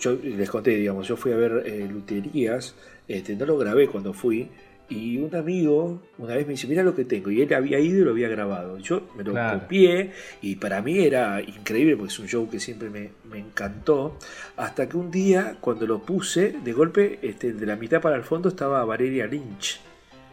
yo 0.00 0.16
les 0.22 0.48
conté, 0.48 0.70
digamos, 0.70 1.06
yo 1.06 1.18
fui 1.18 1.32
a 1.32 1.36
ver 1.36 1.64
eh, 1.66 1.86
luterías, 1.90 2.74
este, 3.06 3.36
no 3.36 3.44
lo 3.44 3.58
grabé 3.58 3.88
cuando 3.88 4.14
fui, 4.14 4.48
y 4.90 5.18
un 5.18 5.34
amigo 5.34 6.00
una 6.18 6.34
vez 6.34 6.46
me 6.46 6.52
dice, 6.52 6.66
mira 6.66 6.82
lo 6.82 6.94
que 6.94 7.04
tengo, 7.04 7.30
y 7.30 7.42
él 7.42 7.52
había 7.54 7.78
ido 7.78 8.00
y 8.00 8.04
lo 8.04 8.10
había 8.12 8.28
grabado. 8.28 8.78
Yo 8.78 9.02
me 9.16 9.22
lo 9.24 9.32
Claro. 9.32 9.60
copié, 9.60 10.12
y 10.40 10.56
para 10.56 10.80
mí 10.82 10.98
era 10.98 11.40
increíble, 11.42 11.96
porque 11.96 12.12
es 12.12 12.18
un 12.18 12.26
show 12.28 12.48
que 12.48 12.58
siempre 12.58 12.88
me, 12.90 13.10
me 13.30 13.38
encantó, 13.38 14.16
hasta 14.56 14.88
que 14.88 14.96
un 14.96 15.10
día, 15.10 15.56
cuando 15.60 15.86
lo 15.86 16.00
puse, 16.00 16.54
de 16.64 16.72
golpe, 16.72 17.18
este, 17.22 17.52
de 17.52 17.66
la 17.66 17.76
mitad 17.76 18.00
para 18.00 18.16
el 18.16 18.22
fondo 18.24 18.48
estaba 18.48 18.84
Valeria 18.84 19.26
Lynch. 19.26 19.80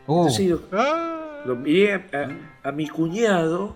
Uh, 0.08 0.20
Entonces 0.28 0.46
digo, 0.46 0.62
lo 1.46 1.56
miré 1.56 1.94
a, 1.94 2.06
a- 2.14 2.70
a 2.70 2.72
mi 2.72 2.88
cuñado 2.88 3.76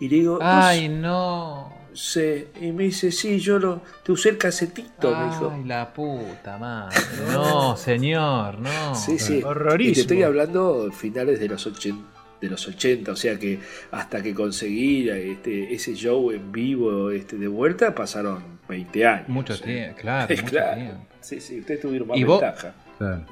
y 0.00 0.08
le 0.08 0.16
digo, 0.16 0.38
ay, 0.40 0.88
"¿Vos 0.88 0.98
no. 1.00 1.74
Sí, 1.94 2.46
y 2.60 2.72
me 2.72 2.84
dice, 2.84 3.12
sí, 3.12 3.38
yo 3.38 3.58
lo, 3.58 3.80
te 4.02 4.12
usé 4.12 4.30
el 4.30 4.38
casetito, 4.38 5.16
me 5.16 5.24
dijo. 5.30 5.52
Ay, 5.54 5.64
la 5.64 5.92
puta 5.92 6.58
madre. 6.58 6.96
No, 7.32 7.76
señor, 7.76 8.58
no. 8.58 8.94
Sí, 8.94 9.18
sí. 9.18 9.42
Horrorísimo. 9.42 9.90
Y 9.92 9.94
te 9.94 10.00
estoy 10.00 10.22
hablando 10.24 10.90
finales 10.92 11.38
de 11.40 11.48
los 11.48 11.64
80, 11.66 12.04
de 12.40 12.50
los 12.50 12.66
80, 12.66 13.12
o 13.12 13.16
sea 13.16 13.38
que 13.38 13.60
hasta 13.92 14.22
que 14.22 14.34
conseguí 14.34 15.08
este, 15.08 15.72
ese 15.72 15.94
show 15.94 16.30
en 16.32 16.50
vivo 16.52 17.10
este, 17.10 17.36
de 17.38 17.46
vuelta 17.48 17.94
pasaron 17.94 18.58
20 18.68 19.06
años. 19.06 19.28
Mucho 19.28 19.54
Sí. 19.54 19.62
tiempo, 19.62 20.00
claro, 20.00 20.28
mucho 20.34 20.44
Claro. 20.50 20.76
tiempo. 20.76 21.06
Sí, 21.20 21.40
sí, 21.40 21.60
ustedes 21.60 21.80
tuvieron 21.80 22.08
más 22.08 22.18
¿Y 22.18 22.24
vos? 22.24 22.40
ventaja. 22.40 22.74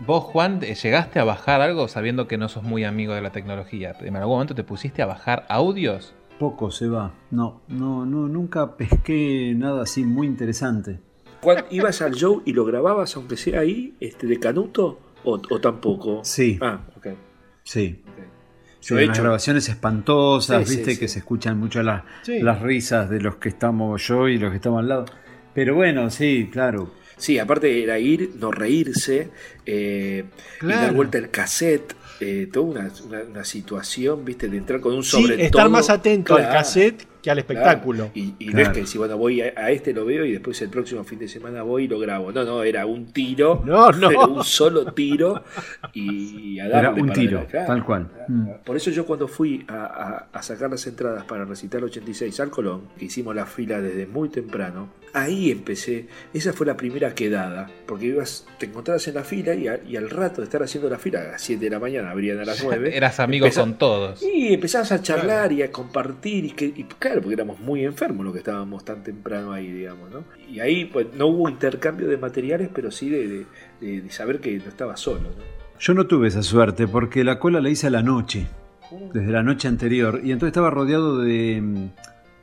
Vos, 0.00 0.24
Juan, 0.24 0.58
eh, 0.62 0.74
llegaste 0.74 1.18
a 1.18 1.24
bajar 1.24 1.60
algo 1.60 1.86
sabiendo 1.88 2.26
que 2.26 2.36
no 2.36 2.48
sos 2.48 2.62
muy 2.62 2.84
amigo 2.84 3.14
de 3.14 3.20
la 3.22 3.30
tecnología. 3.30 3.94
¿En 4.00 4.16
algún 4.16 4.34
momento 4.34 4.54
te 4.54 4.64
pusiste 4.64 5.02
a 5.02 5.06
bajar 5.06 5.46
audios? 5.48 6.14
Poco 6.38 6.70
se 6.70 6.88
va. 6.88 7.14
No, 7.30 7.62
no, 7.68 8.04
no, 8.04 8.28
nunca 8.28 8.76
pesqué 8.76 9.54
nada 9.56 9.82
así 9.82 10.04
muy 10.04 10.26
interesante. 10.26 10.98
Juan, 11.40 11.64
¿ibas 11.70 12.02
al 12.02 12.14
show 12.14 12.42
y 12.44 12.52
lo 12.52 12.64
grababas 12.64 13.16
aunque 13.16 13.36
sea 13.36 13.60
ahí, 13.60 13.94
este, 14.00 14.26
de 14.26 14.38
Canuto? 14.38 14.98
¿O, 15.24 15.40
o 15.50 15.60
tampoco? 15.60 16.20
Sí. 16.24 16.58
Ah, 16.60 16.80
ok. 16.96 17.06
Sí. 17.62 18.02
Sí, 18.80 18.88
Yo 18.94 18.98
he 18.98 19.04
unas 19.04 19.16
hecho- 19.16 19.22
grabaciones 19.22 19.68
espantosas, 19.68 20.64
Sí, 20.68 20.70
sí, 20.72 20.76
viste 20.78 20.94
sí. 20.94 21.00
que 21.00 21.08
se 21.08 21.20
escuchan 21.20 21.58
mucho 21.58 21.82
las, 21.84 22.02
Sí. 22.22 22.40
las 22.40 22.60
risas 22.60 23.08
de 23.08 23.20
los 23.20 23.36
que 23.36 23.48
estamos 23.50 24.04
yo 24.08 24.26
y 24.28 24.38
los 24.38 24.50
que 24.50 24.56
estamos 24.56 24.80
al 24.80 24.88
lado. 24.88 25.04
Pero 25.54 25.76
bueno, 25.76 26.10
sí, 26.10 26.48
claro. 26.50 26.90
Sí, 27.16 27.38
aparte 27.38 27.84
era 27.84 28.00
ir, 28.00 28.32
no 28.40 28.50
reírse, 28.50 29.30
eh, 29.64 30.24
y 30.60 30.66
dar 30.66 30.92
vuelta 30.92 31.18
el 31.18 31.30
cassette, 31.30 31.94
eh, 32.22 32.46
toda 32.46 32.66
una, 32.66 32.90
una- 33.06 33.22
una 33.22 33.44
situación, 33.44 34.24
viste, 34.24 34.48
de 34.48 34.56
entrar 34.58 34.80
con 34.80 34.94
un 34.94 35.02
Sí, 35.02 35.10
sobre 35.22 35.34
estar 35.44 35.62
todo. 35.64 35.70
más 35.70 35.90
atento 35.90 36.34
al 36.34 36.40
Claro, 36.42 36.54
cassette 36.58 37.06
que 37.22 37.30
al 37.30 37.38
espectáculo. 37.38 38.10
claro. 38.12 38.12
Y, 38.14 38.34
y 38.38 38.46
no 38.52 38.60
es 38.60 38.68
que 38.70 38.84
si 38.86 38.98
bueno 38.98 39.16
voy 39.16 39.40
a, 39.42 39.52
a 39.56 39.70
este 39.70 39.92
lo 39.92 40.04
veo 40.04 40.24
y 40.24 40.32
después 40.32 40.60
el 40.62 40.68
próximo 40.70 41.04
fin 41.04 41.18
de 41.20 41.28
semana 41.28 41.62
voy 41.62 41.84
y 41.84 41.88
lo 41.88 41.98
grabo. 41.98 42.32
No, 42.32 42.44
no, 42.44 42.62
era 42.62 42.84
un 42.86 43.12
tiro, 43.12 43.62
No, 43.64 43.90
no. 43.92 44.10
era 44.10 44.20
un 44.26 44.44
solo 44.44 44.92
tiro 44.92 45.44
y 45.94 46.58
a 46.60 46.68
darle 46.68 46.78
Era 46.78 46.90
un 47.02 47.12
tiro, 47.12 47.46
claro. 47.46 47.66
tal 47.66 47.84
cual. 47.84 48.08
Por 48.64 48.76
eso 48.76 48.90
yo 48.90 49.04
cuando 49.06 49.28
fui 49.28 49.64
a, 49.68 49.84
a- 49.84 50.26
a 50.38 50.42
sacar 50.42 50.70
las 50.70 50.86
entradas 50.86 51.24
para 51.24 51.44
recitar 51.44 51.82
86 51.82 52.38
al 52.40 52.50
Colón, 52.50 52.82
que 52.98 53.06
hicimos 53.06 53.34
la 53.34 53.46
fila 53.46 53.80
desde 53.80 54.06
muy 54.06 54.28
temprano, 54.28 54.88
ahí 55.12 55.50
empecé, 55.50 56.06
esa 56.32 56.52
fue 56.52 56.66
la 56.66 56.76
primera 56.76 57.14
quedada, 57.14 57.68
porque 57.86 58.06
ibas, 58.06 58.46
te 58.58 58.66
encontrabas 58.66 59.06
en 59.08 59.14
la 59.14 59.24
fila 59.24 59.54
y, 59.54 59.68
a- 59.68 59.80
y 59.86 59.96
al 59.96 60.08
rato 60.10 60.40
de 60.40 60.44
estar 60.46 60.62
haciendo 60.62 60.88
la 60.88 60.98
fila, 60.98 61.20
a 61.20 61.24
las 61.32 61.42
7 61.42 61.62
de 61.64 61.70
la 61.70 61.78
mañana, 61.78 62.10
abrían 62.10 62.38
a 62.38 62.44
las 62.44 62.62
9. 62.64 62.96
Eras 62.96 63.20
amigo 63.20 63.46
con 63.54 63.74
todos. 63.74 64.22
Y 64.22 64.54
empezabas 64.54 64.92
a 64.92 65.02
charlar 65.02 65.52
y 65.52 65.62
a 65.62 65.70
compartir, 65.70 66.44
y, 66.46 66.50
que, 66.52 66.64
y 66.66 66.84
claro, 67.12 67.22
porque 67.22 67.34
éramos 67.34 67.60
muy 67.60 67.84
enfermos 67.84 68.24
los 68.24 68.32
que 68.32 68.38
estábamos 68.38 68.84
tan 68.84 69.02
temprano 69.02 69.52
ahí, 69.52 69.70
digamos, 69.70 70.10
¿no? 70.10 70.24
Y 70.48 70.60
ahí 70.60 70.86
pues 70.86 71.06
no 71.16 71.26
hubo 71.26 71.48
intercambio 71.48 72.08
de 72.08 72.16
materiales, 72.16 72.68
pero 72.74 72.90
sí 72.90 73.08
de, 73.10 73.28
de- 73.28 73.46
de- 73.80 74.00
de 74.02 74.10
saber 74.10 74.40
que 74.40 74.56
no 74.58 74.64
estaba 74.68 74.96
solo, 74.96 75.20
¿no? 75.22 75.28
Yo 75.78 75.94
no 75.94 76.06
tuve 76.06 76.28
esa 76.28 76.42
suerte 76.42 76.86
porque 76.88 77.24
la 77.24 77.38
cola 77.38 77.60
la 77.60 77.68
hice 77.68 77.88
a 77.88 77.90
la 77.90 78.02
noche, 78.02 78.46
desde 79.12 79.30
la 79.32 79.42
noche 79.42 79.68
anterior, 79.68 80.20
y 80.22 80.32
entonces 80.32 80.48
estaba 80.52 80.70
rodeado 80.70 81.18
de, 81.18 81.88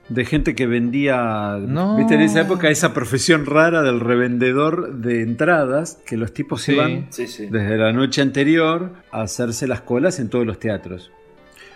de 0.09 0.25
gente 0.25 0.55
que 0.55 0.67
vendía, 0.67 1.57
No. 1.59 1.95
viste, 1.95 2.15
en 2.15 2.21
esa 2.21 2.41
época 2.41 2.69
esa 2.69 2.93
profesión 2.93 3.45
rara 3.45 3.81
del 3.83 3.99
revendedor 4.01 4.95
de 4.95 5.21
entradas, 5.21 6.01
que 6.05 6.17
los 6.17 6.33
tipos 6.33 6.63
Sí. 6.63 6.73
iban 6.73 7.07
Sí, 7.11 7.27
sí. 7.27 7.47
desde 7.49 7.77
la 7.77 7.93
noche 7.93 8.21
anterior 8.21 8.91
a 9.11 9.21
hacerse 9.21 9.67
las 9.67 9.81
colas 9.81 10.19
en 10.19 10.29
todos 10.29 10.45
los 10.45 10.59
teatros. 10.59 11.11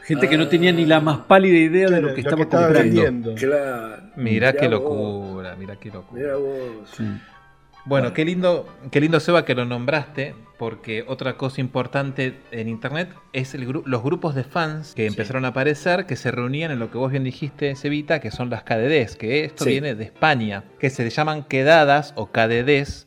Gente 0.05 0.27
que 0.29 0.37
no 0.37 0.47
tenía 0.47 0.71
ni 0.71 0.85
la 0.85 0.99
más 0.99 1.19
pálida 1.19 1.57
idea 1.57 1.89
de 1.89 2.01
lo 2.01 2.13
que 2.13 2.21
lo 2.21 2.29
estaba 2.29 2.35
que 2.37 2.41
estaba 2.43 2.67
comprando. 2.67 3.35
Claro. 3.35 4.03
Mirá, 4.17 4.53
qué 4.53 4.67
vos, 4.67 4.71
locura, 4.71 5.55
mirá 5.55 5.75
qué 5.77 5.89
locura. 5.91 6.21
mirá 6.21 6.35
vos. 6.35 6.97
Bueno, 7.85 8.13
qué 8.13 8.23
lindo, 8.23 8.65
qué 8.91 9.01
lindo 9.01 9.19
Seba 9.19 9.43
que 9.43 9.55
lo 9.55 9.65
nombraste, 9.65 10.35
porque 10.57 11.03
otra 11.05 11.35
cosa 11.35 11.59
importante 11.59 12.39
en 12.51 12.69
internet 12.69 13.09
es 13.33 13.53
el 13.55 13.67
gru- 13.67 13.83
los 13.85 14.01
grupos 14.01 14.35
de 14.35 14.45
fans 14.45 14.93
que 14.95 15.05
empezaron 15.05 15.43
a 15.43 15.49
aparecer, 15.49 16.05
que 16.05 16.15
se 16.15 16.31
reunían 16.31 16.71
en 16.71 16.79
lo 16.79 16.89
que 16.91 16.97
vos 16.97 17.11
bien 17.11 17.25
dijiste, 17.25 17.75
Sevita, 17.75 18.21
que 18.21 18.31
son 18.31 18.49
las 18.49 18.63
KDDs, 18.63 19.17
que 19.17 19.43
esto 19.43 19.65
Sí. 19.65 19.71
viene 19.71 19.95
de 19.95 20.03
España, 20.05 20.63
que 20.79 20.89
se 20.89 21.09
llaman 21.09 21.43
quedadas 21.43 22.13
o 22.15 22.27
KDDs, 22.27 23.05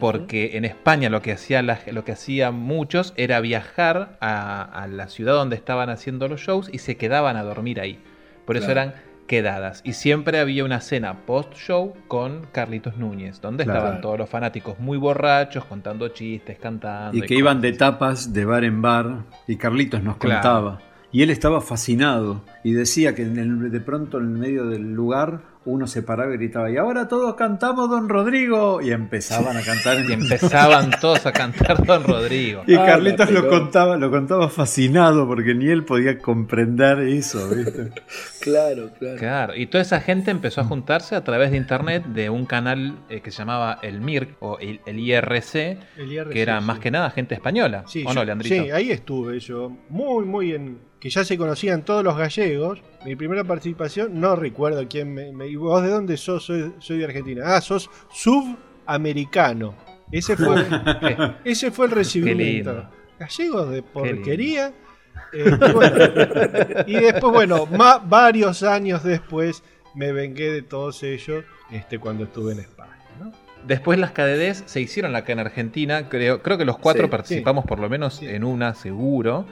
porque 0.00 0.56
en 0.56 0.64
España 0.64 1.10
lo 1.10 1.22
que, 1.22 1.32
hacía 1.32 1.62
la- 1.62 1.80
lo 1.92 2.04
que 2.04 2.12
hacían 2.12 2.54
muchos 2.54 3.12
era 3.16 3.40
viajar 3.40 4.16
a, 4.20 4.62
a 4.62 4.86
la 4.86 5.08
ciudad 5.08 5.34
donde 5.34 5.56
estaban 5.56 5.90
haciendo 5.90 6.28
los 6.28 6.40
shows 6.40 6.70
y 6.72 6.78
se 6.78 6.96
quedaban 6.96 7.36
a 7.36 7.42
dormir 7.42 7.80
ahí. 7.80 7.98
Por 8.46 8.56
eso 8.56 8.70
eran 8.70 8.94
quedadas. 9.26 9.82
Y 9.84 9.92
siempre 9.92 10.38
había 10.40 10.64
una 10.64 10.80
cena 10.80 11.26
post-show 11.26 11.92
con 12.08 12.46
Carlitos 12.50 12.96
Núñez, 12.96 13.42
donde 13.42 13.64
Claro. 13.64 13.80
estaban 13.80 14.00
todos 14.00 14.18
los 14.18 14.28
fanáticos 14.30 14.78
muy 14.78 14.96
borrachos, 14.96 15.66
contando 15.66 16.08
chistes, 16.08 16.58
cantando. 16.58 17.14
Y 17.16 17.20
que 17.20 17.26
cosas. 17.26 17.38
iban 17.40 17.60
de 17.60 17.72
tapas 17.74 18.32
de 18.32 18.44
bar 18.46 18.64
en 18.64 18.80
bar 18.80 19.16
y 19.46 19.56
Carlitos 19.56 20.02
nos 20.02 20.16
Claro. 20.16 20.36
contaba. 20.40 20.78
Y 21.12 21.22
él 21.22 21.30
estaba 21.30 21.60
fascinado 21.60 22.42
y 22.64 22.72
decía 22.72 23.14
que 23.14 23.22
en 23.22 23.38
el- 23.38 23.70
de 23.70 23.80
pronto 23.80 24.18
en 24.18 24.24
el 24.24 24.30
medio 24.30 24.64
del 24.66 24.92
lugar 24.94 25.40
uno 25.68 25.86
se 25.86 26.02
paraba 26.02 26.32
y 26.34 26.36
gritaba, 26.38 26.70
y 26.70 26.76
ahora 26.76 27.08
todos 27.08 27.34
cantamos 27.34 27.88
Don 27.90 28.08
Rodrigo. 28.08 28.80
Y 28.82 28.90
empezaban 28.92 29.56
a 29.56 29.62
cantar. 29.62 29.98
Y 30.08 30.12
empezaban 30.12 30.90
todos 31.00 31.24
a 31.26 31.32
cantar 31.32 31.84
Don 31.84 32.04
Rodrigo. 32.04 32.62
Y 32.66 32.74
Ah, 32.74 32.86
Carlitos 32.86 33.30
lo 33.30 33.48
contaba, 33.48 33.96
lo 33.96 34.10
contaba 34.10 34.48
fascinado 34.48 35.26
porque 35.26 35.54
ni 35.54 35.66
él 35.68 35.84
podía 35.84 36.18
comprender 36.18 37.00
eso, 37.00 37.48
¿viste? 37.50 37.90
Claro, 38.40 38.90
claro. 38.98 39.18
Claro, 39.18 39.54
y 39.56 39.66
toda 39.66 39.82
esa 39.82 40.00
gente 40.00 40.30
empezó 40.30 40.60
a 40.62 40.64
juntarse 40.64 41.14
a 41.14 41.22
través 41.24 41.50
de 41.50 41.56
internet 41.58 42.04
de 42.06 42.30
un 42.30 42.46
canal 42.46 42.96
eh, 43.10 43.20
que 43.20 43.30
se 43.30 43.38
llamaba 43.38 43.78
el 43.82 44.00
MIRC 44.00 44.36
o 44.40 44.58
el, 44.58 44.80
el 44.86 44.98
IRC, 45.00 45.54
El 45.98 46.12
IRC, 46.12 46.30
que 46.32 46.40
era 46.40 46.60
sí. 46.60 46.66
más 46.66 46.78
que 46.78 46.90
nada 46.90 47.10
gente 47.10 47.34
española. 47.34 47.84
Sí, 47.86 48.04
¿O 48.06 48.08
yo- 48.08 48.14
no, 48.14 48.24
Leandrito? 48.24 48.54
sí, 48.64 48.70
ahí 48.70 48.90
estuve 48.90 49.38
yo. 49.40 49.72
Muy, 49.90 50.24
muy 50.24 50.52
en. 50.54 50.78
Que 50.98 51.10
ya 51.10 51.24
se 51.24 51.36
conocían 51.36 51.82
todos 51.84 52.02
los 52.02 52.16
gallegos. 52.16 52.80
Mi 53.04 53.14
primera 53.16 53.44
participación, 53.44 54.18
no 54.20 54.34
recuerdo 54.34 54.84
quién 54.88 55.12
me. 55.12 55.30
me- 55.32 55.46
¿y 55.48 55.54
¿Vos 55.58 55.82
de 55.82 55.90
dónde 55.90 56.16
sos? 56.16 56.44
Soy, 56.44 56.72
soy 56.78 56.98
de 56.98 57.04
Argentina. 57.06 57.42
Ah, 57.46 57.60
sos 57.60 57.90
subamericano. 58.86 59.74
Ese 60.10 60.36
fue, 60.36 60.64
ese 61.44 61.70
fue 61.70 61.86
el 61.86 61.92
recibimiento. 61.92 62.88
Gallegos 63.18 63.70
de 63.70 63.82
porquería. 63.82 64.72
Eh, 65.32 65.44
y, 65.50 65.72
bueno, 65.72 65.96
y 66.86 66.94
después, 66.94 67.32
bueno, 67.32 67.66
ma- 67.66 67.98
varios 67.98 68.62
años 68.62 69.02
después 69.02 69.62
me 69.94 70.12
vengué 70.12 70.50
de 70.52 70.62
todos 70.62 71.02
ellos 71.02 71.44
este, 71.70 71.98
cuando 71.98 72.24
estuve 72.24 72.52
en 72.52 72.60
España. 72.60 72.96
¿no? 73.20 73.32
Después 73.66 73.98
las 73.98 74.12
KDDs 74.12 74.62
se 74.66 74.80
hicieron 74.80 75.14
acá 75.16 75.32
en 75.32 75.40
Argentina, 75.40 76.08
creo, 76.08 76.40
creo 76.42 76.56
que 76.56 76.64
los 76.64 76.78
cuatro 76.78 77.04
Sí, 77.04 77.10
participamos 77.10 77.64
por 77.66 77.80
lo 77.80 77.90
menos 77.90 78.22
en 78.22 78.44
una 78.44 78.74
seguro, 78.74 79.44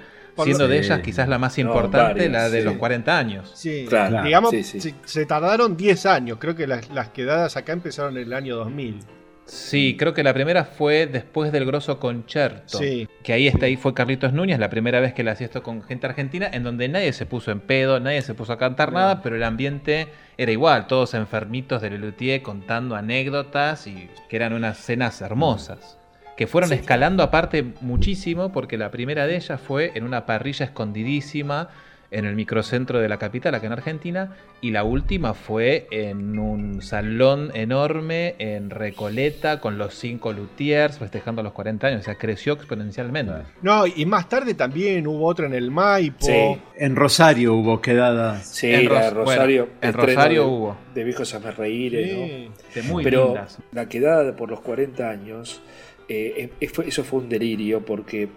siendo 0.45 0.68
de 0.68 0.78
ellas 0.78 1.01
quizás 1.01 1.28
la 1.28 1.39
más 1.39 1.57
No, 1.59 1.64
importante, 1.64 2.28
varias, 2.28 2.32
la 2.32 2.49
de 2.51 2.59
sí. 2.61 2.64
los 2.64 2.76
40 2.76 3.18
años. 3.18 3.53
Sí, 3.55 3.87
Claro, 3.89 4.22
digamos, 4.24 4.51
sí, 4.51 4.62
sí. 4.62 4.80
Se, 4.80 4.95
se 5.05 5.26
tardaron 5.26 5.76
10 5.76 6.07
años. 6.07 6.39
Creo 6.41 6.55
que 6.55 6.66
las, 6.66 6.89
las 6.91 7.09
quedadas 7.11 7.57
acá 7.57 7.72
empezaron 7.72 8.16
en 8.16 8.24
el 8.24 8.32
año 8.32 8.57
2000. 8.57 9.01
Sí, 9.47 9.95
creo 9.97 10.12
que 10.12 10.24
la 10.24 10.34
primera 10.34 10.64
fue 10.64 11.07
después 11.07 11.53
del 11.53 11.64
Grosso 11.66 12.01
Concerto. 12.01 12.78
Sí. 12.78 13.09
Que 13.22 13.32
ahí 13.32 13.47
está, 13.47 13.66
ahí 13.66 13.76
fue 13.76 13.95
Carlitos 13.95 14.32
Núñez, 14.32 14.59
la 14.59 14.68
primera 14.70 14.99
vez 14.99 15.14
que 15.14 15.22
le 15.22 15.30
hacía 15.30 15.45
esto 15.47 15.62
con 15.62 15.82
gente 15.84 16.07
argentina, 16.09 16.49
en 16.53 16.64
donde 16.64 16.89
nadie 16.89 17.12
se 17.12 17.26
puso 17.26 17.53
en 17.53 17.61
pedo, 17.61 18.01
nadie 18.01 18.22
se 18.22 18.34
puso 18.34 18.53
a 18.53 18.59
cantar 18.59 18.93
nada, 18.93 19.22
pero 19.22 19.37
el 19.37 19.45
ambiente 19.45 20.09
era 20.37 20.51
igual, 20.51 20.89
todos 20.89 21.14
enfermitos 21.14 21.80
de 21.80 21.91
Lelutier 21.91 22.43
contando 22.43 22.97
anécdotas 22.97 23.87
y 23.87 24.11
que 24.28 24.34
eran 24.34 24.53
unas 24.53 24.78
cenas 24.78 25.20
hermosas. 25.22 25.97
Que 26.37 26.47
fueron 26.47 26.72
escalando 26.72 27.22
aparte 27.22 27.64
muchísimo, 27.80 28.53
porque 28.53 28.76
la 28.76 28.91
primera 28.91 29.26
de 29.26 29.37
ellas 29.37 29.61
fue 29.61 29.93
en 29.95 30.05
una 30.05 30.26
parrilla 30.26 30.66
escondidísima 30.66 31.68
en 32.12 32.24
el 32.24 32.37
microcentro 32.37 33.01
de 33.01 33.09
la 33.09 33.18
capital, 33.18 33.55
acá 33.57 33.66
en 33.66 33.72
Argentina, 33.72 34.37
y 34.61 34.70
la 34.70 34.84
última 34.84 35.34
fue 35.34 35.89
en 35.91 36.39
un 36.39 36.80
salón 36.80 37.51
enorme 37.53 38.37
en 38.39 38.70
Recoleta 38.70 39.59
con 39.61 39.76
los 39.76 39.95
cinco 39.95 40.32
luthiers 40.32 40.99
festejando 40.99 41.43
los 41.43 41.53
40 41.53 41.87
años, 41.89 42.01
o 42.03 42.05
sea, 42.05 42.14
creció 42.14 42.53
exponencialmente. 42.53 43.32
No, 43.61 43.87
y 43.89 44.07
más 44.07 44.28
tarde 44.28 44.55
también 44.55 45.05
hubo 45.09 45.26
otra 45.26 45.47
en 45.47 45.55
el 45.55 45.72
Maipo. 45.72 46.24
Sí. 46.24 46.57
En 46.78 46.95
Rosario 46.95 47.55
hubo 47.55 47.80
quedadas. 47.80 48.47
Sí, 48.47 48.72
En 48.72 48.89
Ros- 48.89 49.12
Rosario. 49.12 49.64
bueno, 49.66 49.78
en 49.82 49.93
Rosario 49.93 50.43
de, 50.43 50.49
hubo. 50.49 50.76
De 50.95 51.05
viejos 51.05 51.34
a 51.34 51.39
reír, 51.51 51.93
Sí. 51.93 52.51
De 52.80 52.82
muy 52.87 53.03
Pero 53.03 53.24
lindas. 53.26 53.59
la 53.72 53.89
quedada 53.89 54.37
por 54.37 54.49
los 54.49 54.61
40 54.61 55.11
años, 55.11 55.61
eh, 56.09 56.50
eh, 56.61 56.70
eso 56.86 57.04
fue 57.04 57.20
un 57.20 57.28
delirio 57.28 57.84
porque 57.84 58.28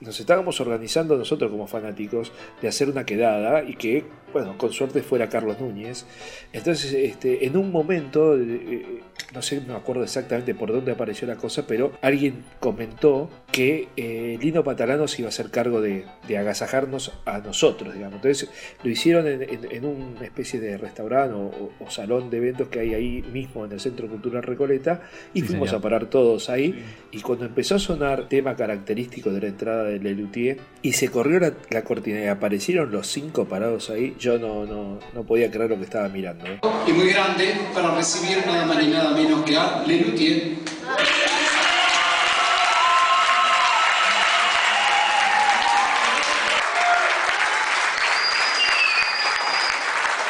nos 0.00 0.18
estábamos 0.18 0.60
organizando 0.60 1.16
nosotros 1.16 1.50
como 1.50 1.66
fanáticos 1.66 2.32
de 2.60 2.68
hacer 2.68 2.88
una 2.88 3.06
quedada 3.06 3.62
y 3.62 3.74
que, 3.74 4.04
bueno, 4.32 4.56
con 4.58 4.72
suerte 4.72 5.02
fuera 5.02 5.28
Carlos 5.28 5.60
Núñez. 5.60 6.06
Entonces, 6.52 6.92
este, 6.92 7.46
en 7.46 7.56
un 7.56 7.70
momento, 7.70 8.36
eh, 8.38 9.00
no 9.34 9.42
sé, 9.42 9.60
no 9.60 9.74
me 9.74 9.78
acuerdo 9.78 10.02
exactamente 10.02 10.54
por 10.54 10.72
dónde 10.72 10.92
apareció 10.92 11.26
la 11.26 11.36
cosa, 11.36 11.66
pero 11.66 11.92
alguien 12.02 12.44
comentó 12.60 13.30
que 13.50 13.88
eh, 13.96 14.38
Lino 14.40 14.64
Patalano 14.64 15.06
se 15.08 15.22
iba 15.22 15.28
a 15.28 15.30
hacer 15.30 15.50
cargo 15.50 15.80
de, 15.80 16.04
de 16.26 16.38
agasajarnos 16.38 17.12
a 17.24 17.38
nosotros, 17.38 17.94
digamos. 17.94 18.16
Entonces, 18.16 18.50
lo 18.82 18.90
hicieron 18.90 19.26
en, 19.26 19.42
en- 19.42 19.68
en 19.70 19.84
una 19.84 20.24
especie 20.24 20.60
de 20.60 20.76
restaurante 20.78 21.34
o, 21.34 21.70
salón 21.90 22.30
de 22.30 22.38
eventos 22.38 22.68
que 22.68 22.80
hay 22.80 22.94
ahí 22.94 23.22
mismo 23.32 23.66
en 23.66 23.72
el 23.72 23.80
Centro 23.80 24.08
Cultural 24.08 24.42
Recoleta 24.42 25.02
y 25.34 25.40
Sí, 25.42 25.46
fuimos 25.48 25.68
señor. 25.68 25.80
a 25.80 25.82
parar 25.82 26.06
todos 26.06 26.48
ahí. 26.48 26.82
Y 27.10 27.20
cuando 27.20 27.44
empezó 27.44 27.74
a 27.74 27.78
sonar 27.78 28.28
tema 28.30 28.56
característico 28.56 29.30
de 29.30 29.40
la 29.42 29.46
entrada 29.48 29.84
de 29.84 29.98
Lelutier 29.98 30.58
y 30.80 30.92
se 30.92 31.08
corrió 31.10 31.38
la, 31.38 31.52
la 31.70 31.84
cortina 31.84 32.22
y 32.22 32.26
aparecieron 32.28 32.90
los 32.90 33.08
cinco 33.08 33.44
parados 33.44 33.90
ahí, 33.90 34.14
yo 34.22 34.38
no, 34.38 34.64
no, 34.64 35.00
no 35.12 35.24
podía 35.24 35.50
creer 35.50 35.70
lo 35.70 35.76
que 35.76 35.82
estaba 35.82 36.08
mirando. 36.08 36.46
¿eh? 36.46 36.60
y 36.86 36.92
muy 36.92 37.10
grande 37.10 37.56
para 37.74 37.92
recibir 37.96 38.46
nada 38.46 38.64
más 38.66 38.76
ni 38.78 38.86
nada 38.86 39.10
menos 39.10 39.44
que 39.44 39.56
a 39.56 39.82
Lelutier. 39.84 40.58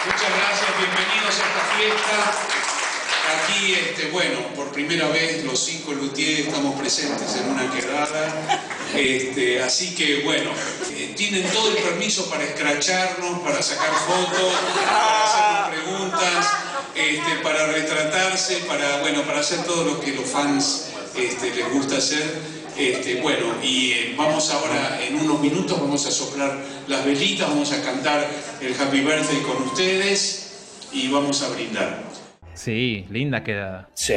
Muchas 0.07 0.31
gracias, 0.39 0.71
bienvenidos 0.79 1.39
a 1.39 1.45
esta 1.45 1.63
fiesta. 1.77 2.17
Aquí, 3.45 3.75
este, 3.75 4.11
bueno, 4.11 4.39
por 4.57 4.73
primera 4.73 5.07
vez 5.09 5.45
los 5.45 5.59
cinco 5.59 5.93
luthiers 5.93 6.49
estamos 6.49 6.81
presentes 6.81 7.37
en 7.37 7.51
una 7.51 7.71
quedada. 7.71 8.72
Este, 8.95 9.63
así 9.63 9.95
que, 9.95 10.23
bueno, 10.23 10.51
eh, 10.95 11.15
tienen 11.17 11.49
todo 11.51 11.71
el 11.71 11.77
permiso 11.83 12.29
para 12.29 12.45
escracharnos, 12.45 13.41
para 13.41 13.63
sacar 13.63 13.91
fotos, 14.07 14.53
para 14.85 15.25
hacer 15.25 15.81
preguntas, 15.81 16.47
este, 16.95 17.37
para 17.43 17.67
retratarse, 17.67 18.57
para, 18.69 19.01
bueno, 19.01 19.23
para 19.23 19.41
hacer 19.41 19.65
todo 19.65 19.85
lo 19.85 20.01
que 20.01 20.13
los 20.13 20.27
fans 20.27 20.89
este, 21.17 21.55
les 21.55 21.73
gusta 21.73 21.97
hacer. 21.97 22.63
Este, 22.77 23.21
bueno, 23.21 23.47
y 23.63 23.93
eh, 23.93 24.15
vamos 24.17 24.51
ahora, 24.51 25.01
en 25.03 25.17
unos 25.21 25.41
minutos, 25.41 25.79
vamos 25.81 26.07
a 26.07 26.11
soplar 26.11 26.59
las 26.87 27.05
velitas, 27.05 27.49
vamos 27.49 27.73
a 27.73 27.83
cantar 27.83 28.27
el 28.61 28.75
Happy 28.79 29.01
Birthday 29.01 29.41
con 29.43 29.63
ustedes 29.69 30.51
y 30.93 31.09
vamos 31.09 31.43
a 31.43 31.49
brindar. 31.49 32.22
Sí, 32.55 33.07
linda 33.11 33.43
quedada. 33.43 33.89
Sí, 33.95 34.13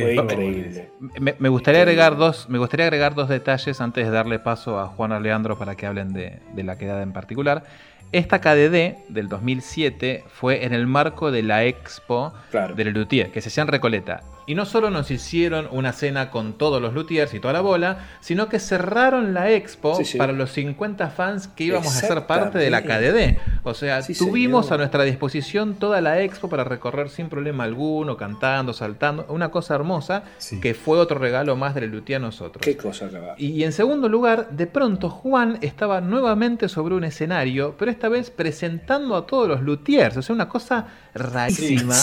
fue 0.00 0.14
increíble. 0.14 0.90
Me, 1.20 1.34
me 1.38 1.48
gustaría 1.48 1.82
agregar 1.82 2.16
dos, 2.16 2.48
me 2.48 2.58
gustaría 2.58 2.86
agregar 2.86 3.14
dos 3.14 3.28
detalles 3.28 3.80
antes 3.80 4.04
de 4.04 4.10
darle 4.10 4.38
paso 4.38 4.78
a 4.78 4.86
Juan 4.86 5.12
o 5.12 5.20
Leandro 5.20 5.58
para 5.58 5.74
que 5.76 5.86
hablen 5.86 6.12
de, 6.12 6.38
de 6.54 6.62
la 6.62 6.78
quedada 6.78 7.02
en 7.02 7.12
particular. 7.12 7.64
Esta 8.10 8.40
KDD 8.40 9.08
del 9.08 9.28
2007 9.28 10.24
fue 10.28 10.64
en 10.64 10.72
el 10.72 10.86
marco 10.86 11.30
de 11.30 11.42
la 11.42 11.64
expo 11.64 12.32
de 12.74 12.84
Lelutier, 12.84 13.30
que 13.30 13.42
se 13.42 13.48
hacía 13.48 13.62
en 13.62 13.68
Recoleta. 13.68 14.22
Y 14.48 14.54
no 14.54 14.64
solo 14.64 14.90
nos 14.90 15.10
hicieron 15.10 15.68
una 15.70 15.92
cena 15.92 16.30
con 16.30 16.54
todos 16.54 16.80
los 16.80 16.94
luthiers 16.94 17.34
y 17.34 17.38
toda 17.38 17.52
la 17.52 17.60
bola, 17.60 18.06
sino 18.20 18.48
que 18.48 18.58
cerraron 18.58 19.34
la 19.34 19.50
expo 19.50 19.94
Sí, 19.96 20.06
sí. 20.06 20.16
para 20.18 20.32
los 20.32 20.50
50 20.52 21.10
fans 21.10 21.48
que 21.48 21.64
íbamos 21.64 21.94
a 21.94 22.00
ser 22.00 22.26
parte 22.26 22.58
de 22.58 22.70
la 22.70 22.82
KDD. 22.82 23.38
O 23.62 23.74
sea, 23.74 24.00
tuvimos 24.02 24.64
señor. 24.64 24.74
a 24.74 24.78
nuestra 24.78 25.04
disposición 25.04 25.74
toda 25.74 26.00
la 26.00 26.22
expo 26.22 26.48
para 26.48 26.64
recorrer 26.64 27.10
sin 27.10 27.28
problema 27.28 27.64
alguno, 27.64 28.16
cantando, 28.16 28.72
saltando. 28.72 29.26
Una 29.28 29.50
cosa 29.50 29.74
hermosa 29.74 30.22
que 30.62 30.72
fue 30.72 30.98
otro 30.98 31.18
regalo 31.18 31.54
más 31.54 31.74
de 31.74 31.82
Lelutier 31.82 32.16
a 32.16 32.20
nosotros. 32.20 32.62
Qué 32.62 32.74
cosa. 32.76 33.10
Y 33.36 33.62
en 33.64 33.72
segundo 33.72 34.08
lugar, 34.08 34.48
de 34.50 34.66
pronto 34.66 35.10
Juan 35.10 35.58
estaba 35.60 36.00
nuevamente 36.00 36.70
sobre 36.70 36.94
un 36.94 37.04
escenario, 37.04 37.74
pero 37.78 37.90
esta 37.90 38.08
vez 38.08 38.30
presentando 38.30 39.14
a 39.14 39.26
todos 39.26 39.46
los 39.46 39.60
luthiers. 39.60 40.16
O 40.16 40.22
sea, 40.22 40.34
una 40.34 40.48
cosa 40.48 40.86
rarísima. 41.14 41.94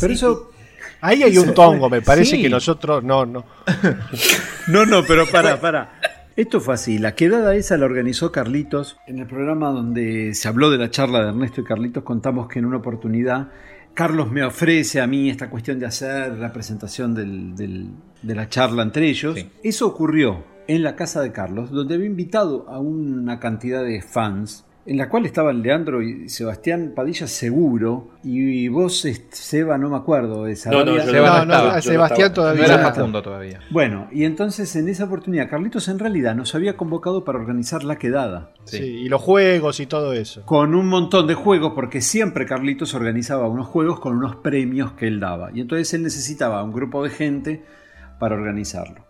Pero 0.00 0.14
eso. 0.14 0.50
Ahí 1.06 1.22
hay 1.22 1.36
un 1.38 1.52
tongo, 1.54 1.90
me 1.90 2.00
parece 2.02 2.36
Sí. 2.36 2.42
que 2.42 2.48
nosotros 2.48 3.04
no, 3.04 3.26
no. 3.26 3.44
No, 4.68 4.86
no, 4.86 5.04
pero 5.04 5.26
para, 5.30 5.60
para. 5.60 6.00
Esto 6.36 6.60
fue 6.60 6.74
así, 6.74 6.98
la 6.98 7.14
quedada 7.14 7.54
esa 7.54 7.76
la 7.76 7.84
organizó 7.84 8.32
Carlitos 8.32 8.96
en 9.06 9.18
el 9.20 9.26
programa 9.26 9.68
donde 9.70 10.34
se 10.34 10.48
habló 10.48 10.70
de 10.70 10.78
la 10.78 10.90
charla 10.90 11.20
de 11.22 11.28
Ernesto 11.28 11.60
y 11.60 11.64
Carlitos, 11.64 12.02
contamos 12.02 12.48
que 12.48 12.58
en 12.58 12.64
una 12.64 12.78
oportunidad 12.78 13.48
Carlos 13.92 14.32
me 14.32 14.42
ofrece 14.42 15.00
a 15.00 15.06
mí 15.06 15.30
esta 15.30 15.48
cuestión 15.50 15.78
de 15.78 15.86
hacer 15.86 16.32
la 16.38 16.52
presentación 16.52 17.14
del- 17.14 17.54
del- 17.54 17.90
de 18.22 18.34
la 18.34 18.48
charla 18.48 18.82
entre 18.82 19.08
ellos. 19.08 19.36
Eso 19.62 19.86
ocurrió 19.86 20.42
en 20.66 20.82
la 20.82 20.96
casa 20.96 21.20
de 21.20 21.30
Carlos, 21.30 21.70
donde 21.70 21.94
había 21.94 22.06
invitado 22.06 22.66
a 22.68 22.78
una 22.80 23.38
cantidad 23.38 23.84
de 23.84 24.00
fans 24.02 24.64
en 24.86 24.98
la 24.98 25.08
cual 25.08 25.24
estaban 25.24 25.62
Leandro 25.62 26.02
y 26.02 26.28
Sebastián 26.28 26.92
Padilla 26.94 27.26
seguro, 27.26 28.10
y 28.22 28.68
vos, 28.68 29.06
Seba, 29.30 29.78
no 29.78 29.88
me 29.88 29.96
acuerdo. 29.96 30.44
De 30.44 30.56
No, 30.70 30.84
no, 30.84 31.00
Seba 31.00 31.28
no 31.40 31.46
no, 31.46 31.52
estaba. 31.54 31.74
a 31.76 31.82
Sebastián 31.82 32.28
No 32.28 32.34
todavía. 32.34 32.64
era 32.66 32.76
no 32.76 32.82
Facundo 32.94 33.22
todavía. 33.22 33.60
Bueno, 33.70 34.08
y 34.12 34.24
entonces 34.24 34.74
en 34.76 34.88
esa 34.88 35.04
oportunidad 35.04 35.48
Carlitos 35.48 35.88
en 35.88 35.98
realidad 35.98 36.34
nos 36.34 36.54
había 36.54 36.76
convocado 36.76 37.24
para 37.24 37.38
organizar 37.38 37.82
la 37.84 37.96
quedada. 37.96 38.50
Sí, 38.64 38.82
y 38.82 39.08
los 39.08 39.22
juegos 39.22 39.80
y 39.80 39.86
todo 39.86 40.12
eso. 40.12 40.44
Con 40.44 40.74
un 40.74 40.86
montón 40.88 41.26
de 41.26 41.34
juegos, 41.34 41.72
porque 41.74 42.00
siempre 42.00 42.44
Carlitos 42.46 42.94
organizaba 42.94 43.48
unos 43.48 43.66
juegos 43.66 44.00
con 44.00 44.16
unos 44.16 44.36
premios 44.36 44.92
que 44.92 45.06
él 45.06 45.18
daba. 45.20 45.50
Y 45.54 45.60
entonces 45.60 45.92
él 45.94 46.02
necesitaba 46.02 46.62
un 46.62 46.72
grupo 46.72 47.02
de 47.02 47.10
gente 47.10 47.62
para 48.18 48.34
organizarlo. 48.34 49.04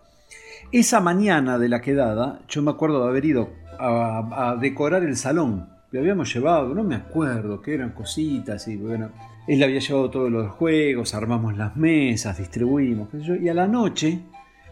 Esa 0.73 0.99
mañana 1.01 1.59
de 1.59 1.69
la 1.69 1.81
quedada, 1.81 2.41
yo 2.49 2.61
me 2.63 2.71
acuerdo 2.73 3.03
de 3.05 3.09
haber 3.11 3.25
ido 3.25 3.51
a, 3.79 4.51
a 4.51 4.57
decorar 4.57 5.03
el 5.03 5.17
salón. 5.17 5.69
Lo 5.91 6.01
habíamos 6.01 6.33
llevado, 6.35 6.75
no 6.75 6.83
me 6.83 6.97
acuerdo, 6.97 7.61
que 7.63 7.75
eran 7.75 7.91
cositas 7.91 8.67
y 8.69 8.77
bueno. 8.77 9.11
Él 9.47 9.63
había 9.63 9.79
llevado 9.79 10.11
todos 10.11 10.31
los 10.31 10.51
juegos, 10.53 11.15
armamos 11.15 11.57
las 11.57 11.77
mesas, 11.77 12.39
distribuimos, 12.39 13.09
qué 13.11 13.19
sé 13.19 13.25
yo, 13.25 13.35
y 13.37 13.49
a 13.49 13.55
la 13.55 13.67
noche 13.69 14.21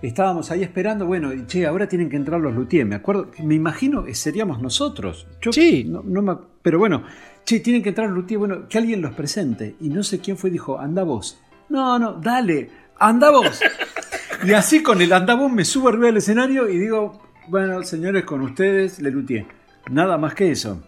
estábamos 0.00 0.50
ahí 0.50 0.62
esperando, 0.62 1.06
bueno, 1.06 1.32
y 1.32 1.46
che, 1.46 1.66
ahora 1.66 1.86
tienen 1.86 2.08
que 2.08 2.16
entrar 2.16 2.40
los 2.40 2.54
luthiers, 2.54 2.88
me 2.88 2.96
acuerdo, 2.96 3.28
me 3.44 3.54
imagino 3.54 4.02
que 4.02 4.14
seríamos 4.14 4.60
nosotros. 4.60 5.28
Yo 5.40 5.52
Sí. 5.52 5.84
no- 5.84 6.02
no 6.04 6.22
me- 6.22 6.36
pero 6.62 6.78
bueno, 6.78 7.04
che, 7.44 7.60
tienen 7.60 7.82
que 7.82 7.90
entrar 7.90 8.08
los 8.08 8.16
luthiers, 8.16 8.38
bueno, 8.40 8.68
que 8.68 8.78
alguien 8.78 9.00
los 9.02 9.12
presente. 9.12 9.76
Y 9.80 9.90
no 9.90 10.02
sé 10.02 10.18
quién 10.20 10.36
fue 10.36 10.50
y 10.50 10.54
dijo, 10.54 10.78
anda 10.80 11.02
vos. 11.04 11.38
No, 11.68 11.98
no, 11.98 12.14
dale, 12.14 12.68
anda 12.98 13.30
vos. 13.30 13.60
y 14.44 14.52
así 14.54 14.82
con 14.82 15.00
el 15.02 15.12
anda 15.12 15.34
vos 15.34 15.52
me 15.52 15.64
subo 15.64 15.88
arriba 15.90 16.06
del 16.06 16.16
escenario 16.16 16.68
y 16.68 16.78
digo, 16.78 17.20
bueno, 17.48 17.82
señores, 17.82 18.24
con 18.24 18.40
ustedes, 18.42 19.00
le 19.00 19.10
luthier. 19.10 19.46
Nada 19.90 20.16
más 20.18 20.34
que 20.34 20.50
eso. 20.50 20.82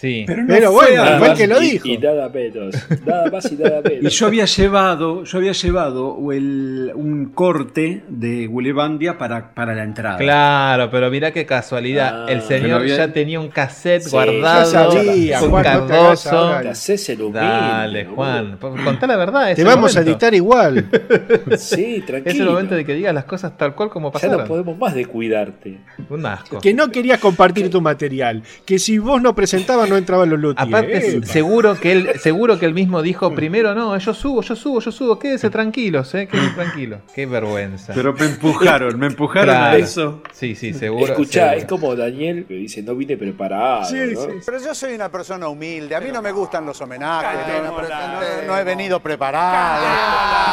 Sí. 0.00 0.24
Pero 0.26 0.42
no 0.42 0.48
Pero 0.48 0.72
fue 0.72 0.86
bueno, 0.96 1.02
fue 1.18 1.26
el 1.26 1.32
así. 1.32 1.42
que 1.42 1.46
lo 1.46 1.62
y, 1.62 1.70
dijo. 1.70 1.88
Y 1.88 1.98
nada 1.98 2.28
menos. 2.30 2.74
Nada 3.04 3.30
más 3.30 3.52
y 3.52 3.56
nada 3.56 3.80
menos. 3.82 4.02
Y 4.04 4.08
yo 4.08 4.26
había 4.26 4.44
llevado, 4.46 5.24
yo 5.24 5.38
había 5.38 5.52
llevado 5.52 6.32
el- 6.32 6.92
un 6.94 7.26
corte 7.34 8.02
de 8.08 8.46
Gulebandia 8.46 9.18
para, 9.18 9.52
para 9.54 9.74
la 9.74 9.82
entrada. 9.84 10.16
Claro, 10.16 10.90
pero 10.90 11.10
mira 11.10 11.32
qué 11.32 11.44
casualidad. 11.44 12.24
Ah. 12.24 12.32
el 12.32 12.40
señor 12.42 12.80
había- 12.80 12.96
ya 12.96 13.12
tenía 13.12 13.40
un 13.40 13.48
cassette 13.48 14.02
Sí, 14.04 14.10
guardado 14.10 14.72
ya 14.72 14.90
sabía, 14.90 15.38
con 15.40 15.50
Juan, 15.50 15.64
Cardoso. 15.64 16.30
Te 16.62 16.74
el. 16.74 17.30
Dale. 17.30 18.04
Juan. 18.06 18.56
Contá 18.58 19.06
la 19.06 19.16
verdad. 19.16 19.50
es 19.50 19.56
Te 19.56 19.64
vamos 19.64 19.96
a 19.96 20.00
editar 20.00 20.32
igual. 20.34 20.88
Sí, 21.58 22.02
tranquilo. 22.06 22.32
Es 22.34 22.40
el 22.40 22.46
momento 22.46 22.74
de 22.74 22.84
que 22.84 22.94
digas 22.94 23.12
las 23.12 23.24
cosas 23.24 23.56
tal 23.58 23.74
cual 23.74 23.90
como 23.90 24.08
Ya 24.08 24.12
pasaron. 24.12 24.38
no 24.38 24.44
podemos 24.44 24.78
más 24.78 24.94
de 24.94 25.04
cuidarte. 25.04 25.78
Un 26.08 26.24
asco. 26.24 26.58
que 26.60 26.72
no 26.72 26.90
querías 26.90 27.18
compartir 27.20 27.68
tu 27.70 27.80
material. 27.80 28.42
Que 28.64 28.78
si 28.78 28.98
vos 28.98 29.20
no 29.20 29.34
presentabas 29.34 29.89
no 29.90 29.96
entraban 29.98 30.30
los 30.30 30.38
luthiers. 30.40 30.66
Aparte, 30.68 31.16
Epa. 31.16 31.26
seguro 31.26 31.78
que 31.78 31.92
él, 31.92 32.10
seguro 32.18 32.58
que 32.58 32.64
él 32.64 32.72
mismo 32.72 33.02
dijo 33.02 33.34
primero, 33.34 33.74
no, 33.74 33.98
yo 33.98 34.14
subo, 34.14 34.40
yo 34.40 34.56
subo, 34.56 34.80
yo 34.80 34.90
subo, 34.90 35.18
quédese 35.18 35.50
tranquilos, 35.50 36.14
eh, 36.14 36.26
quédese 36.26 36.54
tranquilo. 36.54 37.00
Qué 37.14 37.26
vergüenza. 37.26 37.92
Pero 37.94 38.14
me 38.14 38.24
empujaron, 38.26 38.98
me 38.98 39.06
empujaron 39.08 39.54
a 39.54 39.76
eso. 39.76 40.22
Sí, 40.32 40.54
sí, 40.54 40.72
seguro. 40.72 41.06
Escuchá, 41.12 41.40
seguro. 41.50 41.58
es 41.58 41.64
como 41.66 41.96
Daniel 41.96 42.46
que 42.46 42.54
dice, 42.54 42.82
no 42.82 42.94
vine 42.94 43.16
preparado. 43.18 43.84
Sí, 43.84 43.96
¿no? 44.14 44.20
sí. 44.22 44.28
Pero 44.46 44.58
yo 44.58 44.74
soy 44.74 44.94
una 44.94 45.10
persona 45.10 45.48
humilde, 45.48 45.94
a 45.94 46.00
mí 46.00 46.10
no 46.12 46.22
me 46.22 46.32
gustan 46.32 46.64
los 46.64 46.80
homenajes, 46.80 47.38
no, 47.62 47.64
no- 47.72 47.82
no- 47.82 48.46
no 48.46 48.56
he 48.58 48.64
venido 48.64 49.00
preparado. 49.00 49.84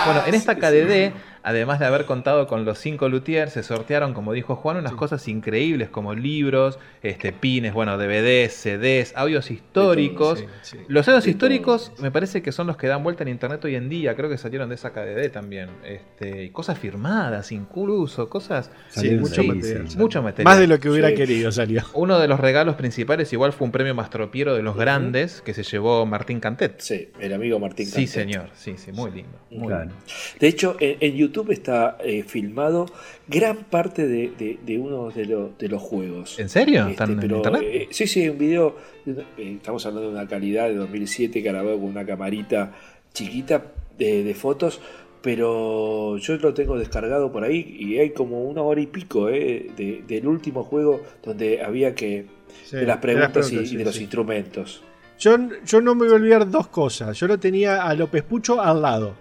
Bueno, 0.06 0.22
en 0.28 0.34
esta 0.36 0.56
KDD, 0.56 1.14
además 1.48 1.80
de 1.80 1.86
haber 1.86 2.06
contado 2.06 2.46
con 2.48 2.66
los 2.66 2.78
cinco 2.78 3.08
luthiers, 3.10 3.54
se 3.54 3.64
sortearon, 3.64 4.14
como 4.14 4.34
dijo 4.34 4.56
Juan, 4.58 4.78
unas 4.78 4.94
cosas 4.94 5.28
increíbles 5.28 5.90
como 5.90 6.14
libros, 6.14 6.78
este, 7.02 7.32
pines, 7.32 7.74
bueno, 7.74 7.98
DVDs, 7.98 8.52
CDs, 8.54 9.14
audios 9.16 9.50
históricos. 9.50 10.40
Sí, 10.40 10.46
sí. 10.62 10.78
Los 10.88 11.08
audios 11.08 11.24
De 11.24 11.32
históricos 11.32 11.86
todo, 11.86 11.96
sí. 11.98 12.02
me 12.04 12.12
parece 12.12 12.42
que 12.42 12.52
son 12.52 12.68
los 12.68 12.76
que 12.78 12.88
dan 12.88 13.04
vuelta 13.04 13.24
en 13.24 13.30
internet 13.30 13.64
hoy 13.64 13.76
en 13.76 13.88
día, 13.90 14.16
creo 14.16 14.30
que 14.30 14.38
salieron 14.38 14.68
de 14.70 14.76
esa 14.76 14.92
KDD 14.92 15.32
también. 15.32 15.70
Este, 15.86 16.52
cosas 16.52 16.78
firmadas, 16.78 17.52
incluso, 17.52 18.30
cosas... 18.30 18.70
Sí, 18.90 19.12
mucho 19.12 19.42
sí, 19.42 19.48
material. 19.48 19.90
sí. 19.90 19.98
Mucho 19.98 20.22
material. 20.22 20.52
Más 20.54 20.60
de 20.60 20.68
lo 20.68 20.80
que 20.80 20.90
hubiera 20.90 21.10
Sí. 21.10 21.16
querido 21.16 21.52
salió. 21.52 21.84
Uno 21.94 22.20
de 22.20 22.28
los 22.28 22.40
regalos 22.40 22.76
principales 22.76 23.32
igual 23.32 23.54
fue 23.54 23.66
un 23.66 23.72
premio 23.72 23.96
Mastropiero 23.96 24.54
de 24.56 24.64
los 24.64 24.76
grandes 24.76 25.42
que 25.42 25.54
se 25.54 25.64
llevó 25.64 26.06
Martín 26.06 26.40
Cantet. 26.40 26.80
Sí, 26.82 27.10
el 27.20 27.34
amigo 27.34 27.60
Martín 27.60 27.86
Sí, 27.86 27.92
Cantet. 28.06 28.10
señor, 28.10 28.50
sí, 28.54 28.76
sí, 28.78 28.92
muy 28.92 29.12
lindo. 29.12 29.38
muy 29.52 29.68
Claro. 29.68 29.84
lindo. 29.86 29.96
De 30.40 30.48
hecho, 30.48 30.76
en, 30.80 30.98
en 31.00 31.16
YouTube 31.16 31.37
está 31.50 31.98
eh, 32.04 32.24
filmado 32.24 32.86
gran 33.28 33.58
parte 33.58 34.08
de, 34.08 34.32
de- 34.38 34.60
de 34.66 34.78
uno 34.80 35.10
de, 35.12 35.26
lo- 35.26 35.52
de 35.58 35.68
los 35.70 35.82
juegos. 35.82 36.38
¿En 36.40 36.50
serio? 36.50 36.80
Este, 36.82 36.92
¿Están 36.92 37.12
en 37.12 37.20
pero, 37.20 37.38
internet? 37.38 37.62
eh, 37.66 37.88
sí, 37.92 38.08
sí, 38.08 38.28
un 38.30 38.38
video. 38.38 38.76
eh, 39.06 39.24
estamos 39.58 39.86
hablando 39.86 40.10
de 40.10 40.16
una 40.16 40.28
calidad 40.28 40.68
de 40.68 40.76
2007 40.76 41.42
grabado 41.42 41.76
con 41.80 41.86
una 41.90 42.06
camarita 42.06 42.74
chiquita 43.14 43.64
de, 43.98 44.34
fotos. 44.36 44.80
Pero 45.22 46.18
yo 46.18 46.38
lo 46.38 46.54
tengo 46.54 46.78
descargado 46.78 47.32
por 47.32 47.44
ahí 47.44 47.76
y 47.80 47.98
hay 47.98 48.12
como 48.12 48.44
una 48.44 48.62
hora 48.62 48.80
y 48.80 48.86
pico 48.88 49.30
eh, 49.30 49.72
de- 49.76 50.04
del 50.08 50.28
último 50.28 50.64
juego 50.64 51.02
donde 51.24 51.62
había 51.62 51.94
que. 51.96 52.26
Sí, 52.64 52.78
de 52.78 52.86
las 52.86 52.98
preguntas, 52.98 53.52
y- 53.52 53.58
y, 53.60 53.66
sí, 53.68 53.76
de 53.78 53.84
los 53.86 53.96
sí. 53.96 54.02
instrumentos. 54.04 54.82
Yo, 55.20 55.36
yo 55.66 55.82
no 55.82 55.96
me 55.96 56.06
voy 56.06 56.14
a 56.14 56.16
olvidar 56.16 56.50
dos 56.50 56.68
cosas. 56.68 57.18
Yo 57.20 57.28
lo 57.28 57.40
tenía 57.40 57.84
a 57.84 57.94
López 57.96 58.24
Pucho 58.24 58.62
al 58.62 58.82
lado 58.82 59.16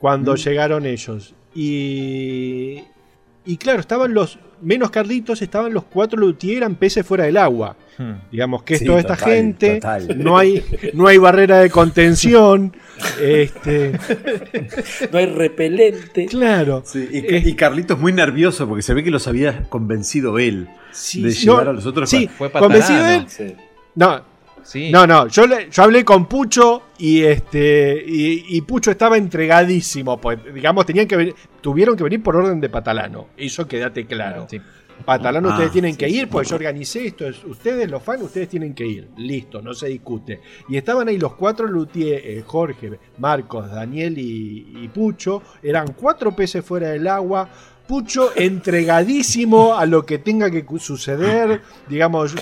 cuando 0.00 0.34
llegaron 0.34 0.86
ellos. 0.86 1.34
Y, 1.54 2.82
y 3.44 3.56
claro, 3.58 3.80
estaban 3.80 4.14
los, 4.14 4.38
menos 4.62 4.90
Carlitos, 4.90 5.42
estaban 5.42 5.72
los 5.74 5.84
cuatro 5.84 6.18
Luthier, 6.18 6.58
eran 6.58 6.74
peces 6.76 7.04
fuera 7.06 7.24
del 7.24 7.36
agua. 7.36 7.76
Hmm. 7.98 8.12
Digamos 8.32 8.62
que 8.62 8.74
es 8.74 8.80
Sí, 8.80 8.86
toda 8.86 9.00
esta 9.00 9.16
total, 9.16 9.32
gente, 9.34 9.74
total. 9.74 10.18
no 10.22 10.38
hay, 10.38 10.64
no 10.94 11.06
hay 11.06 11.18
barrera 11.18 11.58
de 11.58 11.70
contención. 11.70 12.74
este, 13.20 13.92
No 15.12 15.18
hay 15.18 15.26
repelente. 15.26 16.26
claro. 16.26 16.82
Sí, 16.86 17.06
y, 17.10 17.18
Eh, 17.18 17.42
y 17.46 17.54
Carlitos 17.54 17.98
muy 17.98 18.12
nervioso 18.12 18.66
porque 18.68 18.82
se 18.82 18.94
ve 18.94 19.04
que 19.04 19.10
los 19.10 19.26
había 19.28 19.64
convencido 19.68 20.38
él 20.38 20.68
sí, 20.92 21.22
de 21.22 21.30
llevar 21.32 21.64
no, 21.64 21.70
a 21.70 21.74
los 21.74 21.86
otros. 21.86 22.08
sí, 22.08 22.26
para- 22.26 22.50
Fue 22.50 22.50
convencido 22.60 23.06
él. 23.06 23.24
Sí. 23.28 23.54
No, 23.96 24.22
Sí. 24.64 24.90
No, 24.90 25.06
no, 25.06 25.26
yo, 25.28 25.46
le- 25.46 25.68
yo 25.70 25.82
hablé 25.82 26.04
con 26.04 26.26
Pucho 26.26 26.82
y 26.98 27.22
este 27.22 28.02
y, 28.06 28.44
y 28.56 28.60
Pucho 28.62 28.90
estaba 28.90 29.16
entregadísimo, 29.16 30.20
pues 30.20 30.38
digamos 30.54 30.86
tenían 30.86 31.06
que 31.06 31.34
tuvieron 31.60 31.96
que 31.96 32.04
venir 32.04 32.22
por 32.22 32.36
orden 32.36 32.60
de 32.60 32.68
Patalano, 32.68 33.28
eso 33.36 33.66
quédate 33.66 34.06
claro. 34.06 34.46
Sí. 34.50 34.60
Patalano 35.04 35.48
Ah, 35.48 35.52
ustedes 35.52 35.72
tienen 35.72 35.92
sí, 35.92 35.96
que 35.98 36.08
ir, 36.10 36.28
pues 36.28 36.46
yo 36.50 36.56
organicé 36.56 37.06
esto, 37.06 37.26
es- 37.26 37.42
ustedes 37.44 37.90
los 37.90 38.02
fans, 38.02 38.22
ustedes 38.22 38.50
tienen 38.50 38.74
que 38.74 38.86
ir, 38.86 39.08
listo, 39.16 39.62
no 39.62 39.72
se 39.72 39.88
discute. 39.88 40.42
Y 40.68 40.76
estaban 40.76 41.08
ahí 41.08 41.16
los 41.16 41.34
cuatro 41.36 41.66
luthier, 41.66 42.20
eh, 42.22 42.42
Jorge, 42.46 42.98
Marcos, 43.16 43.70
Daniel 43.70 44.18
y, 44.18 44.66
y 44.82 44.88
Pucho, 44.88 45.42
eran 45.62 45.94
cuatro 45.94 46.36
peces 46.36 46.62
fuera 46.62 46.90
del 46.90 47.06
agua. 47.08 47.48
Pucho 47.88 48.30
entregadísimo 48.36 49.74
a 49.74 49.86
lo 49.86 50.04
que 50.04 50.18
tenga 50.18 50.50
que 50.50 50.64
suceder, 50.78 51.62
digamos, 51.88 52.34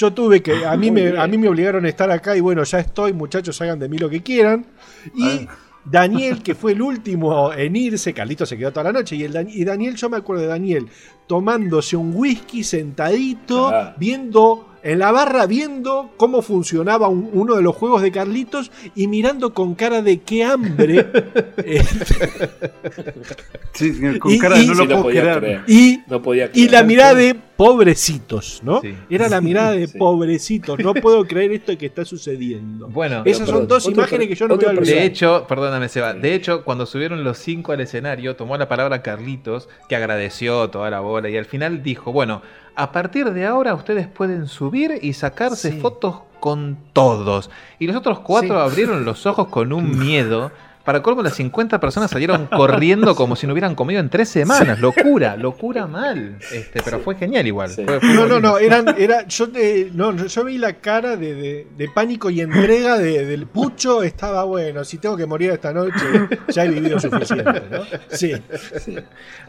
yo 0.00 0.12
tuve 0.14 0.42
que, 0.42 0.64
a 0.64 0.76
mí, 0.76 0.90
me, 0.96 1.18
a 1.18 1.26
mí 1.26 1.36
me 1.38 1.48
obligaron 1.48 1.84
a 1.84 1.88
estar 1.88 2.10
acá 2.10 2.36
y 2.36 2.40
bueno, 2.40 2.62
ya 2.64 2.78
estoy, 2.78 3.12
muchachos, 3.12 3.60
hagan 3.60 3.78
de 3.78 3.88
mí 3.88 3.98
lo 3.98 4.08
que 4.08 4.22
quieran. 4.22 4.64
Y 5.14 5.46
Daniel, 5.84 6.42
que 6.42 6.54
fue 6.54 6.72
el 6.72 6.82
último 6.82 7.52
en 7.52 7.76
irse, 7.76 8.12
Carlito 8.14 8.46
se 8.46 8.56
quedó 8.56 8.70
toda 8.70 8.84
la 8.84 8.92
noche, 8.92 9.16
y, 9.16 9.24
el, 9.24 9.32
Dan- 9.32 9.48
y 9.50 9.64
Daniel, 9.64 9.96
yo 9.96 10.08
me 10.10 10.16
acuerdo 10.16 10.42
de 10.42 10.48
Daniel 10.48 10.86
tomándose 11.26 11.96
un 11.96 12.12
whisky 12.14 12.64
sentadito, 12.64 13.68
Ah. 13.68 13.94
viendo 13.98 14.66
en 14.82 14.98
la 14.98 15.12
barra, 15.12 15.46
viendo 15.46 16.10
cómo 16.16 16.42
funcionaba 16.42 17.08
un- 17.08 17.28
uno 17.32 17.54
de 17.54 17.62
los 17.62 17.76
juegos 17.76 18.02
de 18.02 18.10
Carlitos 18.10 18.70
y 18.94 19.06
mirando 19.06 19.52
con 19.54 19.74
cara 19.74 20.02
de 20.02 20.20
qué 20.20 20.44
hambre. 20.44 21.06
Sí, 23.72 23.92
con 24.18 24.32
Y- 24.32 24.38
cara 24.38 24.56
de 24.56 24.64
y- 24.64 24.66
no 24.66 24.74
lo 24.74 24.84
no 24.84 24.88
puedo 24.90 25.02
podía 25.04 25.22
creer. 25.22 25.38
creer. 25.38 25.60
y 25.68 26.00
No 26.08 26.20
podía 26.22 26.46
y 26.46 26.48
creer. 26.50 26.72
la 26.72 26.82
mirada 26.82 27.14
de 27.14 27.36
pobrecitos, 27.64 28.60
¿no? 28.64 28.80
Sí. 28.80 28.94
Era 29.10 29.28
la 29.28 29.40
mirada 29.40 29.72
de 29.72 29.86
Sí. 29.90 29.98
pobrecitos. 29.98 30.78
No 30.78 30.94
puedo 30.94 31.24
creer 31.26 31.52
esto 31.52 31.76
que 31.76 31.86
está 31.86 32.04
sucediendo. 32.04 32.88
Bueno, 32.88 33.22
Esas 33.24 33.46
son 33.46 33.54
perdón, 33.60 33.68
dos 33.68 33.86
otro 33.86 34.00
imágenes 34.00 34.28
que 34.28 34.34
yo 34.34 34.48
no 34.48 34.56
voy 34.56 34.64
a 34.64 34.68
olvidar. 34.70 34.86
De 34.86 35.04
hecho, 35.04 35.44
perdóname, 35.46 35.88
Seba. 35.88 36.14
De 36.14 36.34
hecho, 36.34 36.64
cuando 36.64 36.86
subieron 36.86 37.22
los 37.22 37.38
cinco 37.38 37.72
al 37.72 37.80
escenario, 37.80 38.34
tomó 38.36 38.56
la 38.56 38.68
palabra 38.68 39.02
Carlitos, 39.02 39.68
que 39.88 39.96
agradeció 39.96 40.70
toda 40.70 40.88
la 40.90 41.00
bola 41.00 41.28
y 41.28 41.36
al 41.36 41.44
final 41.44 41.82
dijo: 41.82 42.12
Bueno, 42.12 42.42
a 42.76 42.92
partir 42.92 43.30
de 43.30 43.44
ahora 43.46 43.74
ustedes 43.74 44.06
pueden 44.08 44.46
subir 44.46 44.98
y 45.02 45.12
sacarse 45.12 45.72
Sí. 45.72 45.78
fotos 45.80 46.16
con 46.40 46.78
todos. 46.94 47.50
Y 47.78 47.86
los 47.86 47.96
otros 47.96 48.20
cuatro 48.20 48.58
abrieron 48.60 49.04
los 49.04 49.26
ojos 49.26 49.48
con 49.48 49.72
un 49.72 49.98
miedo. 49.98 50.50
Para 50.84 51.02
colmo, 51.02 51.22
las 51.22 51.34
50 51.34 51.78
personas 51.78 52.10
salieron 52.10 52.46
corriendo 52.46 53.14
como 53.14 53.36
si 53.36 53.46
no 53.46 53.52
hubieran 53.52 53.74
comido 53.74 54.00
en 54.00 54.08
tres 54.08 54.28
semanas. 54.30 54.80
Locura, 54.80 55.36
locura 55.36 55.86
mal. 55.86 56.38
Este, 56.52 56.80
pero 56.82 57.00
fue 57.00 57.16
genial 57.16 57.46
igual. 57.46 57.68
Fue- 57.70 57.84
fue 58.00 58.14
No, 58.14 58.26
no, 58.26 58.40
no, 58.40 58.58
eran, 58.58 58.86
era, 58.98 59.26
yo, 59.26 59.46
eh, 59.54 59.90
no, 59.94 60.16
yo 60.26 60.44
vi 60.44 60.56
la 60.58 60.74
cara 60.80 61.16
de, 61.16 61.34
de- 61.34 61.66
de 61.76 61.88
pánico 61.88 62.30
y 62.30 62.40
entrega 62.40 62.98
de- 62.98 63.26
del 63.26 63.46
pucho, 63.46 64.02
estaba 64.02 64.44
bueno, 64.44 64.82
si 64.84 64.96
tengo 64.98 65.16
que 65.18 65.26
morir 65.26 65.50
esta 65.50 65.72
noche, 65.72 65.94
ya 66.48 66.64
he 66.64 66.68
vivido 66.70 66.98
suficiente, 66.98 67.62
¿no? 67.70 67.82
Sí. 68.10 68.32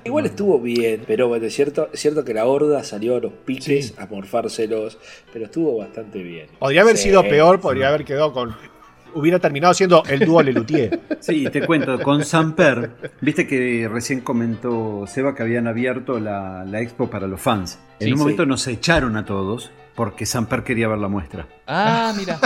Igual 0.04 0.26
estuvo 0.26 0.60
bien, 0.60 1.04
pero 1.08 1.28
bueno, 1.30 1.46
es 1.46 1.56
cierto, 1.56 1.90
es 1.94 2.00
cierto 2.00 2.26
que 2.26 2.34
la 2.34 2.46
horda 2.46 2.84
salió 2.84 3.16
a 3.16 3.20
los 3.20 3.32
piques 3.46 3.94
a 3.98 4.06
morfárselos, 4.08 4.98
pero 5.32 5.46
estuvo 5.46 5.78
bastante 5.78 6.22
bien. 6.22 6.48
Podría 6.60 6.82
haber 6.82 6.98
Sí. 6.98 7.04
sido 7.04 7.24
peor, 7.24 7.60
podría 7.62 7.88
haber 7.88 8.04
quedado 8.04 8.34
con... 8.34 8.56
Hubiera 9.14 9.40
terminado 9.40 9.74
siendo 9.74 10.04
el 10.08 10.20
dúo 10.26 10.42
Lelutier. 10.42 11.00
Sí, 11.20 11.46
te 11.52 11.66
cuento, 11.66 12.00
con 12.00 12.24
Samper, 12.24 12.92
viste 13.22 13.46
que 13.48 13.90
recién 13.92 14.22
comentó 14.22 15.06
Seba 15.08 15.36
que 15.36 15.44
habían 15.44 15.68
abierto 15.68 16.20
la, 16.20 16.64
la 16.66 16.80
expo 16.82 17.10
para 17.10 17.28
los 17.28 17.40
fans. 17.42 17.80
En 18.00 18.08
Sí, 18.08 18.12
un 18.14 18.18
sí. 18.18 18.24
momento 18.24 18.46
nos 18.46 18.66
echaron 18.68 19.16
a 19.18 19.26
todos 19.26 19.72
porque 19.96 20.26
Samper 20.26 20.64
quería 20.64 20.88
ver 20.88 20.98
la 20.98 21.08
muestra. 21.10 21.48
Ah, 21.68 22.14
mira. 22.18 22.40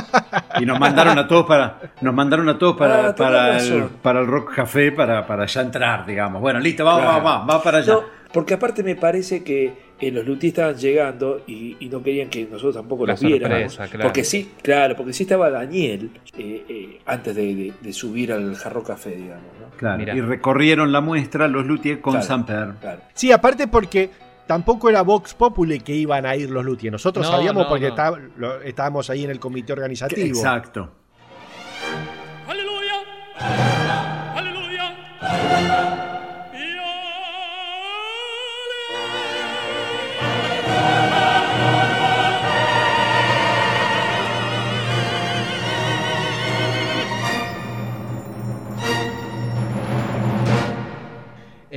Y 0.59 0.66
nos 0.66 0.80
mandaron 0.80 1.18
a 1.18 1.28
todos 1.28 1.45
para, 1.45 1.80
nos 2.01 2.13
mandaron 2.13 2.49
a 2.49 2.57
todos 2.57 2.76
para, 2.76 3.09
Ah, 3.09 3.16
para, 3.16 3.57
el, 3.59 3.84
para 4.01 4.20
el 4.22 4.28
Rock 4.28 4.55
Café 4.55 4.91
para, 4.91 5.26
para 5.28 5.45
ya 5.45 5.61
entrar, 5.61 6.05
digamos. 6.05 6.41
Bueno, 6.41 6.59
listo, 6.59 6.84
vamos, 6.84 7.01
Claro. 7.01 7.13
vamos, 7.18 7.32
vamos, 7.32 7.47
vamos 7.47 7.63
para 7.63 7.78
allá. 7.78 7.93
No, 7.93 8.01
porque 8.34 8.55
aparte 8.55 8.84
me 8.84 8.95
parece 8.95 9.43
que 9.43 9.85
eh, 10.00 10.12
los 10.12 10.26
Luti 10.26 10.48
estaban 10.48 10.76
llegando 10.76 11.41
y, 11.48 11.78
y 11.80 11.88
no 11.89 12.04
querían 12.04 12.30
que 12.30 12.43
nosotros 12.46 12.76
tampoco 12.76 13.06
La 13.06 13.14
los 13.14 13.22
viéramos. 13.22 13.76
claro. 13.78 14.00
Porque 14.04 14.24
sí, 14.24 14.52
claro, 14.62 14.96
porque 14.96 15.14
sí 15.14 15.24
estaba 15.24 15.50
Daniel 15.50 16.10
eh, 16.38 16.66
eh, 16.68 17.02
antes 17.06 17.36
de, 17.36 17.56
de- 17.56 17.74
de 17.82 17.93
subir 17.93 18.32
al 18.34 18.56
Jarro 18.56 18.84
Café, 18.84 19.12
digamos. 19.16 19.46
¿no? 19.60 19.78
Claro, 19.78 20.02
y 20.04 20.22
recorrieron 20.22 20.91
la 20.91 21.02
muestra 21.02 21.48
los 21.48 21.66
Luthier 21.66 22.02
con 22.02 22.14
Claro, 22.14 22.26
Samper. 22.28 22.74
claro. 22.82 23.02
Sí, 23.14 23.32
aparte 23.32 23.68
porque 23.68 24.10
tampoco 24.48 24.89
era 24.89 25.02
Vox 25.02 25.34
Populi 25.34 25.80
que 25.80 25.93
iban 25.96 26.26
a 26.26 26.36
ir 26.36 26.50
los 26.50 26.64
Luthier. 26.66 26.91
Nosotros 26.91 27.26
No, 27.26 27.32
sabíamos 27.32 27.64
no, 27.64 27.70
porque 27.70 27.86
no. 27.86 27.89
está- 27.89 28.20
lo- 28.38 28.62
estábamos 28.62 29.10
ahí 29.10 29.24
en 29.24 29.32
el 29.32 29.39
comité 29.39 29.74
organizativo. 29.74 30.28
Exacto. 30.28 30.91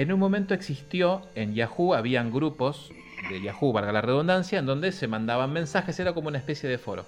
En 0.00 0.12
un 0.12 0.20
momento 0.20 0.54
existió 0.54 1.22
en 1.34 1.54
Yahoo, 1.54 1.92
habían 1.92 2.30
grupos 2.30 2.92
de 3.30 3.42
Yahoo, 3.42 3.72
valga 3.72 3.90
la 3.90 4.00
redundancia, 4.00 4.60
en 4.60 4.66
donde 4.66 4.92
se 4.92 5.08
mandaban 5.08 5.52
mensajes, 5.52 5.98
era 5.98 6.12
como 6.12 6.28
una 6.28 6.38
especie 6.38 6.68
de 6.68 6.78
foro. 6.78 7.04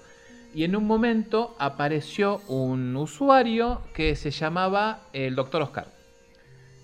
Y 0.53 0.65
en 0.65 0.75
un 0.75 0.85
momento 0.85 1.55
apareció 1.57 2.41
un 2.49 2.93
usuario 2.97 3.79
que 3.93 4.17
se 4.17 4.31
llamaba 4.31 5.03
el 5.13 5.35
Dr. 5.35 5.61
Oscar. 5.61 5.87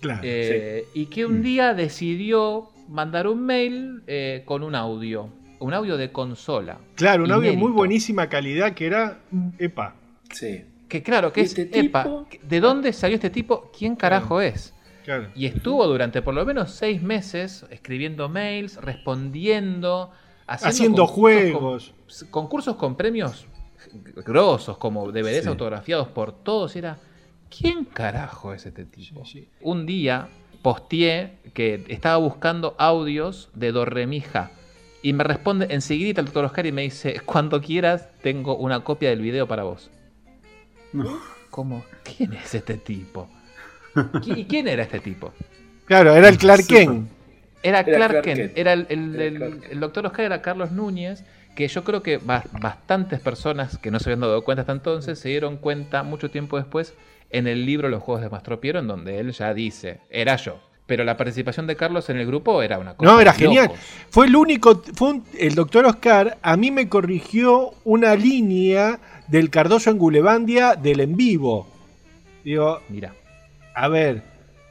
Claro. 0.00 0.20
Eh, 0.24 0.86
Y 0.94 1.06
que 1.06 1.26
un 1.26 1.42
día 1.42 1.74
decidió 1.74 2.70
mandar 2.88 3.26
un 3.26 3.44
mail 3.44 4.02
eh, 4.06 4.44
con 4.46 4.62
un 4.62 4.74
audio. 4.74 5.28
Un 5.58 5.74
audio 5.74 5.98
de 5.98 6.10
consola. 6.10 6.78
Claro, 6.94 7.24
un 7.24 7.32
audio 7.32 7.50
muy 7.50 7.56
Inédito. 7.56 7.74
buenísima 7.74 8.28
calidad 8.30 8.72
que 8.72 8.86
era 8.86 9.18
EPA. 9.58 9.94
Sí. 10.32 10.64
Que 10.88 11.02
claro, 11.02 11.34
que 11.34 11.42
¿Y 11.42 11.44
es 11.44 11.58
este 11.58 11.80
Epa. 11.80 12.04
tipo? 12.04 12.26
¿De 12.48 12.60
dónde 12.60 12.94
salió 12.94 13.16
este 13.16 13.28
tipo? 13.28 13.70
¿Quién 13.76 13.94
carajo 13.94 14.40
es? 14.40 14.72
Claro. 15.08 15.30
Y 15.34 15.46
estuvo 15.46 15.86
durante 15.86 16.20
por 16.20 16.34
lo 16.34 16.44
menos 16.44 16.70
seis 16.72 17.00
meses 17.02 17.64
escribiendo 17.70 18.28
mails, 18.28 18.76
respondiendo, 18.76 20.10
Haciendo 20.46 21.06
concursos 21.06 21.16
juegos. 21.16 21.94
Con, 22.18 22.28
concursos 22.30 22.76
con 22.76 22.94
premios 22.94 23.46
grosos, 24.26 24.76
como 24.76 25.10
DVDs 25.10 25.44
Sí. 25.44 25.48
autografiados 25.48 26.08
por 26.08 26.32
todos. 26.32 26.76
y 26.76 26.80
Era, 26.80 26.98
¿quién 27.48 27.86
carajo 27.86 28.52
es 28.52 28.66
este 28.66 28.84
tipo? 28.84 29.22
Un 29.62 29.86
día 29.86 30.28
posteé 30.60 31.38
que 31.54 31.86
estaba 31.88 32.18
buscando 32.18 32.74
audios 32.78 33.48
de 33.54 33.72
Do 33.72 33.86
Re 33.86 34.06
Mi 34.06 34.20
Ja. 34.20 34.50
Y 35.02 35.14
me 35.14 35.24
responde 35.24 35.68
enseguida 35.70 36.20
el 36.20 36.26
doctor 36.26 36.44
Oscar 36.44 36.66
y 36.66 36.72
me 36.72 36.82
dice, 36.82 37.20
cuando 37.24 37.62
quieras 37.62 38.10
tengo 38.22 38.56
una 38.58 38.84
copia 38.84 39.08
del 39.08 39.22
video 39.22 39.48
para 39.48 39.62
vos. 39.62 39.90
¿Cómo? 41.48 41.82
¿Quién 42.04 42.34
es 42.34 42.54
este 42.54 42.76
tipo? 42.76 43.26
¿Qui- 44.12 44.38
¿Y 44.38 44.44
quién 44.44 44.68
era 44.68 44.82
este 44.82 45.00
tipo? 45.00 45.32
Claro, 45.86 46.14
era 46.14 46.28
el 46.28 46.38
Clark 46.38 46.66
Kent. 46.66 47.08
Era 47.62 47.80
Era 47.80 47.84
Clark, 47.84 48.10
Clark 48.10 48.24
Kent. 48.24 48.36
Kent. 48.40 48.58
Era 48.58 48.72
el, 48.72 48.86
el- 48.88 49.14
Era 49.20 49.46
el- 49.70 49.80
doctor 49.80 50.06
Oscar 50.06 50.24
era 50.26 50.42
Carlos 50.42 50.70
Núñez, 50.72 51.24
que 51.56 51.66
yo 51.66 51.82
creo 51.82 52.02
que 52.02 52.18
ba- 52.18 52.44
bastantes 52.60 53.20
personas 53.20 53.78
que 53.78 53.90
no 53.90 53.98
se 53.98 54.10
habían 54.10 54.20
dado 54.20 54.42
cuenta 54.44 54.60
hasta 54.62 54.72
entonces 54.72 55.18
se 55.18 55.28
dieron 55.30 55.56
cuenta 55.56 56.02
mucho 56.04 56.30
tiempo 56.30 56.56
después 56.56 56.94
en 57.30 57.46
el 57.46 57.66
libro 57.66 57.88
Los 57.88 58.02
Juegos 58.02 58.22
de 58.22 58.30
Mastro 58.30 58.60
Piero, 58.60 58.78
en 58.78 58.86
donde 58.86 59.18
él 59.18 59.32
ya 59.32 59.52
dice, 59.54 60.00
era 60.08 60.36
yo. 60.36 60.60
Pero 60.86 61.04
la 61.04 61.18
participación 61.18 61.66
de 61.66 61.76
Carlos 61.76 62.08
en 62.08 62.16
el 62.16 62.26
grupo 62.26 62.62
era 62.62 62.78
una 62.78 62.94
cosa. 62.94 63.10
No, 63.12 63.20
era 63.20 63.34
genial. 63.34 63.66
locos. 63.66 63.80
Fue 64.08 64.26
el 64.26 64.36
único, 64.36 64.82
fue 64.94 65.10
un- 65.10 65.24
el 65.38 65.54
doctor 65.54 65.84
Oscar, 65.84 66.38
a 66.40 66.56
mí 66.56 66.70
me 66.70 66.88
corrigió 66.88 67.74
una 67.84 68.14
línea 68.14 68.98
del 69.26 69.50
Cardoso 69.50 69.90
en 69.90 69.98
Gulebandia 69.98 70.76
del 70.76 71.00
en 71.00 71.16
vivo. 71.16 71.66
Digo, 72.44 72.80
Mira. 72.88 73.12
A 73.84 73.88
ver, 73.88 74.22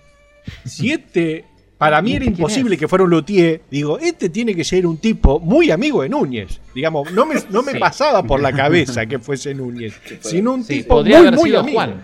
si 0.65 0.91
este, 0.91 1.45
para 1.77 2.01
mí 2.01 2.11
¿Y 2.11 2.15
era 2.15 2.23
quién 2.23 2.33
imposible 2.35 2.75
es? 2.75 2.79
que 2.79 2.87
fuera 2.87 3.03
un 3.03 3.09
luthier, 3.09 3.61
digo, 3.69 3.99
este 3.99 4.29
tiene 4.29 4.55
que 4.55 4.63
ser 4.63 4.85
un 4.87 4.97
tipo 4.97 5.39
muy 5.39 5.71
amigo 5.71 6.01
de 6.01 6.09
Núñez. 6.09 6.59
Digamos, 6.73 7.11
no 7.11 7.25
me, 7.25 7.35
no 7.49 7.61
me 7.63 7.73
Sí. 7.73 7.79
pasaba 7.79 8.23
por 8.23 8.39
la 8.41 8.51
cabeza 8.63 9.05
que 9.05 9.19
fuese 9.19 9.53
Núñez, 9.53 9.93
sino 10.21 10.53
un 10.53 10.63
Sí, 10.63 10.79
tipo 10.79 10.95
podría 10.95 11.19
muy, 11.19 11.27
haber 11.27 11.39
muy 11.39 11.55
amigo. 11.55 11.77
Juan. 11.77 12.01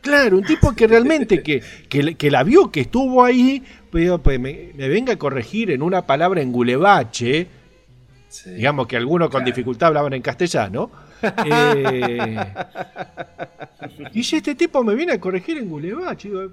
Claro, 0.00 0.38
un 0.38 0.44
tipo 0.44 0.72
que 0.74 0.86
realmente 0.86 1.42
que, 1.42 1.62
que, 1.88 2.14
que 2.14 2.30
la 2.30 2.42
vio, 2.42 2.70
que 2.70 2.80
estuvo 2.80 3.22
ahí, 3.22 3.62
pues, 3.90 4.10
pues, 4.22 4.40
me, 4.40 4.70
me 4.74 4.88
venga 4.88 5.12
a 5.12 5.16
corregir 5.16 5.70
en 5.70 5.82
una 5.82 6.06
palabra 6.06 6.40
en 6.40 6.52
gulebache, 6.52 7.46
digamos 8.46 8.86
que 8.86 8.96
algunos 8.96 9.28
con 9.28 9.44
dificultad 9.44 9.88
hablaban 9.88 10.14
en 10.14 10.22
castellano. 10.22 10.90
Eh, 11.22 12.54
y 14.12 14.22
si 14.24 14.36
este 14.36 14.54
tipo 14.54 14.82
me 14.84 14.94
viene 14.94 15.12
a 15.12 15.20
corregir 15.20 15.58
en 15.58 15.68
gulebache, 15.68 16.28
digo, 16.28 16.50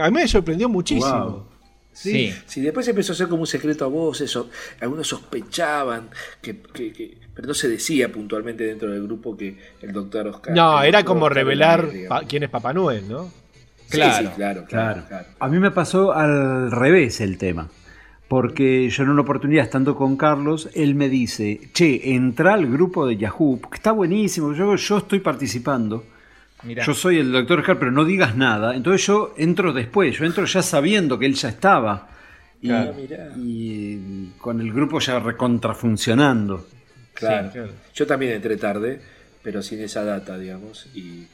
a 0.00 0.10
mí 0.10 0.14
me 0.14 0.28
sorprendió 0.28 0.68
muchísimo. 0.68 1.24
Wow. 1.24 1.46
Sí. 1.92 2.30
sí, 2.44 2.60
después 2.60 2.86
empezó 2.88 3.12
a 3.12 3.16
ser 3.16 3.26
como 3.26 3.40
un 3.40 3.46
secreto 3.46 3.86
a 3.86 3.88
voces, 3.88 4.34
o 4.36 4.50
algunos 4.82 5.08
sospechaban, 5.08 6.10
que, 6.42 6.60
que- 6.60 6.92
que- 6.92 7.16
pero 7.34 7.48
no 7.48 7.54
se 7.54 7.68
decía 7.68 8.12
puntualmente 8.12 8.64
dentro 8.64 8.90
del 8.90 9.02
grupo 9.02 9.34
que 9.36 9.56
el 9.80 9.92
doctor 9.92 10.26
Oscar. 10.28 10.54
No, 10.54 10.82
era 10.82 11.04
como 11.04 11.24
Oscar 11.24 11.36
revelar 11.36 11.88
pa- 12.08 12.22
quién 12.28 12.42
es 12.42 12.50
Papá 12.50 12.74
Noel, 12.74 13.08
¿no? 13.08 13.24
Sí, 13.88 14.00
sí, 14.02 14.26
claro, 14.36 14.64
claro, 14.66 15.04
claro. 15.08 15.26
A 15.38 15.48
mí 15.48 15.58
me 15.58 15.70
pasó 15.70 16.12
al 16.12 16.70
revés 16.70 17.20
el 17.22 17.38
tema. 17.38 17.70
Porque 18.28 18.90
yo 18.90 19.04
en 19.04 19.10
una 19.10 19.22
oportunidad 19.22 19.64
estando 19.64 19.94
con 19.94 20.16
Carlos, 20.16 20.68
él 20.74 20.94
me 20.94 21.08
dice, 21.08 21.60
che, 21.72 22.14
entra 22.14 22.54
al 22.54 22.66
grupo 22.66 23.06
de 23.06 23.16
Yahoo, 23.16 23.60
porque 23.60 23.76
está 23.76 23.92
buenísimo, 23.92 24.52
yo, 24.52 24.74
yo 24.74 24.98
estoy 24.98 25.20
participando. 25.20 26.04
Mirá. 26.64 26.84
Yo 26.84 26.94
soy 26.94 27.18
el 27.18 27.30
doctor 27.30 27.60
Oscar, 27.60 27.78
pero 27.78 27.92
no 27.92 28.04
digas 28.04 28.36
nada. 28.36 28.74
Entonces 28.74 29.06
yo 29.06 29.34
entro 29.36 29.72
después, 29.72 30.18
yo 30.18 30.24
entro 30.24 30.44
ya 30.44 30.62
sabiendo 30.62 31.18
que 31.18 31.26
él 31.26 31.34
ya 31.34 31.50
estaba. 31.50 32.08
Y, 32.60 32.68
Claro. 32.68 32.94
Con 34.38 34.60
el 34.60 34.72
grupo 34.72 34.98
ya 34.98 35.20
recontrafuncionando. 35.20 36.66
Claro. 37.14 37.68
Yo 37.94 38.06
también 38.06 38.32
entré 38.32 38.56
tarde, 38.56 39.00
pero 39.42 39.62
sin 39.62 39.80
esa 39.80 40.04
data, 40.04 40.36
digamos, 40.36 40.88
y, 40.94 41.26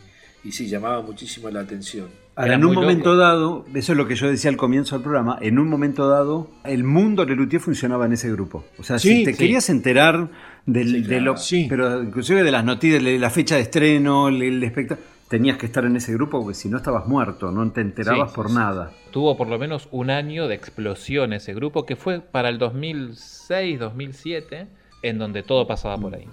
y 0.45 0.53
sí, 0.53 0.69
llamaba 0.69 1.01
muchísimo 1.01 1.49
la 1.51 1.61
atención. 1.61 2.09
Ahora, 2.35 2.55
en 2.55 2.65
un 2.65 2.75
momento 2.75 3.15
dado, 3.17 3.67
eso 3.75 3.93
es 3.93 3.99
lo 3.99 4.07
que 4.09 4.15
yo 4.15 4.27
decía 4.27 4.51
al 4.51 4.57
comienzo 4.57 4.95
del 4.97 5.03
programa, 5.03 5.39
en 5.43 5.59
un 5.59 5.69
momento 5.69 6.09
dado, 6.09 6.49
el 6.65 6.83
mundo 6.83 7.25
Lelutier 7.27 7.61
funcionaba 7.61 8.07
en 8.07 8.15
ese 8.15 8.31
grupo. 8.33 8.65
O 8.79 8.83
sea, 8.83 8.99
Sí, 8.99 9.19
si 9.19 9.25
te 9.25 9.33
sí. 9.33 9.39
querías 9.39 9.69
enterar 9.69 10.31
del, 10.65 11.07
de 11.07 11.21
lo, 11.21 11.35
pero 11.69 12.03
inclusive 12.03 12.43
de 12.43 12.51
las 12.51 12.65
noticias, 12.65 13.03
de 13.05 13.19
la 13.19 13.29
fecha 13.29 13.57
de 13.57 13.63
estreno, 13.63 14.29
el, 14.29 14.41
el 14.43 14.63
espectáculo, 14.63 15.07
tenías 15.29 15.59
que 15.59 15.67
estar 15.67 15.85
en 15.85 15.97
ese 15.97 16.13
grupo 16.15 16.41
porque 16.41 16.55
si 16.55 16.69
no 16.71 16.79
estabas 16.79 17.07
muerto, 17.07 17.51
no 17.53 17.71
te 17.71 17.81
enterabas 17.83 18.31
Sí, 18.31 18.37
por 18.37 18.49
sí, 18.49 18.55
nada. 18.55 18.91
Tuvo 19.11 19.37
por 19.37 19.49
lo 19.49 19.59
menos 19.59 19.89
un 19.91 20.09
año 20.11 20.49
de 20.49 20.55
explosión 20.55 21.35
ese 21.35 21.53
grupo, 21.53 21.85
que 21.85 21.97
fue 21.97 22.21
para 22.21 22.49
el 22.49 22.59
2006, 22.59 23.79
2007, 23.79 24.67
en 25.03 25.19
donde 25.19 25.43
todo 25.43 25.67
pasaba 25.67 25.99
por 25.99 26.15
ahí. 26.15 26.27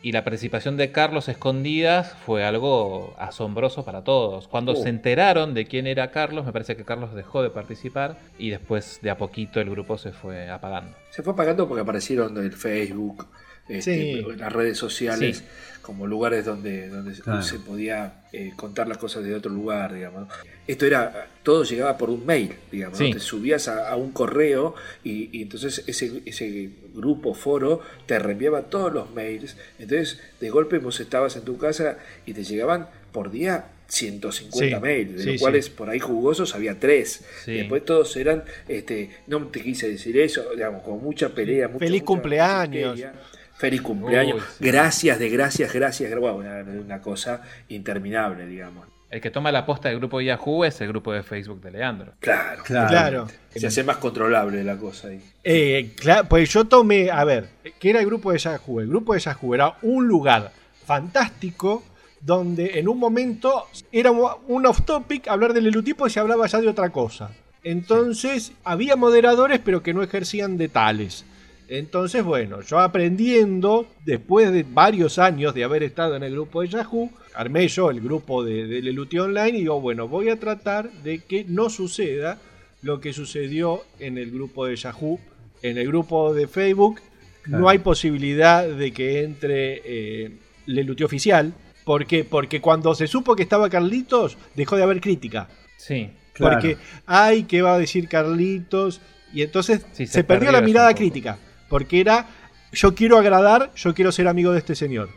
Y 0.00 0.12
la 0.12 0.22
participación 0.22 0.76
de 0.76 0.92
Carlos 0.92 1.28
Escondidas 1.28 2.14
fue 2.24 2.44
algo 2.44 3.14
asombroso 3.18 3.84
para 3.84 4.04
todos. 4.04 4.46
Cuando 4.46 4.72
Oh. 4.72 4.76
se 4.76 4.88
enteraron 4.88 5.54
de 5.54 5.66
quién 5.66 5.88
era 5.88 6.12
Carlos, 6.12 6.46
me 6.46 6.52
parece 6.52 6.76
que 6.76 6.84
Carlos 6.84 7.14
dejó 7.14 7.42
de 7.42 7.50
participar 7.50 8.16
y 8.38 8.50
después 8.50 9.00
de 9.02 9.10
a 9.10 9.18
poquito 9.18 9.60
el 9.60 9.70
grupo 9.70 9.98
se 9.98 10.12
fue 10.12 10.48
apagando. 10.50 10.96
Se 11.10 11.22
fue 11.24 11.32
apagando 11.32 11.66
porque 11.66 11.82
aparecieron 11.82 12.36
el 12.36 12.52
Facebook, 12.52 13.26
este, 13.68 13.94
Sí. 14.22 14.26
las 14.36 14.52
redes 14.52 14.78
sociales, 14.78 15.38
Sí. 15.38 15.44
como 15.82 16.06
lugares 16.06 16.44
donde, 16.44 16.88
donde 16.88 17.14
se- 17.14 17.22
Claro. 17.22 17.42
se 17.42 17.58
podía 17.58 18.14
eh, 18.32 18.52
contar 18.56 18.88
las 18.88 18.98
cosas 18.98 19.24
de 19.24 19.34
otro 19.34 19.50
lugar, 19.50 19.94
digamos. 19.94 20.28
Esto 20.66 20.84
era, 20.84 21.28
todo 21.42 21.64
llegaba 21.64 21.96
por 21.96 22.10
un 22.10 22.26
mail, 22.26 22.52
digamos. 22.70 22.98
Te 22.98 23.18
subías 23.20 23.68
a, 23.68 23.88
a 23.88 23.96
un 23.96 24.10
correo 24.12 24.74
y, 25.02 25.30
y 25.38 25.42
entonces 25.42 25.82
ese, 25.86 26.20
ese 26.26 26.68
grupo, 26.94 27.32
foro, 27.32 27.80
te 28.04 28.18
reenviaba 28.18 28.62
todos 28.64 28.92
los 28.92 29.10
mails. 29.14 29.56
Entonces, 29.78 30.20
de 30.40 30.50
golpe 30.50 30.76
vos 30.76 31.00
estabas 31.00 31.36
en 31.36 31.42
tu 31.42 31.56
casa 31.56 31.96
y 32.26 32.34
te 32.34 32.44
llegaban 32.44 32.88
por 33.12 33.30
día 33.30 33.64
150 33.88 34.76
Sí, 34.76 34.82
mails, 34.82 35.16
de 35.16 35.22
sí, 35.22 35.32
los 35.32 35.40
cuales 35.40 35.64
sí. 35.64 35.72
por 35.74 35.88
ahí 35.88 35.98
jugosos 35.98 36.54
había 36.54 36.78
tres. 36.78 37.24
Después 37.46 37.82
todos 37.86 38.14
eran, 38.18 38.44
este, 38.68 39.08
no 39.26 39.46
te 39.46 39.62
quise 39.62 39.88
decir 39.88 40.18
eso, 40.18 40.44
digamos, 40.54 40.82
con 40.82 41.02
mucha 41.02 41.30
pelea. 41.30 41.68
mucha- 41.68 41.78
Feliz 41.86 42.02
mucha- 42.02 42.06
cumpleaños. 42.06 42.96
mucha. 42.96 43.12
Feliz 43.58 43.82
cumpleaños. 43.82 44.36
Uy, 44.36 44.42
sí. 44.58 44.64
Gracias, 44.64 45.18
de 45.18 45.28
gracias, 45.28 45.72
gracias. 45.72 46.10
gra- 46.10 46.20
Wow, 46.20 46.36
una, 46.38 46.58
una 46.62 47.00
cosa 47.00 47.42
interminable, 47.68 48.46
digamos. 48.46 48.86
El 49.10 49.20
que 49.22 49.30
toma 49.30 49.50
la 49.50 49.64
posta 49.64 49.88
del 49.88 49.98
grupo 49.98 50.20
Yahoo 50.20 50.64
es 50.66 50.80
el 50.82 50.88
grupo 50.88 51.12
de 51.14 51.22
Facebook 51.22 51.62
de 51.62 51.70
Leandro. 51.70 52.12
Claro. 52.20 52.62
Claro. 52.62 52.88
Claro. 52.88 53.28
Se 53.56 53.66
hace 53.66 53.82
más 53.82 53.96
controlable 53.96 54.62
la 54.62 54.76
cosa 54.76 55.08
ahí. 55.08 55.20
Eh, 55.42 55.94
cla- 55.96 56.28
pues 56.28 56.50
yo 56.52 56.66
tomé, 56.66 57.10
a 57.10 57.24
ver, 57.24 57.48
¿qué 57.80 57.90
era 57.90 58.00
el 58.00 58.06
grupo 58.06 58.32
de 58.32 58.38
Yahoo? 58.38 58.80
El 58.80 58.88
grupo 58.88 59.14
de 59.14 59.20
Yahoo 59.20 59.54
era 59.54 59.74
un 59.82 60.06
lugar 60.06 60.52
fantástico 60.84 61.82
donde 62.20 62.78
en 62.78 62.88
un 62.88 62.98
momento 62.98 63.66
era 63.92 64.10
un 64.10 64.66
off 64.66 64.82
topic 64.84 65.28
hablar 65.28 65.52
del 65.54 65.68
elutipo 65.68 66.06
y 66.06 66.10
se 66.10 66.20
hablaba 66.20 66.46
ya 66.46 66.60
de 66.60 66.68
otra 66.68 66.90
cosa. 66.90 67.30
Entonces 67.64 68.52
había 68.64 68.96
moderadores 68.96 69.60
pero 69.64 69.82
que 69.82 69.94
no 69.94 70.02
ejercían 70.02 70.56
de 70.58 70.68
tales. 70.68 71.24
Entonces, 71.68 72.24
bueno, 72.24 72.62
yo 72.62 72.78
aprendiendo, 72.78 73.86
después 74.04 74.50
de 74.50 74.64
varios 74.64 75.18
años 75.18 75.54
de 75.54 75.64
haber 75.64 75.82
estado 75.82 76.16
en 76.16 76.22
el 76.22 76.32
grupo 76.32 76.62
de 76.62 76.68
Yahoo, 76.68 77.10
armé 77.34 77.68
yo 77.68 77.90
el 77.90 78.00
grupo 78.00 78.42
de, 78.42 78.66
de 78.66 78.80
Leluti 78.80 79.18
Online 79.18 79.50
y 79.50 79.60
digo, 79.60 79.80
bueno, 79.80 80.08
voy 80.08 80.30
a 80.30 80.40
tratar 80.40 80.90
de 80.90 81.20
que 81.20 81.44
no 81.44 81.68
suceda 81.68 82.38
lo 82.82 83.00
que 83.00 83.12
sucedió 83.12 83.82
en 83.98 84.18
el 84.18 84.30
grupo 84.30 84.66
de 84.66 84.76
Yahoo. 84.76 85.20
En 85.62 85.76
el 85.76 85.88
grupo 85.88 86.32
de 86.32 86.46
Facebook 86.46 87.00
no 87.46 87.68
hay 87.68 87.78
posibilidad 87.78 88.66
de 88.66 88.92
que 88.92 89.22
entre 89.22 89.82
eh, 89.84 90.30
Leluti 90.66 91.04
Oficial. 91.04 91.52
¿Por 91.84 92.06
qué? 92.06 92.24
Porque 92.24 92.60
cuando 92.60 92.94
se 92.94 93.06
supo 93.06 93.34
que 93.34 93.42
estaba 93.42 93.68
Carlitos, 93.68 94.36
dejó 94.54 94.76
de 94.76 94.82
haber 94.82 95.00
crítica. 95.00 95.48
Sí. 95.76 96.10
Claro. 96.32 96.54
Porque, 96.54 96.76
ay, 97.06 97.44
¿qué 97.44 97.62
va 97.62 97.74
a 97.74 97.78
decir 97.78 98.08
Carlitos? 98.08 99.00
Y 99.34 99.42
entonces 99.42 99.84
Sí, 99.92 100.06
se, 100.06 100.12
se 100.12 100.24
perdió 100.24 100.46
perdió 100.46 100.60
la 100.60 100.64
mirada 100.64 100.94
crítica. 100.94 101.38
Porque 101.68 102.00
era, 102.00 102.26
yo 102.72 102.94
quiero 102.94 103.18
agradar, 103.18 103.72
yo 103.76 103.94
quiero 103.94 104.12
ser 104.12 104.28
amigo 104.28 104.52
de 104.52 104.58
este 104.58 104.74
señor. 104.74 105.10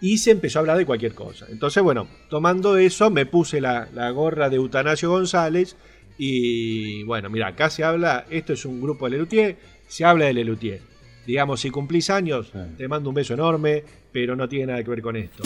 Y 0.00 0.18
se 0.18 0.30
empezó 0.30 0.58
a 0.58 0.60
hablar 0.60 0.78
de 0.78 0.86
cualquier 0.86 1.14
cosa. 1.14 1.46
Entonces, 1.50 1.82
bueno, 1.82 2.06
tomando 2.30 2.76
eso, 2.78 3.10
me 3.10 3.26
puse 3.26 3.60
la, 3.60 3.88
la 3.92 4.10
gorra 4.10 4.48
de 4.48 4.56
Eutanasio 4.56 5.10
González. 5.10 5.76
Y 6.16 7.02
bueno, 7.04 7.28
mira, 7.30 7.48
acá 7.48 7.68
se 7.70 7.84
habla, 7.84 8.24
esto 8.30 8.52
es 8.52 8.64
un 8.64 8.80
grupo 8.80 9.06
de 9.06 9.12
Lelutier, 9.12 9.56
se 9.88 10.04
habla 10.04 10.26
de 10.26 10.34
Lelutier. 10.34 10.80
Digamos, 11.26 11.60
si 11.60 11.70
cumplís 11.70 12.08
años, 12.10 12.48
Sí. 12.52 12.58
te 12.78 12.88
mando 12.88 13.08
un 13.10 13.14
beso 13.14 13.34
enorme, 13.34 13.84
pero 14.12 14.34
no 14.36 14.48
tiene 14.48 14.66
nada 14.66 14.82
que 14.82 14.90
ver 14.90 15.02
con 15.02 15.16
esto. 15.16 15.42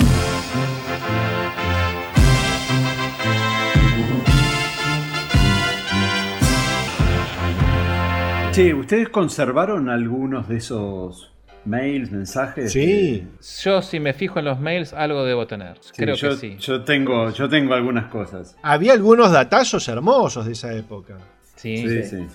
Che, 8.55 8.72
¿ustedes 8.72 9.09
conservaron 9.09 9.88
algunos 9.88 10.48
de 10.48 10.59
esos 10.59 11.32
mails, 11.64 12.12
mensajes? 12.12 12.70
Sí. 12.70 13.26
Yo 13.64 13.82
si 13.82 13.98
me 13.98 14.12
fijo 14.12 14.38
en 14.38 14.44
los 14.44 14.61
mails 14.61 14.92
algo 14.92 15.24
debo 15.24 15.48
tener. 15.48 15.76
Sí, 15.80 15.90
Creo 15.96 16.14
yo, 16.14 16.30
que 16.30 16.36
sí. 16.36 16.57
Yo 16.61 16.84
tengo, 16.84 17.30
yo 17.30 17.48
tengo 17.48 17.74
algunas 17.74 18.05
cosas. 18.12 18.57
Había 18.62 18.92
algunos 18.92 19.32
datazos 19.32 19.88
hermosos 19.88 20.46
de 20.46 20.52
esa 20.52 20.72
época. 20.72 21.18
Sí. 21.57 21.78
Sí, 21.78 22.05
sí. 22.05 22.26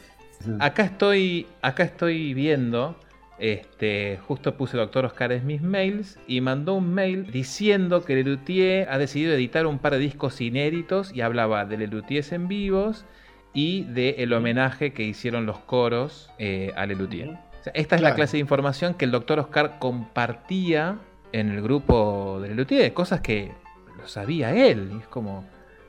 Acá 0.59 0.83
estoy, 0.83 1.47
acá 1.61 1.83
estoy 1.83 2.33
viendo, 2.33 2.99
este, 3.39 4.19
justo 4.27 4.57
puse 4.57 4.75
Doctor 4.75 5.05
Oscar 5.05 5.31
en 5.31 5.47
mis 5.47 5.61
mails 5.61 6.19
y 6.27 6.41
mandó 6.41 6.73
un 6.73 6.93
mail 6.93 7.31
diciendo 7.31 8.03
que 8.03 8.15
Lelutier 8.15 8.89
ha 8.89 8.97
decidido 8.97 9.31
editar 9.35 9.65
un 9.65 9.79
par 9.79 9.93
de 9.93 9.99
discos 9.99 10.41
inéditos 10.41 11.15
y 11.15 11.21
hablaba 11.21 11.63
de 11.63 11.77
Lelutiers 11.77 12.33
en 12.33 12.49
vivos 12.49 13.05
y 13.53 13.83
del 13.85 14.15
el 14.17 14.33
homenaje 14.33 14.93
que 14.93 15.03
hicieron 15.03 15.45
los 15.45 15.59
coros 15.59 16.29
eh, 16.37 16.71
a 16.75 16.85
Lelutier. 16.85 17.29
O 17.29 17.63
sea, 17.63 17.73
esta 17.75 17.95
es 17.95 18.01
la 18.01 18.15
clase 18.15 18.37
de 18.37 18.41
información 18.41 18.93
que 18.93 19.05
el 19.05 19.11
Doctor 19.11 19.39
Oscar 19.39 19.79
compartía 19.79 20.97
en 21.31 21.49
el 21.49 21.61
grupo 21.61 22.39
de 22.41 22.49
Lelutier, 22.49 22.93
cosas 22.93 23.21
que 23.21 23.51
lo 23.97 24.07
sabía 24.07 24.53
él. 24.55 24.91
Y 24.95 24.99
es 24.99 25.07
como, 25.07 25.45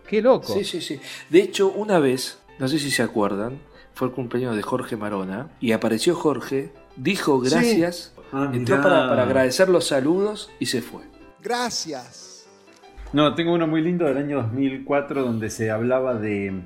qué 0.09 0.21
loco. 0.21 0.53
Sí, 0.53 0.65
sí, 0.65 0.81
sí. 0.81 1.01
De 1.29 1.41
hecho, 1.41 1.69
una 1.71 1.99
vez, 1.99 2.41
no 2.59 2.67
sé 2.69 2.79
si 2.79 2.91
se 2.91 3.03
acuerdan, 3.03 3.59
fue 3.95 4.09
el 4.09 4.15
cumpleaños 4.15 4.57
de 4.57 4.63
Jorge 4.63 4.97
Marona 4.97 5.49
y 5.61 5.73
apareció 5.73 6.15
Jorge, 6.15 6.73
dijo 6.97 7.43
Sí. 7.45 7.51
gracias, 7.51 8.15
Ah, 8.33 8.49
entró 8.53 8.81
para, 8.81 9.09
para 9.09 9.25
agradecer 9.25 9.69
los 9.69 9.87
saludos 9.89 10.51
y 10.61 10.67
se 10.67 10.83
fue. 10.83 11.03
Gracias. 11.43 12.47
No, 13.13 13.35
tengo 13.35 13.53
uno 13.53 13.67
muy 13.67 13.83
lindo 13.83 14.05
del 14.05 14.19
año 14.19 14.37
2004 14.43 15.23
donde 15.25 15.51
se 15.51 15.71
hablaba 15.71 16.15
de 16.15 16.61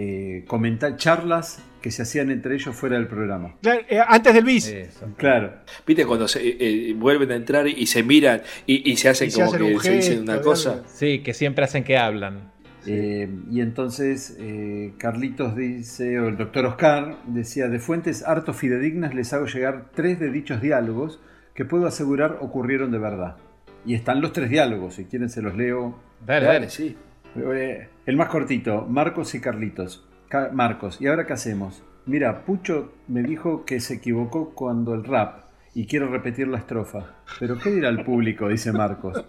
eh, 0.00 0.44
comentar 0.46 0.96
charlas 0.96 1.60
que 1.82 1.90
se 1.90 2.02
hacían 2.02 2.30
entre 2.30 2.54
ellos 2.54 2.74
fuera 2.76 2.96
del 2.96 3.08
programa. 3.08 3.56
Claro, 3.60 3.80
eh, 3.88 3.98
antes 4.06 4.32
del 4.32 4.44
bis. 4.44 4.68
Eso. 4.68 5.12
Claro. 5.16 5.52
¿Viste 5.84 6.06
cuando 6.06 6.28
se, 6.28 6.40
eh, 6.44 6.94
vuelven 6.94 7.32
a 7.32 7.34
entrar 7.34 7.66
y, 7.66 7.84
se 7.86 8.04
miran 8.04 8.42
y, 8.64 8.92
y 8.92 8.96
se 8.96 9.08
hacen 9.08 9.26
Y 9.26 9.30
se 9.32 9.36
como 9.40 9.48
hacen 9.48 9.66
que 9.66 9.74
un 9.74 9.80
se 9.80 9.92
dicen 9.92 10.22
una 10.22 10.40
cosa? 10.40 10.72
algo. 10.74 10.84
Sí, 10.88 11.18
que 11.24 11.34
siempre 11.34 11.64
hacen 11.64 11.82
que 11.82 11.98
hablan. 11.98 12.52
Eh, 12.86 13.28
y 13.50 13.60
entonces 13.60 14.36
eh, 14.38 14.92
Carlitos 14.98 15.56
dice, 15.56 16.20
o 16.20 16.28
el 16.28 16.36
doctor 16.36 16.64
Oscar 16.66 17.16
decía, 17.26 17.68
de 17.68 17.80
fuentes 17.80 18.22
harto 18.22 18.54
fidedignas 18.54 19.14
les 19.14 19.32
hago 19.32 19.46
llegar 19.46 19.90
tres 19.94 20.20
de 20.20 20.30
dichos 20.30 20.62
diálogos 20.62 21.20
que 21.54 21.64
puedo 21.64 21.88
asegurar 21.88 22.38
ocurrieron 22.40 22.92
de 22.92 22.98
verdad. 22.98 23.36
Y 23.84 23.94
están 23.94 24.20
los 24.20 24.32
tres 24.32 24.48
diálogos, 24.48 24.94
si 24.94 25.06
quieren 25.06 25.28
se 25.28 25.42
los 25.42 25.56
leo. 25.56 25.98
Dale, 26.24 26.46
Dale, 26.46 26.58
dale. 26.60 26.70
sí. 26.70 26.96
Eh, 27.36 27.88
el 28.06 28.16
más 28.16 28.28
cortito, 28.28 28.86
Marcos 28.88 29.34
y 29.34 29.40
Carlitos. 29.40 30.06
Ca- 30.28 30.50
Marcos, 30.52 31.00
¿y 31.00 31.06
ahora 31.06 31.26
qué 31.26 31.32
hacemos? 31.34 31.82
Mira, 32.06 32.44
Pucho 32.44 32.92
me 33.08 33.22
dijo 33.22 33.64
que 33.64 33.80
se 33.80 33.94
equivocó 33.94 34.50
cuando 34.54 34.94
el 34.94 35.04
rap 35.04 35.44
y 35.74 35.86
quiero 35.86 36.08
repetir 36.08 36.48
la 36.48 36.58
estrofa. 36.58 37.16
Pero 37.38 37.58
¿qué 37.58 37.70
dirá 37.70 37.88
el 37.90 38.02
público? 38.02 38.48
Dice 38.48 38.72
Marcos. 38.72 39.24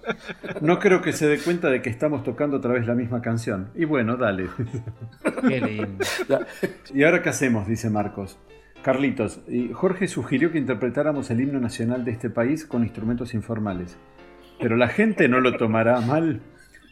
No 0.62 0.80
creo 0.80 1.02
que 1.02 1.12
se 1.14 1.28
dé 1.28 1.38
cuenta 1.40 1.70
de 1.70 1.82
que 1.82 1.90
estamos 1.90 2.24
tocando 2.24 2.58
otra 2.58 2.74
vez 2.74 2.88
la 2.88 2.96
misma 2.96 3.22
canción. 3.22 3.70
Y 3.76 3.86
bueno, 3.86 4.16
dale. 4.18 4.48
Qué 5.48 5.62
lindo. 5.62 6.06
¿Y 6.94 7.04
ahora 7.04 7.22
qué 7.22 7.30
hacemos? 7.30 7.68
Dice 7.68 7.90
Marcos. 7.90 8.40
Carlitos, 8.82 9.42
y 9.50 9.74
Jorge 9.74 10.08
sugirió 10.08 10.54
que 10.54 10.58
interpretáramos 10.58 11.30
el 11.32 11.42
himno 11.42 11.60
nacional 11.60 12.06
de 12.06 12.12
este 12.12 12.30
país 12.30 12.66
con 12.66 12.84
instrumentos 12.84 13.34
informales. 13.34 13.98
Pero 14.62 14.78
la 14.78 14.88
gente 14.88 15.28
no 15.28 15.42
lo 15.42 15.58
tomará 15.58 16.00
mal. 16.00 16.42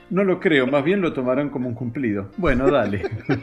No 0.09 0.23
lo 0.23 0.39
creo, 0.39 0.67
más 0.67 0.83
bien 0.83 1.01
lo 1.01 1.13
tomarán 1.13 1.49
como 1.49 1.67
un 1.69 1.75
cumplido. 1.75 2.29
Bueno, 2.37 2.69
dale. 2.71 3.03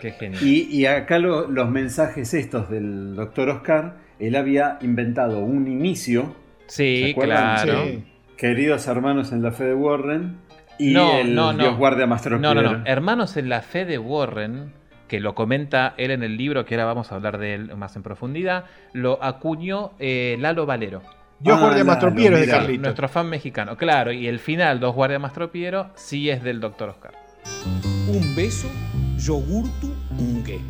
Qué 0.00 0.12
genial. 0.12 0.42
Y, 0.42 0.62
y 0.70 0.86
acá 0.86 1.18
lo- 1.18 1.48
los 1.48 1.70
mensajes 1.70 2.34
estos 2.34 2.68
del 2.70 3.14
doctor 3.14 3.48
Oscar, 3.50 3.96
él 4.18 4.34
había 4.36 4.78
inventado 4.82 5.40
un 5.40 5.68
inicio, 5.68 6.34
¿se 6.66 7.06
Sí, 7.06 7.14
claro. 7.18 7.84
Sí. 7.84 8.04
queridos 8.36 8.86
hermanos 8.88 9.32
en 9.32 9.42
la 9.42 9.52
fe 9.52 9.64
de 9.64 9.74
Warren, 9.74 10.38
y 10.78 10.92
No, 10.92 11.18
el 11.18 11.34
no, 11.34 11.52
no. 11.52 11.58
Dios 11.62 11.76
guardia 11.76 12.06
más 12.06 12.24
No, 12.26 12.54
no, 12.54 12.62
no. 12.62 12.82
Hermanos 12.86 13.36
en 13.36 13.48
la 13.48 13.60
fe 13.62 13.84
de 13.84 13.98
Warren, 13.98 14.72
que 15.06 15.20
lo 15.20 15.34
comenta 15.34 15.94
él 15.98 16.10
en 16.10 16.22
el 16.24 16.36
libro, 16.36 16.64
que 16.64 16.74
ahora 16.74 16.86
vamos 16.86 17.12
a 17.12 17.16
hablar 17.16 17.38
de 17.38 17.54
él 17.54 17.76
más 17.76 17.94
en 17.94 18.02
profundidad, 18.02 18.64
lo 18.92 19.22
acuñó 19.22 19.92
eh, 20.00 20.36
Lalo 20.40 20.66
Valero. 20.66 21.02
Dios 21.42 21.58
Ah, 21.58 21.60
guardia 21.60 21.84
más 21.84 21.98
tropieros 21.98 22.38
de 22.38 22.46
mira. 22.46 22.58
Carlitos. 22.58 22.82
Nuestro 22.84 23.08
fan 23.08 23.28
mexicano, 23.28 23.76
claro, 23.76 24.12
y 24.12 24.28
el 24.28 24.38
final, 24.38 24.78
Dos 24.78 24.94
Guardias 24.94 25.20
más 25.20 25.32
Tropiero, 25.32 25.90
sí 25.96 26.30
es 26.30 26.42
del 26.42 26.60
Doctor 26.60 26.90
Oscar. 26.90 27.14
Un 28.08 28.34
beso, 28.36 28.68
yogurtu, 29.18 29.92
ungue. 30.18 30.60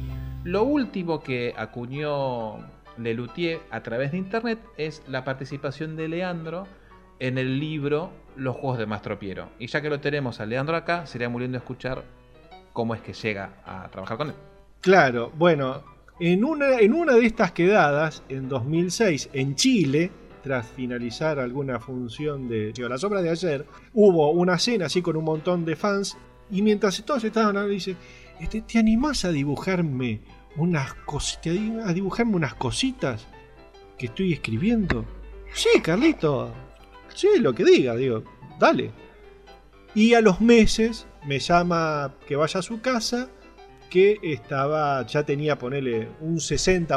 Lo 0.44 0.62
último 0.64 1.20
que 1.20 1.52
acuñó 1.56 2.56
Lelutier 2.96 3.60
a 3.70 3.82
través 3.82 4.12
de 4.12 4.18
internet 4.18 4.58
es 4.78 5.02
la 5.08 5.24
participación 5.24 5.94
de 5.94 6.08
Leandro 6.08 6.66
en 7.18 7.36
el 7.36 7.60
libro 7.60 8.10
Los 8.36 8.56
Juegos 8.56 8.78
de 8.78 8.86
Mastropiero. 8.86 9.50
Y 9.58 9.66
ya 9.66 9.82
que 9.82 9.90
lo 9.90 10.00
tenemos 10.00 10.40
a 10.40 10.46
Leandro 10.46 10.74
acá, 10.76 11.04
sería 11.06 11.28
muy 11.28 11.42
lindo 11.42 11.58
escuchar 11.58 12.02
cómo 12.72 12.94
es 12.94 13.02
que 13.02 13.12
llega 13.12 13.50
a 13.66 13.88
trabajar 13.90 14.16
con 14.16 14.28
él. 14.30 14.34
Claro, 14.80 15.30
bueno, 15.36 15.82
en 16.18 16.44
una, 16.44 16.78
en 16.78 16.94
una 16.94 17.14
de 17.14 17.26
estas 17.26 17.52
quedadas, 17.52 18.22
en 18.28 18.48
2006, 18.48 19.30
en 19.34 19.54
Chile, 19.54 20.10
tras 20.42 20.66
finalizar 20.66 21.38
alguna 21.38 21.78
función 21.78 22.48
de 22.48 22.72
digo, 22.72 22.88
La 22.88 22.98
Sombra 22.98 23.22
de 23.22 23.30
Ayer, 23.30 23.66
hubo 23.94 24.30
una 24.30 24.58
cena 24.58 24.86
así 24.86 25.02
con 25.02 25.16
un 25.16 25.24
montón 25.24 25.64
de 25.64 25.76
fans, 25.76 26.16
y 26.50 26.62
mientras 26.62 27.02
todos 27.04 27.24
estaban 27.24 27.50
hablando, 27.50 27.70
dice, 27.70 27.96
este, 28.40 28.62
¿te 28.62 28.78
animás 28.78 29.24
a 29.24 29.30
dibujarme 29.30 30.20
unas 30.56 30.94
cositas, 30.94 31.56
a 31.84 31.92
dibujarme 31.92 32.36
unas 32.36 32.54
cositas 32.54 33.26
que 33.98 34.06
estoy 34.06 34.32
escribiendo. 34.32 35.04
Sí, 35.54 35.80
Carlito, 35.82 36.52
sí, 37.14 37.28
lo 37.38 37.54
que 37.54 37.64
diga, 37.64 37.94
digo, 37.94 38.24
dale. 38.58 38.90
Y 39.94 40.14
a 40.14 40.20
los 40.20 40.40
meses 40.40 41.06
me 41.26 41.38
llama 41.38 42.14
que 42.26 42.36
vaya 42.36 42.60
a 42.60 42.62
su 42.62 42.80
casa, 42.80 43.28
que 43.90 44.18
estaba, 44.22 45.06
ya 45.06 45.24
tenía, 45.24 45.58
ponerle 45.58 46.08
un 46.20 46.36
60%, 46.38 46.88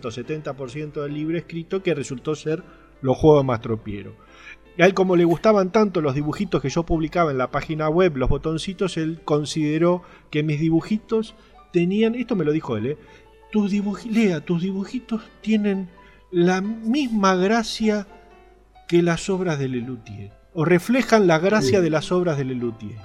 70% 0.00 1.02
del 1.02 1.14
libro 1.14 1.36
escrito, 1.36 1.82
que 1.82 1.94
resultó 1.94 2.36
ser 2.36 2.62
Los 3.02 3.16
Juegos 3.16 3.42
de 3.42 3.46
Mastropiero. 3.46 4.14
Y 4.78 4.82
a 4.82 4.86
él, 4.86 4.94
como 4.94 5.16
le 5.16 5.24
gustaban 5.24 5.72
tanto 5.72 6.00
los 6.02 6.14
dibujitos 6.14 6.60
que 6.60 6.68
yo 6.68 6.82
publicaba 6.84 7.30
en 7.30 7.38
la 7.38 7.50
página 7.50 7.88
web, 7.88 8.16
los 8.16 8.28
botoncitos, 8.28 8.96
él 8.98 9.20
consideró 9.24 10.02
que 10.30 10.42
mis 10.42 10.60
dibujitos 10.60 11.34
tenían, 11.72 12.14
esto 12.14 12.36
me 12.36 12.44
lo 12.44 12.52
dijo 12.52 12.76
él, 12.76 12.86
¿eh? 12.86 12.98
tus 13.52 13.72
dibuj- 13.72 14.10
Lea, 14.10 14.40
tus 14.44 14.60
dibujitos 14.62 15.22
tienen 15.40 15.88
la 16.30 16.60
misma 16.60 17.34
gracia 17.36 18.06
que 18.88 19.02
las 19.02 19.30
obras 19.30 19.58
de 19.58 19.68
Lelutier, 19.68 20.32
o 20.52 20.64
reflejan 20.64 21.26
la 21.26 21.38
gracia 21.38 21.78
Sí. 21.78 21.84
de 21.84 21.90
las 21.90 22.12
obras 22.12 22.36
de 22.36 22.44
Lelutier. 22.44 22.98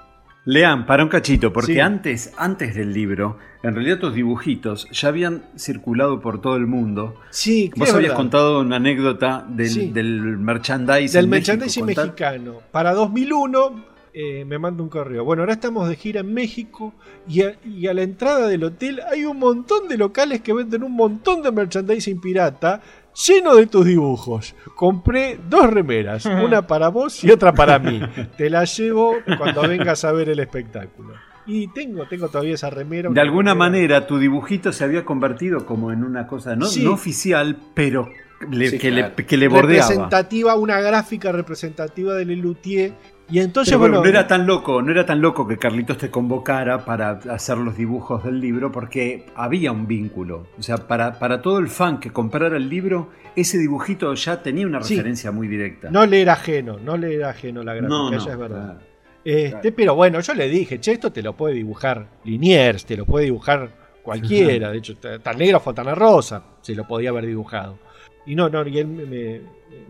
Lean, 0.45 0.87
para 0.87 1.03
un 1.03 1.09
cachito, 1.09 1.53
porque 1.53 1.73
Sí. 1.73 1.79
antes, 1.79 2.33
antes 2.35 2.73
del 2.73 2.93
libro, 2.93 3.37
en 3.61 3.75
realidad 3.75 3.99
tus 3.99 4.15
dibujitos 4.15 4.87
ya 4.91 5.09
habían 5.09 5.43
circulado 5.55 6.19
por 6.19 6.41
todo 6.41 6.55
el 6.55 6.65
mundo. 6.65 7.15
Sí, 7.29 7.69
Vos 7.75 7.89
es 7.89 7.93
habías 7.93 8.09
verdad. 8.09 8.17
contado 8.17 8.61
una 8.61 8.77
anécdota 8.77 9.45
del, 9.47 9.69
Sí. 9.69 9.91
del 9.91 10.19
merchandising. 10.39 11.13
del 11.13 11.27
México, 11.27 11.51
merchandising 11.53 11.85
mexicano. 11.85 12.55
Para 12.71 12.93
2001 12.93 13.85
eh, 14.13 14.43
me 14.43 14.57
manda 14.59 14.83
un 14.83 14.89
correo. 14.89 15.23
Bueno, 15.23 15.43
ahora 15.43 15.53
estamos 15.53 15.87
de 15.87 15.95
gira 15.95 16.19
en 16.19 16.33
México 16.33 16.93
y 17.29 17.43
a, 17.43 17.53
y 17.63 17.87
a 17.87 17.93
la 17.93 18.01
entrada 18.01 18.47
del 18.49 18.63
hotel 18.65 18.99
hay 19.09 19.23
un 19.23 19.37
montón 19.39 19.87
de 19.87 19.97
locales 19.97 20.41
que 20.41 20.51
venden 20.51 20.83
un 20.83 20.91
montón 20.93 21.41
de 21.43 21.49
merchandising 21.51 22.19
pirata 22.19 22.81
lleno 23.27 23.55
de 23.55 23.67
tus 23.67 23.85
dibujos. 23.85 24.55
Compré 24.75 25.39
dos 25.49 25.69
remeras, 25.69 26.25
una 26.43 26.65
para 26.67 26.89
vos 26.89 27.23
y 27.23 27.31
otra 27.31 27.53
para 27.53 27.79
mí. 27.79 28.01
Te 28.37 28.49
la 28.49 28.63
llevo 28.65 29.15
cuando 29.37 29.61
vengas 29.63 30.03
a 30.05 30.11
ver 30.11 30.29
el 30.29 30.39
espectáculo. 30.39 31.13
Y 31.47 31.67
tengo, 31.73 32.05
tengo 32.07 32.29
todavía 32.29 32.53
esa 32.53 32.69
remera. 32.69 33.03
De 33.09 33.09
una 33.13 33.21
alguna 33.23 33.51
remera- 33.53 33.59
manera, 33.71 34.07
tu 34.07 34.19
dibujito 34.19 34.71
se 34.71 34.83
había 34.83 35.03
convertido 35.03 35.65
como 35.65 35.91
en 35.91 36.03
una 36.03 36.27
cosa 36.27 36.55
no, 36.55 36.65
Sí. 36.67 36.83
no 36.83 36.93
oficial, 36.93 37.57
pero 37.73 38.09
le- 38.49 38.69
Sí, 38.69 38.77
que, 38.79 38.89
claro. 38.91 39.13
le, 39.17 39.25
que 39.25 39.37
le 39.37 39.47
bordeaba. 39.47 39.87
representativa, 39.87 40.55
una 40.55 40.79
gráfica 40.81 41.31
representativa 41.31 42.13
de 42.13 42.25
Lelutier. 42.25 42.93
Y 43.31 43.39
entonces, 43.39 43.71
Pero 43.71 43.79
bueno, 43.79 43.97
bueno, 43.99 44.11
no 44.11 44.19
era 44.19 44.27
tan 44.27 44.45
loco, 44.45 44.81
no 44.81 44.91
era 44.91 45.05
tan 45.05 45.21
loco 45.21 45.47
que 45.47 45.57
Carlitos 45.57 45.97
te 45.97 46.11
convocara 46.11 46.83
para 46.83 47.11
hacer 47.29 47.57
los 47.57 47.77
dibujos 47.77 48.23
del 48.25 48.41
libro, 48.41 48.71
porque 48.71 49.25
había 49.35 49.71
un 49.71 49.87
vínculo. 49.87 50.47
O 50.59 50.61
sea, 50.61 50.75
para, 50.77 51.17
para 51.17 51.41
todo 51.41 51.59
el 51.59 51.69
fan 51.69 51.99
que 52.01 52.11
comprara 52.11 52.57
el 52.57 52.67
libro, 52.67 53.09
ese 53.35 53.57
dibujito 53.57 54.13
ya 54.15 54.43
tenía 54.43 54.67
una 54.67 54.81
Sí. 54.83 54.95
referencia 54.95 55.31
muy 55.31 55.47
directa. 55.47 55.89
No 55.89 56.05
le 56.05 56.21
era 56.21 56.33
ajeno, 56.33 56.77
no 56.83 56.97
le 56.97 57.15
era 57.15 57.29
ajeno 57.29 57.63
la 57.63 57.73
gráfica, 57.73 57.89
No, 57.95 58.13
es 58.13 58.25
verdad. 58.37 58.63
claro. 58.65 58.79
Este, 59.23 59.71
Pero 59.71 59.95
bueno, 59.95 60.19
yo 60.19 60.33
le 60.33 60.49
dije, 60.49 60.79
che, 60.81 60.91
esto 60.93 61.11
te 61.11 61.21
lo 61.21 61.33
puede 61.37 61.53
dibujar 61.55 62.07
Liniers, 62.25 62.85
te 62.85 62.97
lo 62.97 63.05
puede 63.05 63.25
dibujar 63.25 63.69
cualquiera. 64.03 64.71
De 64.71 64.79
hecho, 64.79 64.97
tan 64.97 65.37
negro 65.37 65.59
Fontana 65.59 65.93
Rosa 65.95 66.43
se 66.61 66.75
lo 66.75 66.85
podía 66.87 67.11
haber 67.11 67.27
dibujado. 67.27 67.77
Y 68.25 68.35
no, 68.35 68.49
no, 68.49 68.65
y 68.67 68.77
él 68.77 68.87
me, 68.87 69.05
me- 69.05 69.41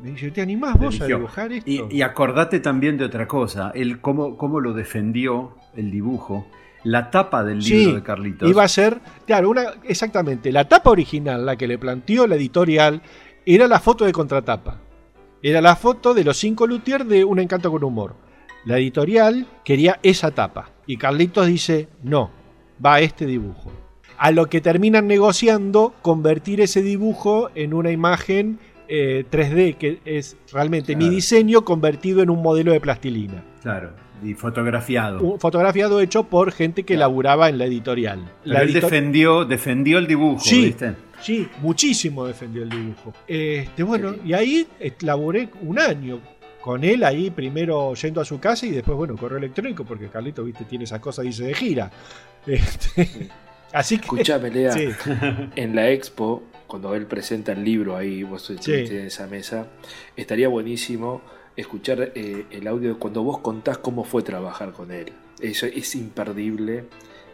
me 0.03 0.11
dice, 0.11 0.31
¿te 0.31 0.41
animás 0.41 0.77
vos 0.79 0.99
a 1.01 1.05
dibujar 1.05 1.51
esto? 1.51 1.69
Y, 1.69 1.83
y 1.89 2.01
acordate 2.01 2.59
también 2.59 2.97
de 2.97 3.05
otra 3.05 3.27
cosa, 3.27 3.71
él 3.75 3.99
cómo, 3.99 4.37
cómo 4.37 4.59
lo 4.59 4.73
defendió 4.73 5.55
el 5.75 5.91
dibujo, 5.91 6.47
la 6.83 7.09
tapa 7.11 7.43
del 7.43 7.59
libro 7.59 7.89
Sí, 7.89 7.95
de 7.95 8.03
Carlitos. 8.03 8.49
Iba 8.49 8.63
a 8.63 8.67
ser, 8.67 8.99
claro, 9.27 9.49
una, 9.49 9.63
exactamente. 9.83 10.51
La 10.51 10.67
tapa 10.67 10.89
original, 10.91 11.45
la 11.45 11.55
que 11.55 11.67
le 11.67 11.77
planteó 11.77 12.25
la 12.27 12.35
editorial, 12.35 13.01
era 13.45 13.67
la 13.67 13.79
foto 13.79 14.05
de 14.05 14.11
contratapa. 14.11 14.79
Era 15.43 15.59
la 15.61 15.75
foto 15.75 16.13
de 16.13 16.23
los 16.23 16.37
cinco 16.37 16.67
luthiers 16.67 17.07
de 17.07 17.23
Un 17.25 17.39
Encanto 17.39 17.71
con 17.71 17.83
Humor. 17.83 18.15
La 18.65 18.77
editorial 18.77 19.47
quería 19.65 19.99
esa 20.03 20.29
tapa. 20.31 20.69
Y 20.85 20.97
Carlitos 20.97 21.47
dice, 21.47 21.87
no, 22.03 22.29
va 22.83 22.99
este 22.99 23.25
dibujo. 23.25 23.71
A 24.23 24.29
lo 24.31 24.47
que 24.49 24.61
terminan 24.61 25.07
negociando 25.07 25.95
convertir 26.03 26.61
ese 26.61 26.81
dibujo 26.83 27.49
en 27.55 27.73
una 27.73 27.91
imagen 27.91 28.59
eh, 28.87 29.25
3D, 29.31 29.77
que 29.77 29.99
es 30.05 30.35
realmente 30.53 30.95
mi 30.95 31.05
Claro. 31.05 31.15
diseño 31.15 31.65
convertido 31.65 32.21
en 32.21 32.29
un 32.29 32.41
modelo 32.43 32.71
de 32.71 32.79
plastilina. 32.81 33.41
Claro, 33.63 33.93
y 34.23 34.33
fotografiado. 34.35 35.21
Un 35.21 35.39
fotografiado 35.39 35.99
hecho 36.01 36.23
por 36.25 36.51
gente 36.51 36.83
que 36.83 36.97
laburaba 36.97 37.49
en 37.49 37.57
la 37.57 37.65
editorial. 37.65 38.19
Pero 38.43 38.53
La 38.53 38.61
él 38.61 38.73
defendió, 38.73 39.43
defendió 39.45 39.97
el 39.97 40.05
dibujo, 40.07 40.41
Sí, 40.41 40.65
¿viste? 40.65 40.93
sí, 41.21 41.47
muchísimo 41.61 42.25
defendió 42.27 42.63
el 42.63 42.69
dibujo. 42.69 43.13
Este, 43.27 43.81
bueno, 43.83 44.13
y 44.25 44.33
ahí 44.33 44.67
eh, 44.79 44.91
laburé 45.01 45.49
un 45.61 45.79
año 45.79 46.19
con 46.61 46.83
él 46.83 47.03
ahí, 47.03 47.31
primero 47.31 47.95
yendo 47.95 48.21
a 48.21 48.25
su 48.25 48.39
casa 48.39 48.67
y 48.67 48.71
después, 48.71 48.95
bueno, 48.97 49.15
correo 49.17 49.39
electrónico, 49.39 49.83
porque 49.83 50.09
Carlito, 50.09 50.43
viste, 50.43 50.65
tiene 50.65 50.83
esa 50.83 50.99
cosa, 51.01 51.23
dice 51.23 51.45
de 51.45 51.53
gira. 51.55 51.89
Este, 52.45 53.29
así 53.73 53.97
que. 53.97 54.05
Escuchame, 54.05 54.49
Lea. 54.49 54.71
Sí. 54.71 54.89
En 55.55 55.75
la 55.75 55.89
expo, 55.89 56.43
cuando 56.67 56.95
él 56.95 57.05
presenta 57.05 57.51
el 57.51 57.63
libro 57.63 57.97
ahí, 57.97 58.23
vos 58.23 58.49
estuviste 58.49 58.99
en 58.99 59.07
esa 59.07 59.27
mesa, 59.27 59.67
estaría 60.15 60.47
buenísimo 60.47 61.21
escuchar 61.55 62.11
eh, 62.15 62.45
el 62.49 62.67
audio 62.67 62.97
cuando 62.97 63.23
vos 63.23 63.39
contás 63.39 63.77
cómo 63.77 64.03
fue 64.03 64.23
trabajar 64.23 64.71
con 64.71 64.91
él. 64.91 65.11
Eso 65.41 65.65
es 65.65 65.95
imperdible, 65.95 66.85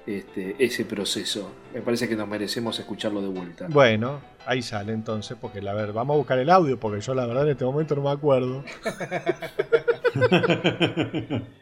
este, 0.06 0.56
ese 0.58 0.86
proceso. 0.86 1.52
Me 1.74 1.82
parece 1.82 2.08
que 2.08 2.16
nos 2.16 2.28
merecemos 2.28 2.80
escucharlo 2.80 3.22
de 3.22 3.28
vuelta. 3.28 3.68
Bueno, 3.70 4.22
ahí 4.46 4.62
sale 4.62 4.94
entonces, 4.94 5.38
porque 5.40 5.62
la 5.62 5.74
ver, 5.74 5.94
vamos 5.94 6.16
a 6.16 6.18
buscar 6.18 6.40
el 6.40 6.50
audio, 6.50 6.80
porque 6.80 7.02
yo 7.02 7.14
la 7.14 7.26
verdad 7.26 7.44
en 7.44 7.52
este 7.52 7.66
momento 7.66 7.96
no 7.96 8.04
me 8.04 8.12
acuerdo. 8.12 8.64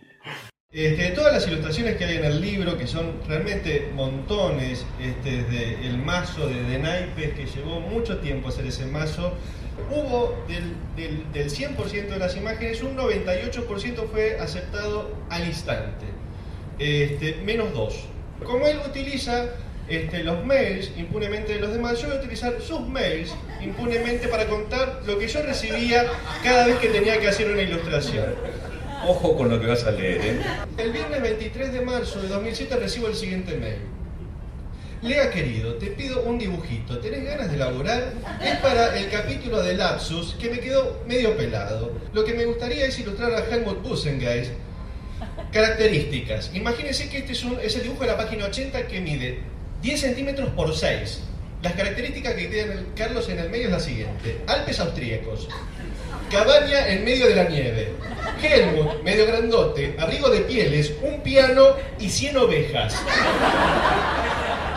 Este, 0.72 1.12
todas 1.12 1.32
las 1.32 1.48
ilustraciones 1.48 1.96
que 1.96 2.04
hay 2.04 2.18
en 2.18 2.26
el 2.26 2.42
libro, 2.42 2.78
que 2.78 2.86
son 2.86 3.14
realmente 3.28 3.90
montones, 3.94 4.86
este, 5.02 5.78
el 5.88 5.98
mazo 6.00 6.48
de, 6.50 6.64
de 6.64 6.80
naipes, 6.80 7.34
que 7.34 7.46
llevó 7.46 7.80
mucho 7.80 8.18
tiempo 8.18 8.50
hacer 8.50 8.66
ese 8.66 8.86
mazo, 8.86 9.34
hubo 9.90 10.36
del, 10.50 10.74
del- 10.98 11.32
del 11.32 11.50
100% 11.50 12.08
de 12.10 12.18
las 12.20 12.36
imágenes, 12.36 12.82
un 12.84 12.98
98% 12.98 14.10
fue 14.12 14.38
aceptado 14.40 15.16
al 15.30 15.46
instante, 15.48 16.06
este, 16.80 17.36
menos 17.46 17.72
dos. 17.74 17.96
Como 18.44 18.68
él 18.68 18.78
utiliza 18.86 19.46
este, 19.88 20.24
los 20.26 20.44
mails 20.46 20.92
impunemente 20.98 21.54
de 21.54 21.60
los 21.60 21.72
demás, 21.72 22.02
yo 22.02 22.08
voy 22.08 22.18
a 22.18 22.20
utilizar 22.20 22.60
sus 22.60 22.82
mails 22.82 23.34
impunemente 23.62 24.28
para 24.28 24.46
contar 24.48 25.04
lo 25.06 25.18
que 25.20 25.28
yo 25.30 25.42
recibía 25.42 26.06
cada 26.44 26.68
vez 26.68 26.78
que 26.80 26.90
tenía 26.90 27.18
que 27.20 27.30
hacer 27.30 27.50
una 27.50 27.62
ilustración. 27.62 28.26
Ojo 29.08 29.38
con 29.38 29.50
lo 29.50 29.60
que 29.60 29.68
vas 29.68 29.84
a 29.84 29.92
leer, 29.92 30.22
¿eh? 30.22 30.40
El 30.78 30.92
viernes 30.92 31.22
23 31.22 31.74
de 31.74 31.82
marzo 31.82 32.22
de 32.22 32.28
2007 32.28 32.76
recibo 32.78 33.08
el 33.08 33.16
siguiente 33.16 33.56
mail. 33.56 33.78
Lea 35.04 35.30
querido, 35.30 35.76
te 35.76 35.88
pido 35.88 36.24
un 36.24 36.40
dibujito. 36.40 36.98
¿Tenés 36.98 37.24
ganas 37.24 37.50
de 37.50 37.56
elaborar? 37.56 38.14
Es 38.44 38.58
para 38.58 38.98
el 38.98 39.08
capítulo 39.12 39.62
de 39.62 39.76
Lapsus 39.76 40.36
que 40.40 40.50
me 40.50 40.60
quedó 40.60 41.04
medio 41.08 41.38
pelado. 41.38 41.92
Lo 42.14 42.26
que 42.26 42.34
me 42.34 42.46
gustaría 42.46 42.88
es 42.88 42.98
ilustrar 42.98 43.32
a 43.34 43.46
Helmut 43.46 43.84
Bussengeist. 43.84 44.54
Características. 45.52 46.50
Imagínense 46.56 47.08
que 47.08 47.20
este 47.20 47.34
es, 47.34 47.44
un, 47.44 47.60
es 47.62 47.76
el 47.76 47.84
dibujo 47.84 48.02
de 48.02 48.08
la 48.08 48.18
página 48.18 48.46
80 48.46 48.88
que 48.88 49.02
mide 49.02 49.40
10 49.84 50.02
centímetros 50.02 50.50
por 50.50 50.76
6. 50.76 51.20
Las 51.62 51.74
características 51.74 52.34
que 52.34 52.48
tiene 52.48 52.74
Carlos 52.96 53.30
en 53.30 53.38
el 53.38 53.52
medio 53.52 53.66
es 53.66 53.72
la 53.72 53.80
siguiente. 53.80 54.42
Alpes 54.48 54.80
austríacos. 54.80 55.48
Cabaña 56.32 56.88
en 56.90 57.06
medio 57.06 57.28
de 57.28 57.36
la 57.36 57.44
nieve. 57.44 57.94
Helmut, 58.42 59.02
medio 59.04 59.26
grandote, 59.26 59.96
abrigo 60.00 60.30
de 60.30 60.42
pieles, 60.42 60.94
un 61.02 61.22
piano 61.22 61.76
y 62.00 62.10
100 62.10 62.38
ovejas. 62.38 62.96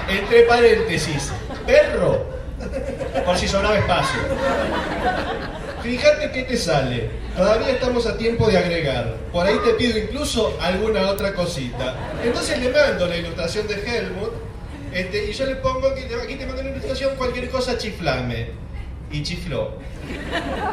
Entre 0.09 0.43
paréntesis, 0.43 1.31
perro, 1.67 2.27
por 3.25 3.37
si 3.37 3.49
sobraba 3.49 3.79
espacio. 3.79 4.21
Fíjate 5.83 6.31
qué 6.31 6.43
te 6.43 6.57
sale. 6.57 7.11
Todavía 7.37 7.71
estamos 7.71 8.07
a 8.07 8.17
tiempo 8.17 8.49
de 8.49 8.59
agregar. 8.59 9.17
Por 9.33 9.47
ahí 9.47 9.57
te 9.65 9.75
pido 9.75 9.99
incluso 9.99 10.57
alguna 10.61 11.09
otra 11.09 11.35
cosita. 11.35 11.95
Entonces 12.23 12.59
le 12.59 12.71
mando 12.71 13.07
la 13.07 13.17
ilustración 13.17 13.67
de 13.69 13.75
Helmut 13.75 14.49
este, 14.93 15.31
y 15.31 15.33
yo 15.33 15.47
le 15.47 15.57
pongo 15.57 15.89
aquí 15.89 16.35
te 16.37 16.47
mando 16.47 16.63
una 16.63 16.71
ilustración, 16.71 17.17
cualquier 17.17 17.51
cosa 17.51 17.77
chiflame. 17.77 18.68
Y 19.11 19.23
chifló. 19.23 19.73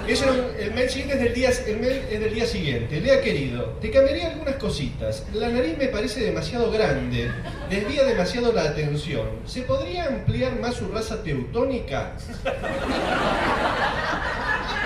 Eso, 0.07 0.25
el 0.59 0.73
mail 0.73 0.89
siguiente 0.89 1.15
es 1.15 1.21
del, 1.21 1.33
día, 1.33 1.49
el 1.67 1.79
mail 1.79 2.01
es 2.09 2.19
del 2.19 2.33
día 2.33 2.45
siguiente. 2.45 2.99
Lea 2.99 3.21
querido, 3.21 3.63
te 3.81 3.89
cambiaría 3.91 4.27
algunas 4.31 4.55
cositas. 4.55 5.25
La 5.33 5.49
nariz 5.49 5.77
me 5.77 5.87
parece 5.87 6.21
demasiado 6.21 6.71
grande, 6.71 7.31
desvía 7.69 8.03
demasiado 8.03 8.51
la 8.51 8.63
atención. 8.63 9.27
¿Se 9.45 9.61
podría 9.61 10.05
ampliar 10.07 10.59
más 10.59 10.75
su 10.75 10.87
raza 10.89 11.23
teutónica? 11.23 12.13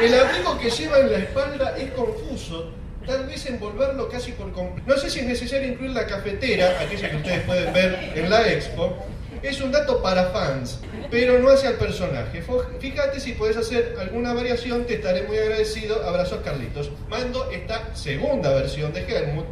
El 0.01 0.13
abrigo 0.13 0.57
que 0.57 0.69
lleva 0.69 0.99
en 0.99 1.11
la 1.11 1.17
espalda 1.17 1.75
es 1.77 1.91
confuso. 1.91 2.71
Tal 3.05 3.25
vez 3.25 3.45
envolverlo 3.47 4.07
casi 4.07 4.31
por 4.31 4.51
completo. 4.53 4.89
No 4.89 4.97
sé 4.97 5.09
si 5.09 5.19
es 5.19 5.25
necesario 5.25 5.67
incluir 5.67 5.91
la 5.91 6.05
cafetera, 6.05 6.79
aquella 6.79 7.09
que 7.09 7.17
ustedes 7.17 7.41
pueden 7.41 7.73
ver 7.73 8.13
en 8.15 8.29
la 8.29 8.47
expo. 8.47 8.95
Es 9.41 9.61
un 9.61 9.71
dato 9.71 10.01
para 10.01 10.25
fans, 10.25 10.81
pero 11.09 11.39
no 11.39 11.49
hacia 11.49 11.69
el 11.69 11.75
personaje. 11.77 12.43
Fíjate 12.79 13.19
si 13.19 13.33
puedes 13.33 13.55
hacer 13.55 13.95
alguna 13.99 14.33
variación, 14.33 14.85
te 14.85 14.95
estaré 14.95 15.23
muy 15.23 15.37
agradecido. 15.37 16.03
Abrazos 16.05 16.41
Carlitos. 16.43 16.91
Mando 17.09 17.49
esta 17.51 17.95
segunda 17.95 18.53
versión 18.53 18.91
de 18.93 19.01
Helmut. 19.01 19.45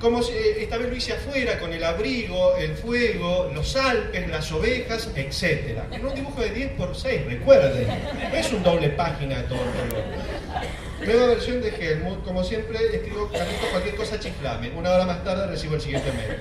Como 0.00 0.20
eh, 0.20 0.56
esta 0.58 0.78
vez 0.78 0.88
lo 0.88 0.96
hice 0.96 1.12
afuera, 1.12 1.60
con 1.60 1.72
el 1.72 1.84
abrigo, 1.84 2.56
el 2.56 2.74
fuego, 2.74 3.52
los 3.54 3.76
Alpes, 3.76 4.28
las 4.28 4.50
ovejas, 4.50 5.08
etc. 5.14 5.78
En 5.92 6.04
un 6.04 6.14
dibujo 6.14 6.40
de 6.40 6.50
10 6.50 6.70
por 6.72 6.96
6, 6.96 7.26
recuerden. 7.26 7.86
No 8.30 8.36
es 8.36 8.52
un 8.52 8.62
doble 8.64 8.88
página 8.90 9.36
de 9.36 9.42
todo 9.44 9.60
el. 9.60 11.06
Nueva 11.06 11.26
versión 11.26 11.60
de 11.60 11.68
Helmut, 11.68 12.24
como 12.24 12.42
siempre, 12.42 12.78
escribo 12.92 13.28
Carlitos 13.30 13.68
cualquier 13.70 13.94
cosa 13.94 14.18
chiflame. 14.18 14.70
Una 14.70 14.90
hora 14.90 15.04
más 15.04 15.22
tarde 15.22 15.46
recibo 15.46 15.74
el 15.74 15.80
siguiente 15.80 16.10
mail. 16.12 16.38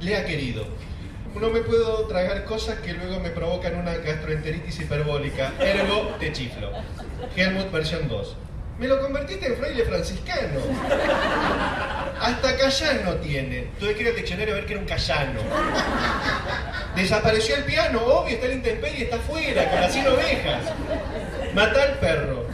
Lea 0.00 0.24
querido. 0.24 0.66
No 1.34 1.48
me 1.48 1.60
puedo 1.60 2.06
tragar 2.06 2.44
cosas 2.44 2.80
que 2.80 2.92
luego 2.92 3.20
me 3.20 3.30
provocan 3.30 3.76
una 3.76 3.94
gastroenteritis 3.94 4.80
hiperbólica. 4.80 5.52
Ergo, 5.60 6.16
te 6.18 6.32
chiflo. 6.32 6.70
Helmut 7.36 7.70
versión 7.70 8.08
2. 8.08 8.36
Me 8.78 8.88
lo 8.88 9.00
convertiste 9.00 9.46
en 9.46 9.56
fraile 9.56 9.84
franciscano. 9.84 10.60
Hasta 12.20 12.56
cayano 12.56 13.14
tiene. 13.16 13.68
Tuve 13.78 13.94
que 13.94 14.02
ir 14.02 14.08
al 14.08 14.16
diccionario 14.16 14.54
a 14.54 14.56
ver 14.56 14.66
que 14.66 14.72
era 14.72 14.82
un 14.82 14.88
cayano. 14.88 15.40
Desapareció 16.96 17.56
el 17.56 17.64
piano, 17.64 18.02
obvio, 18.04 18.34
está 18.34 18.46
el 18.46 18.54
intemperie, 18.54 19.04
está 19.04 19.16
afuera, 19.16 19.70
con 19.70 19.80
las 19.80 19.92
100 19.92 20.06
ovejas. 20.08 20.64
Mata 21.54 21.82
al 21.82 21.98
perro. 21.98 22.46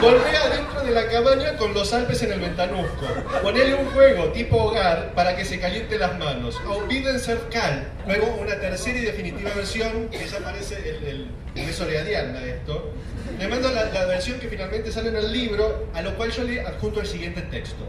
Volvé 0.00 0.36
adentro 0.36 0.82
de 0.82 0.90
la 0.92 1.08
cabaña 1.08 1.56
con 1.56 1.74
los 1.74 1.92
Alpes 1.92 2.22
en 2.22 2.32
el 2.32 2.40
ventanusco. 2.40 3.06
Ponele 3.42 3.74
un 3.74 3.86
juego 3.86 4.24
tipo 4.32 4.56
hogar 4.56 5.12
para 5.14 5.36
que 5.36 5.44
se 5.44 5.60
caliente 5.60 5.98
las 5.98 6.18
manos. 6.18 6.58
Olviden 6.66 7.20
ser 7.20 7.38
cal. 7.50 7.86
Luego 8.06 8.34
una 8.40 8.58
tercera 8.58 8.98
y 8.98 9.02
definitiva 9.02 9.50
versión, 9.54 10.08
que 10.08 10.26
ya 10.26 10.38
parece 10.38 10.76
el, 10.76 11.28
el, 11.54 11.98
Ariadna 11.98 12.42
esto. 12.44 12.92
Le 13.38 13.48
mando 13.48 13.70
la, 13.70 13.86
la 13.86 14.06
versión 14.06 14.38
que 14.38 14.48
finalmente 14.48 14.90
sale 14.90 15.10
en 15.10 15.16
el 15.16 15.32
libro, 15.32 15.88
a 15.94 16.00
lo 16.00 16.16
cual 16.16 16.30
yo 16.30 16.44
le 16.44 16.60
adjunto 16.62 17.00
el 17.00 17.06
siguiente 17.06 17.42
texto. 17.42 17.84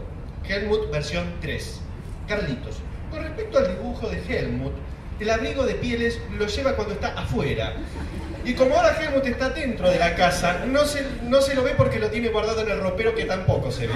Helmut 0.46 0.90
versión 0.90 1.34
3. 1.40 1.80
Carlitos, 2.26 2.76
con 3.10 3.22
respecto 3.22 3.58
al 3.58 3.68
dibujo 3.68 4.08
de 4.08 4.20
Helmut, 4.28 4.72
el 5.20 5.30
abrigo 5.30 5.64
de 5.64 5.74
pieles 5.74 6.20
lo 6.38 6.46
lleva 6.46 6.76
cuando 6.76 6.94
está 6.94 7.08
afuera. 7.08 7.74
Y 8.44 8.54
como 8.54 8.76
ahora 8.76 8.96
Helmut 9.00 9.26
está 9.26 9.50
dentro 9.50 9.90
de 9.90 9.98
la 9.98 10.14
casa, 10.14 10.64
no 10.66 10.84
se, 10.84 11.04
no 11.24 11.40
se 11.40 11.54
lo 11.54 11.62
ve 11.62 11.74
porque 11.76 11.98
lo 11.98 12.08
tiene 12.08 12.28
guardado 12.28 12.62
en 12.62 12.70
el 12.70 12.80
ropero 12.80 13.14
que 13.14 13.24
tampoco 13.24 13.70
se 13.70 13.86
ve. 13.86 13.94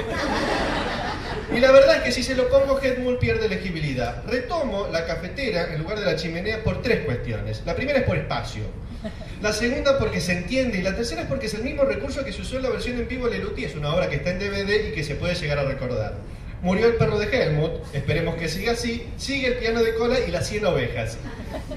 Y 1.55 1.61
la 1.61 1.70
verdad 1.70 1.97
es 1.97 2.03
que 2.03 2.12
si 2.12 2.22
se 2.22 2.34
lo 2.34 2.49
pongo, 2.49 2.80
Helmut 2.80 3.18
pierde 3.18 3.49
legibilidad. 3.49 4.24
Retomo 4.26 4.88
la 4.90 5.05
cafetera 5.05 5.72
en 5.72 5.80
lugar 5.80 6.01
de 6.01 6.07
la 6.07 6.16
chimenea 6.16 6.62
por 6.62 6.82
tres 6.82 7.05
cuestiones. 7.05 7.62
La 7.66 7.74
primera 7.74 7.99
es 7.99 8.05
por 8.05 8.16
espacio. 8.16 8.64
La 9.43 9.53
segunda 9.53 9.99
porque 9.99 10.20
se 10.20 10.32
entiende 10.32 10.78
y 10.78 10.82
la 10.82 10.95
tercera 10.95 11.22
es 11.22 11.26
porque 11.26 11.47
es 11.47 11.55
el 11.55 11.62
mismo 11.62 11.84
recurso 11.84 12.24
que 12.24 12.32
se 12.32 12.43
usó 12.43 12.57
en 12.57 12.62
la 12.62 12.70
versión 12.70 12.99
en 12.99 13.09
vivo 13.09 13.28
de 13.28 13.38
Leluti. 13.38 13.64
Es 13.64 13.74
una 13.74 13.93
obra 13.95 14.09
que 14.09 14.16
está 14.16 14.30
en 14.30 14.38
DVD 14.38 14.88
y 14.88 14.93
que 14.93 15.03
se 15.03 15.16
puede 15.16 15.34
llegar 15.34 15.59
a 15.59 15.64
recordar. 15.64 16.14
Murió 16.63 16.87
el 16.87 16.95
perro 16.95 17.19
de 17.19 17.27
Helmut, 17.27 17.73
esperemos 17.93 18.37
que 18.37 18.49
siga 18.49 18.73
así, 18.73 19.09
sigue 19.17 19.49
el 19.49 19.55
piano 19.55 19.83
de 19.83 19.97
cola 19.97 20.21
y 20.21 20.31
las 20.31 20.47
100 20.47 20.65
ovejas. 20.67 21.19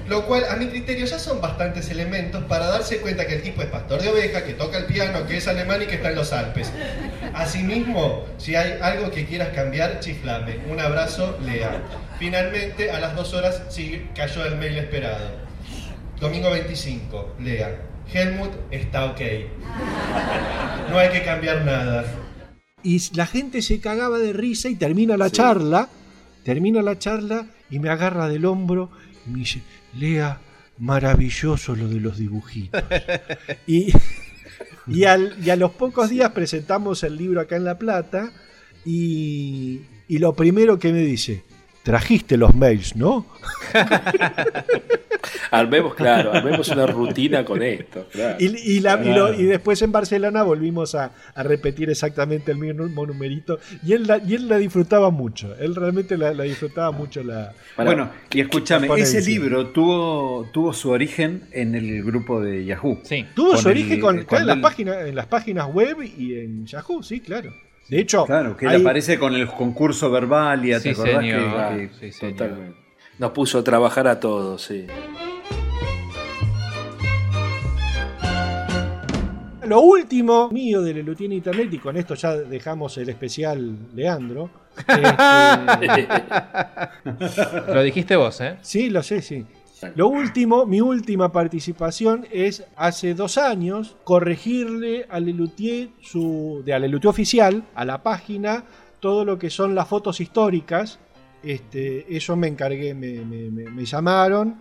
Lo 0.06 0.26
cual, 0.26 0.44
a 0.48 0.54
mi 0.54 0.68
criterio, 0.68 1.06
ya 1.06 1.18
son 1.18 1.40
bastantes 1.40 1.90
elementos 1.90 2.44
para 2.44 2.66
darse 2.66 2.98
cuenta 2.98 3.26
que 3.26 3.34
el 3.34 3.42
tipo 3.42 3.62
es 3.62 3.68
pastor 3.68 4.00
de 4.00 4.10
ovejas, 4.10 4.44
que 4.44 4.54
toca 4.54 4.78
el 4.78 4.84
piano, 4.84 5.26
que 5.26 5.38
es 5.38 5.48
alemán 5.48 5.82
y 5.82 5.86
que 5.86 5.96
está 5.96 6.10
en 6.10 6.14
los 6.14 6.32
Alpes. 6.32 6.72
Asimismo, 7.34 8.26
si 8.38 8.54
hay 8.54 8.78
algo 8.80 9.10
que 9.10 9.26
quieras 9.26 9.48
cambiar, 9.48 9.98
chiflame. 9.98 10.60
Un 10.70 10.78
abrazo, 10.78 11.36
Lea. 11.42 11.82
Finalmente, 12.20 12.92
a 12.92 13.00
las 13.00 13.16
dos 13.16 13.34
horas, 13.34 13.62
sí, 13.68 14.08
cayó 14.14 14.46
el 14.46 14.54
mail 14.54 14.78
esperado. 14.78 15.30
Domingo 16.20 16.48
25, 16.50 17.34
Lea. 17.40 17.76
Helmut 18.14 18.52
está 18.70 19.06
ok. 19.06 19.20
No 20.90 20.98
hay 21.00 21.08
que 21.08 21.24
cambiar 21.24 21.64
nada. 21.64 22.04
Y 22.86 23.02
la 23.16 23.26
gente 23.26 23.62
se 23.62 23.80
cagaba 23.80 24.18
de 24.18 24.32
risa 24.32 24.68
y 24.68 24.76
termina 24.76 25.16
la 25.16 25.28
charla, 25.30 25.88
termina 26.44 26.82
la 26.82 26.96
charla 26.98 27.46
y 27.68 27.80
me 27.80 27.88
agarra 27.88 28.28
del 28.28 28.44
hombro 28.44 28.90
y 29.26 29.30
me 29.30 29.38
dice, 29.40 29.62
Lea, 29.98 30.40
maravilloso 30.78 31.74
lo 31.74 31.88
de 31.88 31.98
los 32.00 32.16
dibujitos. 32.18 32.80
y, 33.66 33.92
y, 34.86 35.04
al- 35.04 35.34
y 35.44 35.50
a 35.50 35.56
los 35.56 35.72
pocos 35.72 36.10
días 36.10 36.30
presentamos 36.30 37.02
el 37.02 37.16
libro 37.16 37.40
acá 37.40 37.56
en 37.56 37.64
La 37.64 37.76
Plata 37.76 38.30
y, 38.84 39.80
y 40.06 40.18
lo 40.18 40.34
primero 40.36 40.78
que 40.78 40.92
me 40.92 41.00
dice, 41.00 41.42
trajiste 41.86 42.36
los 42.36 42.52
mails, 42.52 42.96
¿no? 42.96 43.24
Armemos, 45.52 45.94
claro, 45.94 46.32
armemos 46.32 46.68
una 46.70 46.86
rutina 46.86 47.44
con 47.44 47.62
esto. 47.62 48.06
claro. 48.10 48.36
Y, 48.40 48.46
y 48.76 48.80
la- 48.80 49.00
y 49.04 49.12
lo- 49.14 49.32
y 49.32 49.44
después 49.44 49.80
en 49.82 49.92
Barcelona 49.92 50.42
volvimos 50.42 50.96
a, 50.96 51.12
a 51.34 51.42
repetir 51.44 51.88
exactamente 51.88 52.50
el 52.50 52.58
mismo 52.58 53.06
numerito. 53.06 53.58
Y 53.84 53.92
él 53.92 54.06
la, 54.08 54.18
y 54.18 54.34
él 54.34 54.48
la 54.48 54.56
disfrutaba 54.58 55.10
mucho. 55.10 55.54
Él 55.60 55.76
realmente 55.76 56.16
la, 56.18 56.34
la 56.34 56.42
disfrutaba 56.44 56.90
mucho. 56.90 57.22
La, 57.22 57.52
Bueno, 57.76 58.10
y 58.32 58.40
escúchame, 58.40 58.88
ese 59.00 59.20
libro 59.22 59.68
tuvo, 59.68 60.48
tuvo 60.52 60.72
su 60.72 60.90
origen 60.90 61.42
en 61.52 61.76
el 61.76 62.02
grupo 62.02 62.40
de 62.40 62.64
Yahoo. 62.64 62.98
Sí. 63.04 63.24
Tuvo 63.34 63.50
Con 63.52 63.58
su 63.62 63.68
el- 63.68 63.72
origen 63.78 64.00
con, 64.00 64.24
con 64.24 64.40
en, 64.40 64.46
las 64.48 64.56
páginas, 64.58 65.06
en 65.06 65.14
las 65.14 65.26
páginas 65.26 65.66
web 65.72 65.98
y 66.02 66.34
en 66.40 66.66
Yahoo, 66.66 67.02
sí, 67.04 67.20
claro. 67.20 67.52
De 67.88 68.00
hecho, 68.00 68.24
Claro, 68.26 68.56
que 68.56 68.66
él 68.66 68.72
hay- 68.72 68.80
aparece 68.80 69.18
con 69.18 69.34
el 69.34 69.46
concurso 69.46 70.10
verbal 70.10 70.64
y 70.64 70.70
¿te 70.72 70.80
Sí, 70.80 70.88
acordás 70.90 71.20
que- 72.00 72.10
Sí. 72.12 72.30
Totalmente. 72.32 72.78
Nos 73.18 73.30
puso 73.30 73.58
a 73.60 73.64
trabajar 73.64 74.06
a 74.08 74.18
todos, 74.20 74.62
sí. 74.62 74.86
Lo 79.64 79.80
último 79.80 80.48
mío 80.50 80.80
de 80.80 80.94
Lelutier 80.94 81.26
en 81.30 81.36
Internet, 81.38 81.68
y 81.72 81.78
con 81.78 81.96
esto 81.96 82.14
ya 82.14 82.36
dejamos 82.36 82.96
el 82.98 83.08
especial 83.08 83.76
Leandro. 83.94 84.48
este- 85.80 86.08
Lo 87.74 87.82
dijiste 87.82 88.14
vos, 88.14 88.40
¿eh? 88.42 88.58
Sí, 88.62 88.90
lo 88.90 89.02
sé, 89.02 89.22
sí. 89.22 89.44
Lo 89.94 90.08
último, 90.08 90.64
mi 90.64 90.80
última 90.80 91.30
participación 91.32 92.26
es 92.32 92.64
hace 92.76 93.14
dos 93.14 93.36
años 93.36 93.96
corregirle 94.04 95.06
a 95.10 95.20
Lelutier, 95.20 95.90
su, 96.00 96.62
de 96.64 96.72
a 96.72 96.78
Lelutier 96.78 97.10
oficial, 97.10 97.62
a 97.74 97.84
la 97.84 98.02
página, 98.02 98.64
todo 99.00 99.24
lo 99.26 99.38
que 99.38 99.50
son 99.50 99.74
las 99.74 99.86
fotos 99.86 100.20
históricas. 100.20 100.98
Este, 101.42 102.16
eso 102.16 102.36
me 102.36 102.48
encargué, 102.48 102.94
me, 102.94 103.20
me- 103.24 103.50
me- 103.50 103.70
me 103.70 103.84
llamaron 103.84 104.56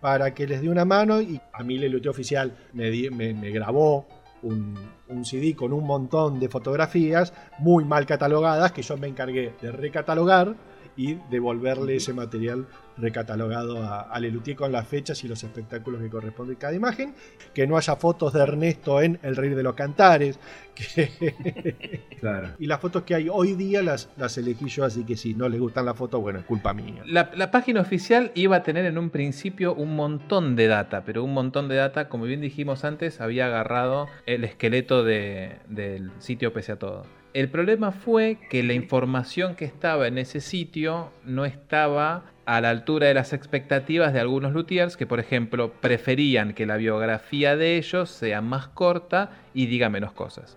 para 0.00 0.34
que 0.34 0.46
les 0.48 0.60
dé 0.60 0.68
una 0.68 0.84
mano 0.84 1.20
y 1.20 1.40
a 1.52 1.62
mí 1.62 1.78
Lelutier 1.78 2.10
oficial 2.10 2.56
me, 2.72 2.90
di- 2.90 3.08
me- 3.10 3.34
me 3.34 3.50
grabó 3.50 4.06
un, 4.42 4.74
un 5.08 5.24
CD 5.24 5.54
con 5.54 5.72
un 5.72 5.84
montón 5.84 6.38
de 6.40 6.48
fotografías 6.48 7.32
muy 7.58 7.84
mal 7.84 8.04
catalogadas 8.04 8.72
que 8.72 8.82
yo 8.82 8.96
me 8.96 9.06
encargué 9.06 9.54
de 9.62 9.70
recatalogar 9.72 10.54
y 10.96 11.14
devolverle 11.30 11.96
ese 11.96 12.12
material 12.14 12.66
recatalogado 12.98 13.82
a, 13.82 14.00
a 14.00 14.18
Lelutier 14.20 14.56
con 14.56 14.72
las 14.72 14.88
fechas 14.88 15.22
y 15.22 15.28
los 15.28 15.44
espectáculos 15.44 16.00
que 16.00 16.08
corresponden 16.08 16.56
a 16.56 16.58
cada 16.58 16.74
imagen. 16.74 17.14
Que 17.54 17.66
no 17.66 17.76
haya 17.76 17.96
fotos 17.96 18.32
de 18.32 18.40
Ernesto 18.42 19.02
en 19.02 19.18
El 19.22 19.36
Rey 19.36 19.50
de 19.50 19.62
los 19.62 19.74
Cantares. 19.74 20.38
que- 20.74 22.06
Claro. 22.20 22.48
y 22.58 22.66
las 22.66 22.80
fotos 22.80 23.02
que 23.02 23.14
hay 23.14 23.28
hoy 23.30 23.52
día 23.54 23.82
las, 23.82 24.08
las 24.16 24.38
elegí 24.38 24.68
yo, 24.68 24.84
así 24.84 25.04
que 25.04 25.16
si 25.16 25.34
no 25.34 25.48
les 25.50 25.60
gustan 25.60 25.84
las 25.84 25.96
fotos, 25.96 26.20
bueno, 26.20 26.38
es 26.38 26.44
culpa 26.46 26.72
mía. 26.72 27.02
La, 27.04 27.30
la 27.36 27.50
página 27.50 27.82
oficial 27.82 28.32
iba 28.34 28.56
a 28.56 28.62
tener 28.62 28.86
en 28.86 28.96
un 28.96 29.10
principio 29.10 29.74
un 29.74 29.94
montón 29.94 30.56
de 30.56 30.66
data, 30.66 31.02
pero 31.04 31.22
un 31.22 31.34
montón 31.34 31.68
de 31.68 31.76
data, 31.76 32.08
como 32.08 32.24
bien 32.24 32.40
dijimos 32.40 32.84
antes, 32.84 33.20
había 33.20 33.46
agarrado 33.46 34.08
el 34.24 34.44
esqueleto 34.44 35.04
de- 35.04 35.58
del 35.68 36.10
sitio 36.20 36.52
pese 36.54 36.72
a 36.72 36.78
todo. 36.78 37.04
El 37.36 37.50
problema 37.50 37.92
fue 37.92 38.38
que 38.48 38.62
la 38.62 38.72
información 38.72 39.56
que 39.56 39.66
estaba 39.66 40.06
en 40.06 40.16
ese 40.16 40.40
sitio 40.40 41.12
no 41.22 41.44
estaba 41.44 42.24
a 42.46 42.62
la 42.62 42.70
altura 42.70 43.08
de 43.08 43.12
las 43.12 43.34
expectativas 43.34 44.14
de 44.14 44.20
algunos 44.20 44.54
luthiers 44.54 44.96
que, 44.96 45.06
por 45.06 45.20
ejemplo, 45.20 45.70
preferían 45.82 46.54
que 46.54 46.64
la 46.64 46.78
biografía 46.78 47.54
de 47.54 47.76
ellos 47.76 48.08
sea 48.08 48.40
más 48.40 48.68
corta 48.68 49.32
y 49.52 49.66
diga 49.66 49.90
menos 49.90 50.12
cosas. 50.12 50.56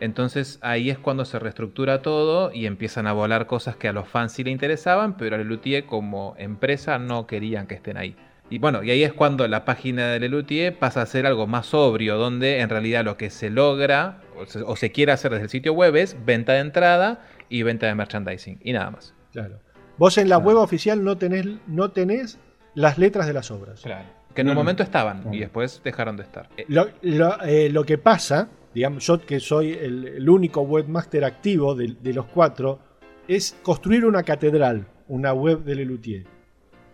Entonces 0.00 0.58
ahí 0.60 0.90
es 0.90 0.98
cuando 0.98 1.24
se 1.24 1.38
reestructura 1.38 2.02
todo 2.02 2.52
y 2.52 2.66
empiezan 2.66 3.06
a 3.06 3.14
volar 3.14 3.46
cosas 3.46 3.76
que 3.76 3.88
a 3.88 3.94
los 3.94 4.06
fans 4.06 4.32
sí 4.32 4.44
le 4.44 4.50
interesaban, 4.50 5.16
pero 5.16 5.34
a 5.34 5.38
Lelutier 5.38 5.86
como 5.86 6.34
empresa 6.36 6.98
no 6.98 7.26
querían 7.26 7.66
que 7.66 7.76
estén 7.76 7.96
ahí. 7.96 8.16
Y 8.50 8.58
bueno, 8.58 8.82
y 8.82 8.90
ahí 8.90 9.02
es 9.04 9.12
cuando 9.12 9.46
la 9.46 9.64
página 9.66 10.08
de 10.08 10.20
Lelutier 10.20 10.74
pasa 10.78 11.02
a 11.02 11.06
ser 11.06 11.26
algo 11.26 11.46
más 11.46 11.66
sobrio, 11.66 12.16
donde 12.16 12.60
en 12.60 12.70
realidad 12.70 13.04
lo 13.04 13.16
que 13.18 13.28
se 13.28 13.50
logra 13.50 14.22
o 14.38 14.46
se, 14.46 14.62
o 14.62 14.74
se 14.74 14.90
quiere 14.90 15.12
hacer 15.12 15.30
desde 15.32 15.44
el 15.44 15.50
sitio 15.50 15.74
web 15.74 15.96
es 15.96 16.16
venta 16.24 16.54
de 16.54 16.60
entrada 16.60 17.26
y 17.50 17.62
venta 17.62 17.86
de 17.86 17.94
merchandising 17.94 18.58
y 18.64 18.72
nada 18.72 18.90
más. 18.90 19.14
Claro. 19.32 19.58
Vos 19.98 20.16
en 20.16 20.28
la 20.30 20.38
web 20.38 20.56
oficial 20.56 21.04
no 21.04 21.18
tenés, 21.18 21.46
no 21.66 21.90
tenés 21.90 22.38
las 22.74 22.96
letras 22.98 23.26
de 23.26 23.32
las 23.34 23.50
obras. 23.50 23.82
Claro. 23.82 24.06
Que 24.34 24.40
en 24.42 24.46
No, 24.46 24.52
un 24.52 24.56
no. 24.56 24.60
momento 24.62 24.82
estaban 24.82 25.34
y 25.34 25.40
después 25.40 25.82
dejaron 25.84 26.16
de 26.16 26.22
estar. 26.22 26.48
Eh, 26.56 26.64
Lo, 26.68 26.88
lo- 27.02 27.42
eh, 27.42 27.68
lo 27.70 27.84
que 27.84 27.98
pasa, 27.98 28.48
digamos, 28.72 29.04
yo 29.06 29.20
que 29.20 29.40
soy 29.40 29.72
el, 29.72 30.06
el 30.06 30.30
único 30.30 30.62
webmaster 30.62 31.24
activo 31.24 31.74
de, 31.74 31.96
de 32.00 32.12
los 32.14 32.26
cuatro, 32.26 32.78
es 33.26 33.56
construir 33.62 34.06
una 34.06 34.22
catedral, 34.22 34.86
una 35.08 35.32
web 35.34 35.64
de 35.64 35.74
Lelutier. 35.74 36.24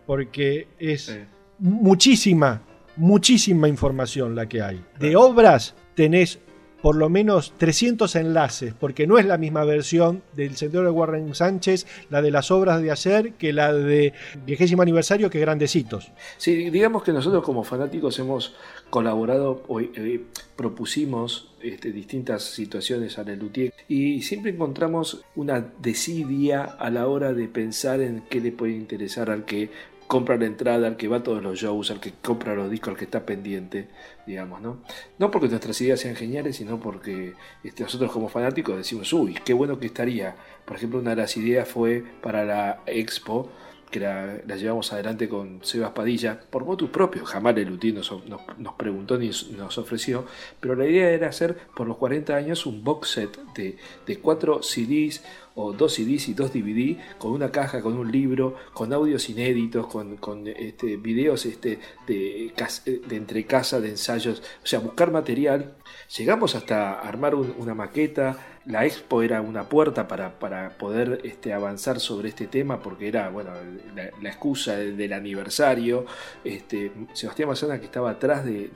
porque 0.06 0.66
es 0.78 1.16
muchísima, 1.58 2.62
muchísima 2.96 3.68
información 3.68 4.34
la 4.34 4.48
que 4.48 4.62
hay. 4.62 4.84
De 4.98 5.16
obras 5.16 5.74
tenés 5.94 6.40
por 6.84 6.96
lo 6.96 7.08
menos 7.08 7.54
300 7.56 8.14
enlaces, 8.14 8.74
porque 8.78 9.06
no 9.06 9.16
es 9.16 9.24
la 9.24 9.38
misma 9.38 9.64
versión 9.64 10.22
del 10.36 10.54
Sendero 10.54 10.84
de 10.84 10.90
Warren 10.90 11.34
Sánchez, 11.34 11.86
la 12.10 12.20
de 12.20 12.30
las 12.30 12.50
obras 12.50 12.82
de 12.82 12.90
ayer, 12.90 13.32
que 13.38 13.54
la 13.54 13.72
de 13.72 14.12
vigésimo 14.44 14.82
aniversario, 14.82 15.30
que 15.30 15.40
grandecitos. 15.40 16.12
Sí, 16.36 16.68
digamos 16.68 17.02
que 17.02 17.12
nosotros 17.12 17.42
como 17.42 17.64
fanáticos 17.64 18.18
hemos 18.18 18.54
colaborado, 18.90 19.62
eh, 19.96 20.24
propusimos 20.56 21.54
este, 21.62 21.90
distintas 21.90 22.42
situaciones 22.42 23.18
a 23.18 23.24
Lelutier 23.24 23.72
y 23.88 24.20
siempre 24.20 24.52
encontramos 24.52 25.24
una 25.34 25.72
desidia 25.80 26.64
a 26.64 26.90
la 26.90 27.08
hora 27.08 27.32
de 27.32 27.48
pensar 27.48 28.02
en 28.02 28.24
qué 28.28 28.42
le 28.42 28.52
puede 28.52 28.74
interesar 28.74 29.30
al 29.30 29.46
que 29.46 29.70
compra 30.06 30.36
la 30.36 30.46
entrada, 30.46 30.86
al 30.86 30.96
que 30.96 31.08
va 31.08 31.18
a 31.18 31.22
todos 31.22 31.42
los 31.42 31.58
shows, 31.58 31.90
al 31.90 32.00
que 32.00 32.12
compra 32.22 32.54
los 32.54 32.70
discos, 32.70 32.90
al 32.90 32.96
que 32.96 33.04
está 33.04 33.26
pendiente, 33.26 33.88
digamos, 34.26 34.60
¿no? 34.60 34.82
No 35.18 35.30
porque 35.30 35.48
nuestras 35.48 35.80
ideas 35.80 36.00
sean 36.00 36.16
geniales, 36.16 36.56
sino 36.56 36.80
porque 36.80 37.34
este, 37.62 37.82
nosotros 37.82 38.12
como 38.12 38.28
fanáticos 38.28 38.76
decimos, 38.76 39.12
uy, 39.12 39.38
qué 39.44 39.54
bueno 39.54 39.78
que 39.78 39.86
estaría. 39.86 40.36
Por 40.64 40.76
ejemplo, 40.76 40.98
una 41.00 41.10
de 41.10 41.16
las 41.16 41.36
ideas 41.36 41.68
fue 41.68 42.04
para 42.22 42.44
la 42.44 42.82
expo, 42.86 43.50
que 43.94 44.00
la, 44.00 44.38
llevamos 44.56 44.92
adelante 44.92 45.28
con 45.28 45.60
Sebas 45.62 45.92
Padilla, 45.92 46.40
por 46.50 46.64
motus 46.64 46.90
propio, 46.90 47.24
jamás 47.24 47.54
Lelutier 47.54 47.94
nos, 47.94 48.10
nos, 48.26 48.40
nos 48.58 48.74
preguntó 48.74 49.16
ni 49.16 49.30
nos 49.56 49.78
ofreció, 49.78 50.26
pero 50.58 50.74
la 50.74 50.84
idea 50.84 51.10
era 51.10 51.28
hacer 51.28 51.56
por 51.76 51.86
los 51.86 51.96
40 51.98 52.34
años 52.34 52.66
un 52.66 52.82
box 52.82 53.08
set 53.08 53.38
de, 53.54 53.76
de 54.04 54.18
cuatro 54.18 54.64
CDs, 54.64 55.22
o 55.54 55.72
dos 55.72 55.94
CDs 55.94 56.28
y 56.28 56.34
dos 56.34 56.52
DVD 56.52 56.98
con 57.18 57.32
una 57.32 57.50
caja, 57.50 57.80
con 57.80 57.96
un 57.96 58.10
libro, 58.10 58.56
con 58.72 58.92
audios 58.92 59.28
inéditos, 59.30 59.86
con, 59.86 60.16
con 60.16 60.46
este, 60.46 60.96
videos 60.96 61.46
este, 61.46 61.78
de, 62.06 62.52
de 62.86 63.16
entre 63.16 63.44
casa, 63.46 63.80
de 63.80 63.90
ensayos, 63.90 64.42
o 64.62 64.66
sea, 64.66 64.80
buscar 64.80 65.10
material. 65.12 65.74
Llegamos 66.16 66.54
hasta 66.54 67.00
armar 67.00 67.34
un, 67.34 67.54
una 67.58 67.74
maqueta, 67.74 68.36
la 68.66 68.86
expo 68.86 69.22
era 69.22 69.40
una 69.42 69.68
puerta 69.68 70.08
para, 70.08 70.38
para 70.38 70.70
poder 70.70 71.20
este, 71.24 71.52
avanzar 71.52 72.00
sobre 72.00 72.30
este 72.30 72.46
tema 72.46 72.80
porque 72.80 73.08
era 73.08 73.28
bueno, 73.28 73.52
la, 73.94 74.28
excusa 74.28 74.76
del, 74.76 75.12
aniversario. 75.12 76.06
Este, 76.42 76.90
Sebastián 77.12 77.50
Mazana 77.50 77.78
que 77.78 77.86
estaba 77.86 78.10
atrás 78.10 78.44
de, 78.44 78.70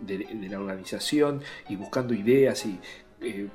de 0.00 0.48
la 0.48 0.58
organización 0.58 1.42
y 1.68 1.76
buscando 1.76 2.14
ideas 2.14 2.64
y 2.66 2.78
eh, 3.24 3.48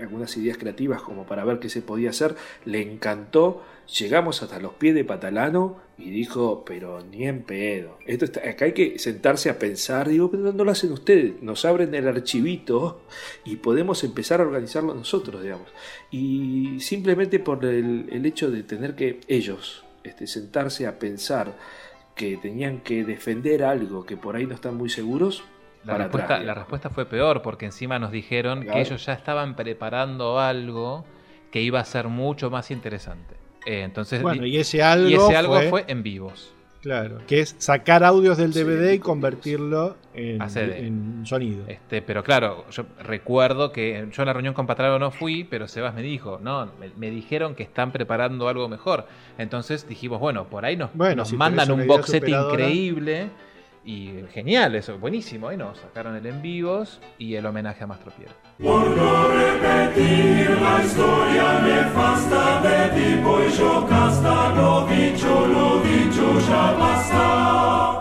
algunas 0.00 0.36
ideas 0.36 0.58
creativas 0.58 1.02
como 1.02 1.26
para 1.26 1.44
ver 1.44 1.58
qué 1.58 1.68
se 1.68 1.82
podía 1.82 2.10
hacer, 2.10 2.34
le 2.64 2.80
encantó, 2.80 3.62
llegamos 3.98 4.42
hasta 4.42 4.58
los 4.58 4.74
pies 4.74 4.94
de 4.94 5.04
Patalano 5.04 5.76
y 5.98 6.10
dijo, 6.10 6.64
pero 6.64 7.00
ni 7.02 7.26
en 7.26 7.42
pedo, 7.42 7.98
esto 8.06 8.24
está, 8.24 8.48
acá 8.48 8.64
hay 8.64 8.72
que 8.72 8.98
sentarse 8.98 9.50
a 9.50 9.58
pensar, 9.58 10.08
digo, 10.08 10.30
pero 10.30 10.52
no 10.52 10.64
lo 10.64 10.70
hacen 10.70 10.92
ustedes, 10.92 11.40
nos 11.42 11.64
abren 11.64 11.94
el 11.94 12.08
archivito 12.08 13.02
y 13.44 13.56
podemos 13.56 14.02
empezar 14.04 14.40
a 14.40 14.44
organizarlo 14.44 14.94
nosotros, 14.94 15.42
digamos. 15.42 15.68
Y 16.10 16.80
simplemente 16.80 17.38
por 17.38 17.64
el, 17.64 18.24
hecho 18.24 18.50
de 18.50 18.62
tener 18.62 18.94
que 18.94 19.20
ellos 19.28 19.84
este, 20.04 20.26
sentarse 20.26 20.86
a 20.86 20.98
pensar 20.98 21.56
que 22.14 22.36
tenían 22.36 22.80
que 22.80 23.04
defender 23.04 23.64
algo 23.64 24.04
que 24.04 24.16
por 24.16 24.36
ahí 24.36 24.46
no 24.46 24.54
están 24.54 24.76
muy 24.76 24.90
seguros, 24.90 25.44
la 25.84 25.98
respuesta, 25.98 26.38
la 26.40 26.54
respuesta, 26.54 26.90
fue 26.90 27.06
peor 27.06 27.42
porque 27.42 27.66
encima 27.66 27.98
nos 27.98 28.12
dijeron 28.12 28.62
claro. 28.62 28.74
que 28.74 28.80
ellos 28.80 29.04
ya 29.04 29.12
estaban 29.12 29.56
preparando 29.56 30.38
algo 30.38 31.04
que 31.50 31.60
iba 31.60 31.80
a 31.80 31.84
ser 31.84 32.08
mucho 32.08 32.50
más 32.50 32.70
interesante. 32.70 33.36
Eh, 33.66 33.82
entonces, 33.82 34.22
bueno, 34.22 34.44
y 34.44 34.56
ese 34.56 34.82
algo, 34.82 35.08
y 35.08 35.14
ese 35.14 35.36
algo 35.36 35.54
fue, 35.54 35.68
fue, 35.68 35.84
en 35.88 36.02
vivos. 36.02 36.54
Claro, 36.82 37.18
que 37.28 37.38
es 37.38 37.54
sacar 37.58 38.02
audios 38.02 38.38
del 38.38 38.52
DVD 38.52 38.90
sí, 38.90 38.96
y 38.96 38.98
convertirlo 38.98 39.96
en, 40.14 40.42
en, 40.42 41.24
sonido. 41.24 41.64
Este, 41.68 42.02
pero 42.02 42.24
claro, 42.24 42.64
yo 42.72 42.86
recuerdo 42.98 43.70
que 43.70 44.08
yo 44.10 44.22
en 44.22 44.26
la 44.26 44.32
reunión 44.32 44.52
con 44.52 44.66
Patrano 44.66 44.98
no 44.98 45.12
fui, 45.12 45.44
pero 45.44 45.68
Sebas 45.68 45.94
me 45.94 46.02
dijo, 46.02 46.40
no, 46.42 46.68
me, 46.80 46.90
me, 46.96 47.10
dijeron 47.10 47.54
que 47.54 47.62
están 47.62 47.92
preparando 47.92 48.48
algo 48.48 48.68
mejor. 48.68 49.06
Entonces 49.38 49.86
dijimos, 49.88 50.18
bueno, 50.18 50.48
por 50.48 50.64
ahí 50.64 50.76
nos, 50.76 50.92
bueno, 50.92 51.14
nos 51.14 51.28
si 51.28 51.36
mandan 51.36 51.70
un 51.70 51.86
box 51.86 52.10
set 52.10 52.28
increíble 52.28 53.28
y 53.84 54.24
genial, 54.32 54.74
eso, 54.74 54.98
buenísimo. 54.98 55.48
Ahí 55.48 55.56
nos 55.56 55.78
sacaron 55.78 56.14
el 56.16 56.26
en 56.26 56.40
vivos 56.40 57.00
y 57.18 57.34
el 57.34 57.46
homenaje 57.46 57.84
a 57.84 57.86
Mastro 57.86 58.12
Piero. 58.12 58.32
Por 58.62 58.96
no 58.96 59.28
repetir 59.28 60.50
la 60.60 60.84
historia 60.84 61.60
nefasta 61.60 62.62
de 62.62 63.00
tipo 63.00 63.40
y 63.42 63.50
yo 63.52 63.86
casta, 63.88 64.54
lo 64.54 64.86
dicho, 64.86 65.46
lo 65.46 65.80
dicho 65.80 66.40
ya 66.48 66.72
basta. 66.72 67.91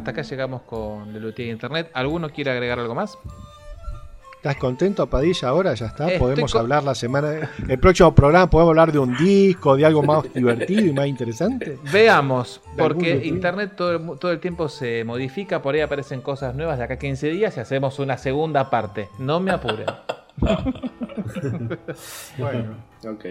Hasta 0.00 0.12
acá 0.12 0.22
llegamos 0.22 0.62
con 0.62 1.12
Lelutier 1.12 1.48
Internet. 1.48 1.90
¿Alguno 1.92 2.30
quiere 2.30 2.50
agregar 2.50 2.78
algo 2.78 2.94
más? 2.94 3.18
¿Estás 4.36 4.56
contento, 4.56 5.06
Padilla? 5.06 5.48
Ahora 5.48 5.74
ya 5.74 5.88
está. 5.88 6.04
Estoy 6.04 6.18
podemos 6.18 6.54
hablar 6.54 6.84
la 6.84 6.94
semana. 6.94 7.50
El 7.68 7.78
próximo 7.78 8.14
programa 8.14 8.48
podemos 8.48 8.70
hablar 8.70 8.92
de 8.92 8.98
un 8.98 9.14
disco, 9.14 9.76
de 9.76 9.84
algo 9.84 10.02
más 10.02 10.24
divertido 10.34 10.86
y 10.86 10.94
más 10.94 11.06
interesante. 11.06 11.76
Veamos, 11.92 12.62
porque 12.78 13.26
Internet 13.26 13.74
todo, 13.76 14.16
todo, 14.16 14.32
el 14.32 14.40
tiempo 14.40 14.70
se 14.70 15.04
modifica. 15.04 15.60
Por 15.60 15.74
ahí 15.74 15.82
aparecen 15.82 16.22
cosas 16.22 16.54
nuevas 16.54 16.78
de 16.78 16.84
acá 16.84 16.94
a 16.94 16.98
15 16.98 17.28
días 17.28 17.54
y 17.58 17.60
hacemos 17.60 17.98
una 17.98 18.16
segunda 18.16 18.70
parte. 18.70 19.10
No 19.18 19.38
me 19.38 19.50
apuren. 19.50 19.84
bueno, 22.38 22.74
ok. 23.06 23.26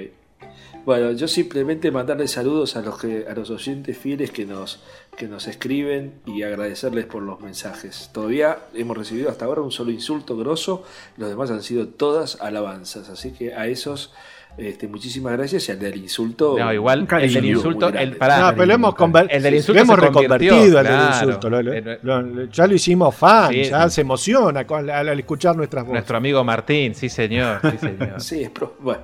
Bueno, 0.89 1.11
yo 1.11 1.27
simplemente 1.27 1.91
mandarle 1.91 2.27
saludos 2.27 2.75
a 2.75 2.81
los 2.81 2.97
que 2.97 3.27
a 3.29 3.35
los 3.35 3.51
oyentes 3.51 3.95
fieles 3.95 4.31
que 4.31 4.47
nos 4.47 4.79
que 5.15 5.27
nos 5.27 5.45
escriben 5.47 6.19
y 6.25 6.41
agradecerles 6.41 7.05
por 7.05 7.21
los 7.21 7.39
mensajes. 7.41 8.09
Todavía 8.11 8.57
hemos 8.73 8.97
recibido 8.97 9.29
hasta 9.29 9.45
ahora 9.45 9.61
un 9.61 9.71
solo 9.71 9.91
insulto 9.91 10.35
grosso, 10.35 10.83
los 11.17 11.29
demás 11.29 11.51
han 11.51 11.61
sido 11.61 11.89
todas 11.89 12.41
alabanzas, 12.41 13.07
así 13.09 13.33
que 13.33 13.53
a 13.53 13.67
esos 13.67 14.11
este, 14.57 14.87
muchísimas 14.87 15.33
gracias 15.33 15.69
y 15.69 15.71
al 15.71 15.79
del 15.79 15.97
insulto. 15.97 16.57
No, 16.57 16.73
igual 16.73 17.07
el 17.21 17.33
del 17.33 17.45
insulto. 17.45 17.89
El, 17.89 18.17
pará, 18.17 18.39
no, 18.39 18.49
pero 18.51 18.65
lo 18.65 18.73
hemos, 18.73 18.95
el 19.29 19.43
del 19.43 19.55
insulto 19.55 19.79
lo 19.79 19.81
hemos 19.81 19.99
reconvertido 19.99 20.79
al 20.79 20.85
del 20.85 21.07
insulto. 21.07 21.49
Lo, 21.49 21.61
lo, 21.61 22.21
lo, 22.21 22.45
ya 22.45 22.67
lo 22.67 22.73
hicimos 22.73 23.15
fan, 23.15 23.51
sí, 23.51 23.63
ya 23.65 23.87
sí. 23.89 23.95
se 23.95 24.01
emociona 24.01 24.65
al, 24.67 24.89
al, 24.89 25.19
escuchar 25.19 25.55
nuestras 25.55 25.83
voces. 25.83 25.93
Nuestro 25.93 26.17
amigo 26.17 26.43
Martín, 26.43 26.93
sí 26.93 27.07
señor. 27.09 27.59
Sí, 27.61 27.77
señor. 27.79 28.21
sí 28.21 28.43
es 28.43 28.49
pro, 28.49 28.75
bueno. 28.79 29.01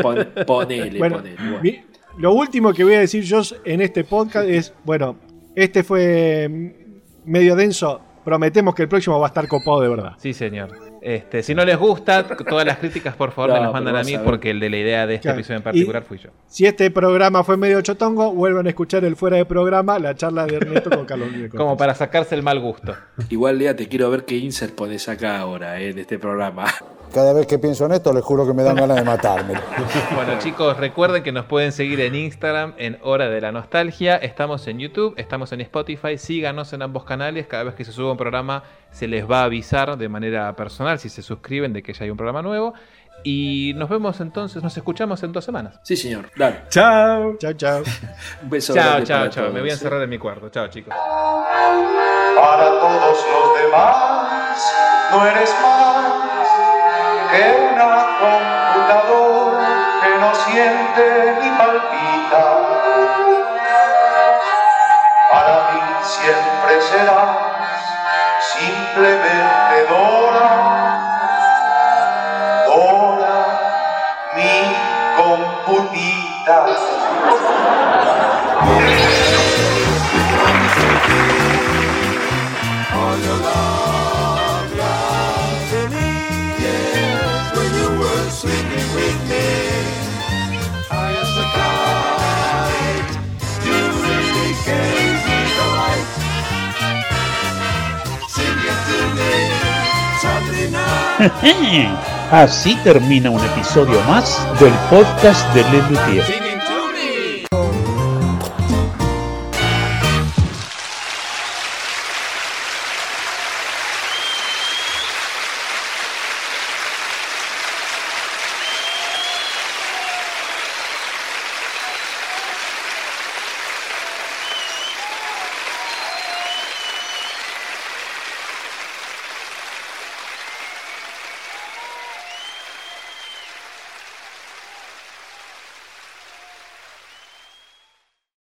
Pon, 0.00 0.28
ponele, 0.46 0.98
bueno, 0.98 1.16
ponele. 1.16 1.36
Bueno. 1.36 1.60
Mi, 1.62 1.84
lo 2.18 2.32
último 2.32 2.72
que 2.72 2.84
voy 2.84 2.94
a 2.94 3.00
decir 3.00 3.24
yo 3.24 3.42
en 3.64 3.82
este 3.82 4.04
podcast 4.04 4.48
es: 4.48 4.72
bueno, 4.84 5.16
este 5.54 5.82
fue 5.82 6.48
medio 7.24 7.54
denso. 7.56 8.00
Prometemos 8.24 8.74
que 8.74 8.82
el 8.82 8.88
próximo 8.88 9.18
va 9.20 9.26
a 9.26 9.28
estar 9.28 9.46
copado 9.46 9.80
de 9.80 9.88
verdad. 9.88 10.12
Sí, 10.18 10.32
señor. 10.32 10.70
Este, 11.02 11.42
si 11.42 11.54
no 11.54 11.64
les 11.66 11.76
gusta, 11.76 12.26
todas 12.26 12.64
las 12.64 12.78
críticas 12.78 13.14
por 13.14 13.32
favor 13.32 13.50
no, 13.50 13.56
me 13.56 13.60
las 13.62 13.72
mandan 13.72 13.96
a 13.96 14.02
mí 14.02 14.14
a 14.14 14.24
porque 14.24 14.50
el 14.50 14.60
de 14.60 14.70
la 14.70 14.78
idea 14.78 15.06
de 15.06 15.16
este 15.16 15.24
claro. 15.24 15.38
episodio 15.38 15.56
en 15.58 15.62
particular 15.62 16.02
y 16.02 16.06
fui 16.06 16.18
yo. 16.18 16.30
Si 16.46 16.64
este 16.64 16.90
programa 16.90 17.44
fue 17.44 17.58
medio 17.58 17.82
chotongo, 17.82 18.32
vuelvan 18.32 18.64
a 18.66 18.70
escuchar 18.70 19.04
el 19.04 19.14
fuera 19.14 19.36
de 19.36 19.44
programa, 19.44 19.98
la 19.98 20.14
charla 20.14 20.46
de 20.46 20.56
Ernesto 20.56 20.88
con 20.88 21.04
Carlos 21.04 21.28
Como 21.54 21.76
para 21.76 21.94
sacarse 21.94 22.34
el 22.34 22.42
mal 22.42 22.58
gusto. 22.58 22.96
Igual, 23.28 23.58
Lea, 23.58 23.76
te 23.76 23.86
quiero 23.86 24.10
ver 24.10 24.24
qué 24.24 24.36
insert 24.36 24.74
pones 24.74 25.06
acá 25.10 25.38
ahora, 25.40 25.78
eh, 25.78 25.90
en 25.90 25.98
este 25.98 26.18
programa. 26.18 26.64
Cada 27.14 27.32
vez 27.32 27.46
que 27.46 27.60
pienso 27.60 27.86
en 27.86 27.92
esto, 27.92 28.12
les 28.12 28.24
juro 28.24 28.44
que 28.44 28.52
me 28.52 28.64
dan 28.64 28.74
ganas 28.74 28.96
de 28.96 29.04
matarme. 29.04 29.54
bueno, 30.16 30.36
chicos, 30.40 30.76
recuerden 30.76 31.22
que 31.22 31.30
nos 31.30 31.44
pueden 31.44 31.70
seguir 31.70 32.00
en 32.00 32.16
Instagram 32.16 32.74
en 32.76 32.98
Hora 33.02 33.28
de 33.28 33.40
la 33.40 33.52
Nostalgia. 33.52 34.16
Estamos 34.16 34.66
en 34.66 34.80
YouTube, 34.80 35.14
estamos 35.16 35.52
en 35.52 35.60
Spotify. 35.60 36.18
Síganos 36.18 36.72
en 36.72 36.82
ambos 36.82 37.04
canales. 37.04 37.46
Cada 37.46 37.62
vez 37.62 37.76
que 37.76 37.84
se 37.84 37.92
suba 37.92 38.10
un 38.10 38.16
programa, 38.16 38.64
se 38.90 39.06
les 39.06 39.30
va 39.30 39.42
a 39.42 39.44
avisar 39.44 39.96
de 39.96 40.08
manera 40.08 40.56
personal 40.56 40.98
si 40.98 41.08
se 41.08 41.22
suscriben 41.22 41.72
de 41.72 41.84
que 41.84 41.92
ya 41.92 42.02
hay 42.02 42.10
un 42.10 42.16
programa 42.16 42.42
nuevo. 42.42 42.74
Y 43.22 43.74
nos 43.76 43.88
vemos 43.88 44.20
entonces, 44.20 44.60
nos 44.60 44.76
escuchamos 44.76 45.22
en 45.22 45.30
dos 45.30 45.44
semanas. 45.44 45.78
Sí, 45.84 45.96
señor. 45.96 46.30
Dale. 46.34 46.62
Chao. 46.68 47.36
Chao, 47.38 47.52
chao. 47.52 47.82
Un 48.42 48.50
beso. 48.50 48.74
Chao, 48.74 49.04
chao, 49.04 49.28
chao. 49.28 49.52
Me 49.52 49.60
voy 49.60 49.70
a 49.70 49.74
encerrar 49.74 50.02
en 50.02 50.10
mi 50.10 50.18
cuarto. 50.18 50.48
Chao, 50.48 50.66
chicos. 50.66 50.92
Para 50.92 52.70
todos 52.70 53.18
los 53.24 53.62
demás, 53.62 54.74
no 55.12 55.26
eres 55.28 55.54
más 55.62 55.83
que 57.34 57.42
una 57.72 57.88
computadora 58.20 60.00
que 60.02 60.18
no 60.20 60.34
siente 60.34 61.36
ni 61.40 61.50
palpita. 61.58 62.63
Así 102.30 102.76
termina 102.82 103.30
un 103.30 103.44
episodio 103.44 104.00
más 104.08 104.40
del 104.58 104.72
podcast 104.90 105.46
de 105.54 105.62
Les 105.70 105.90
Luthiers. 105.90 106.53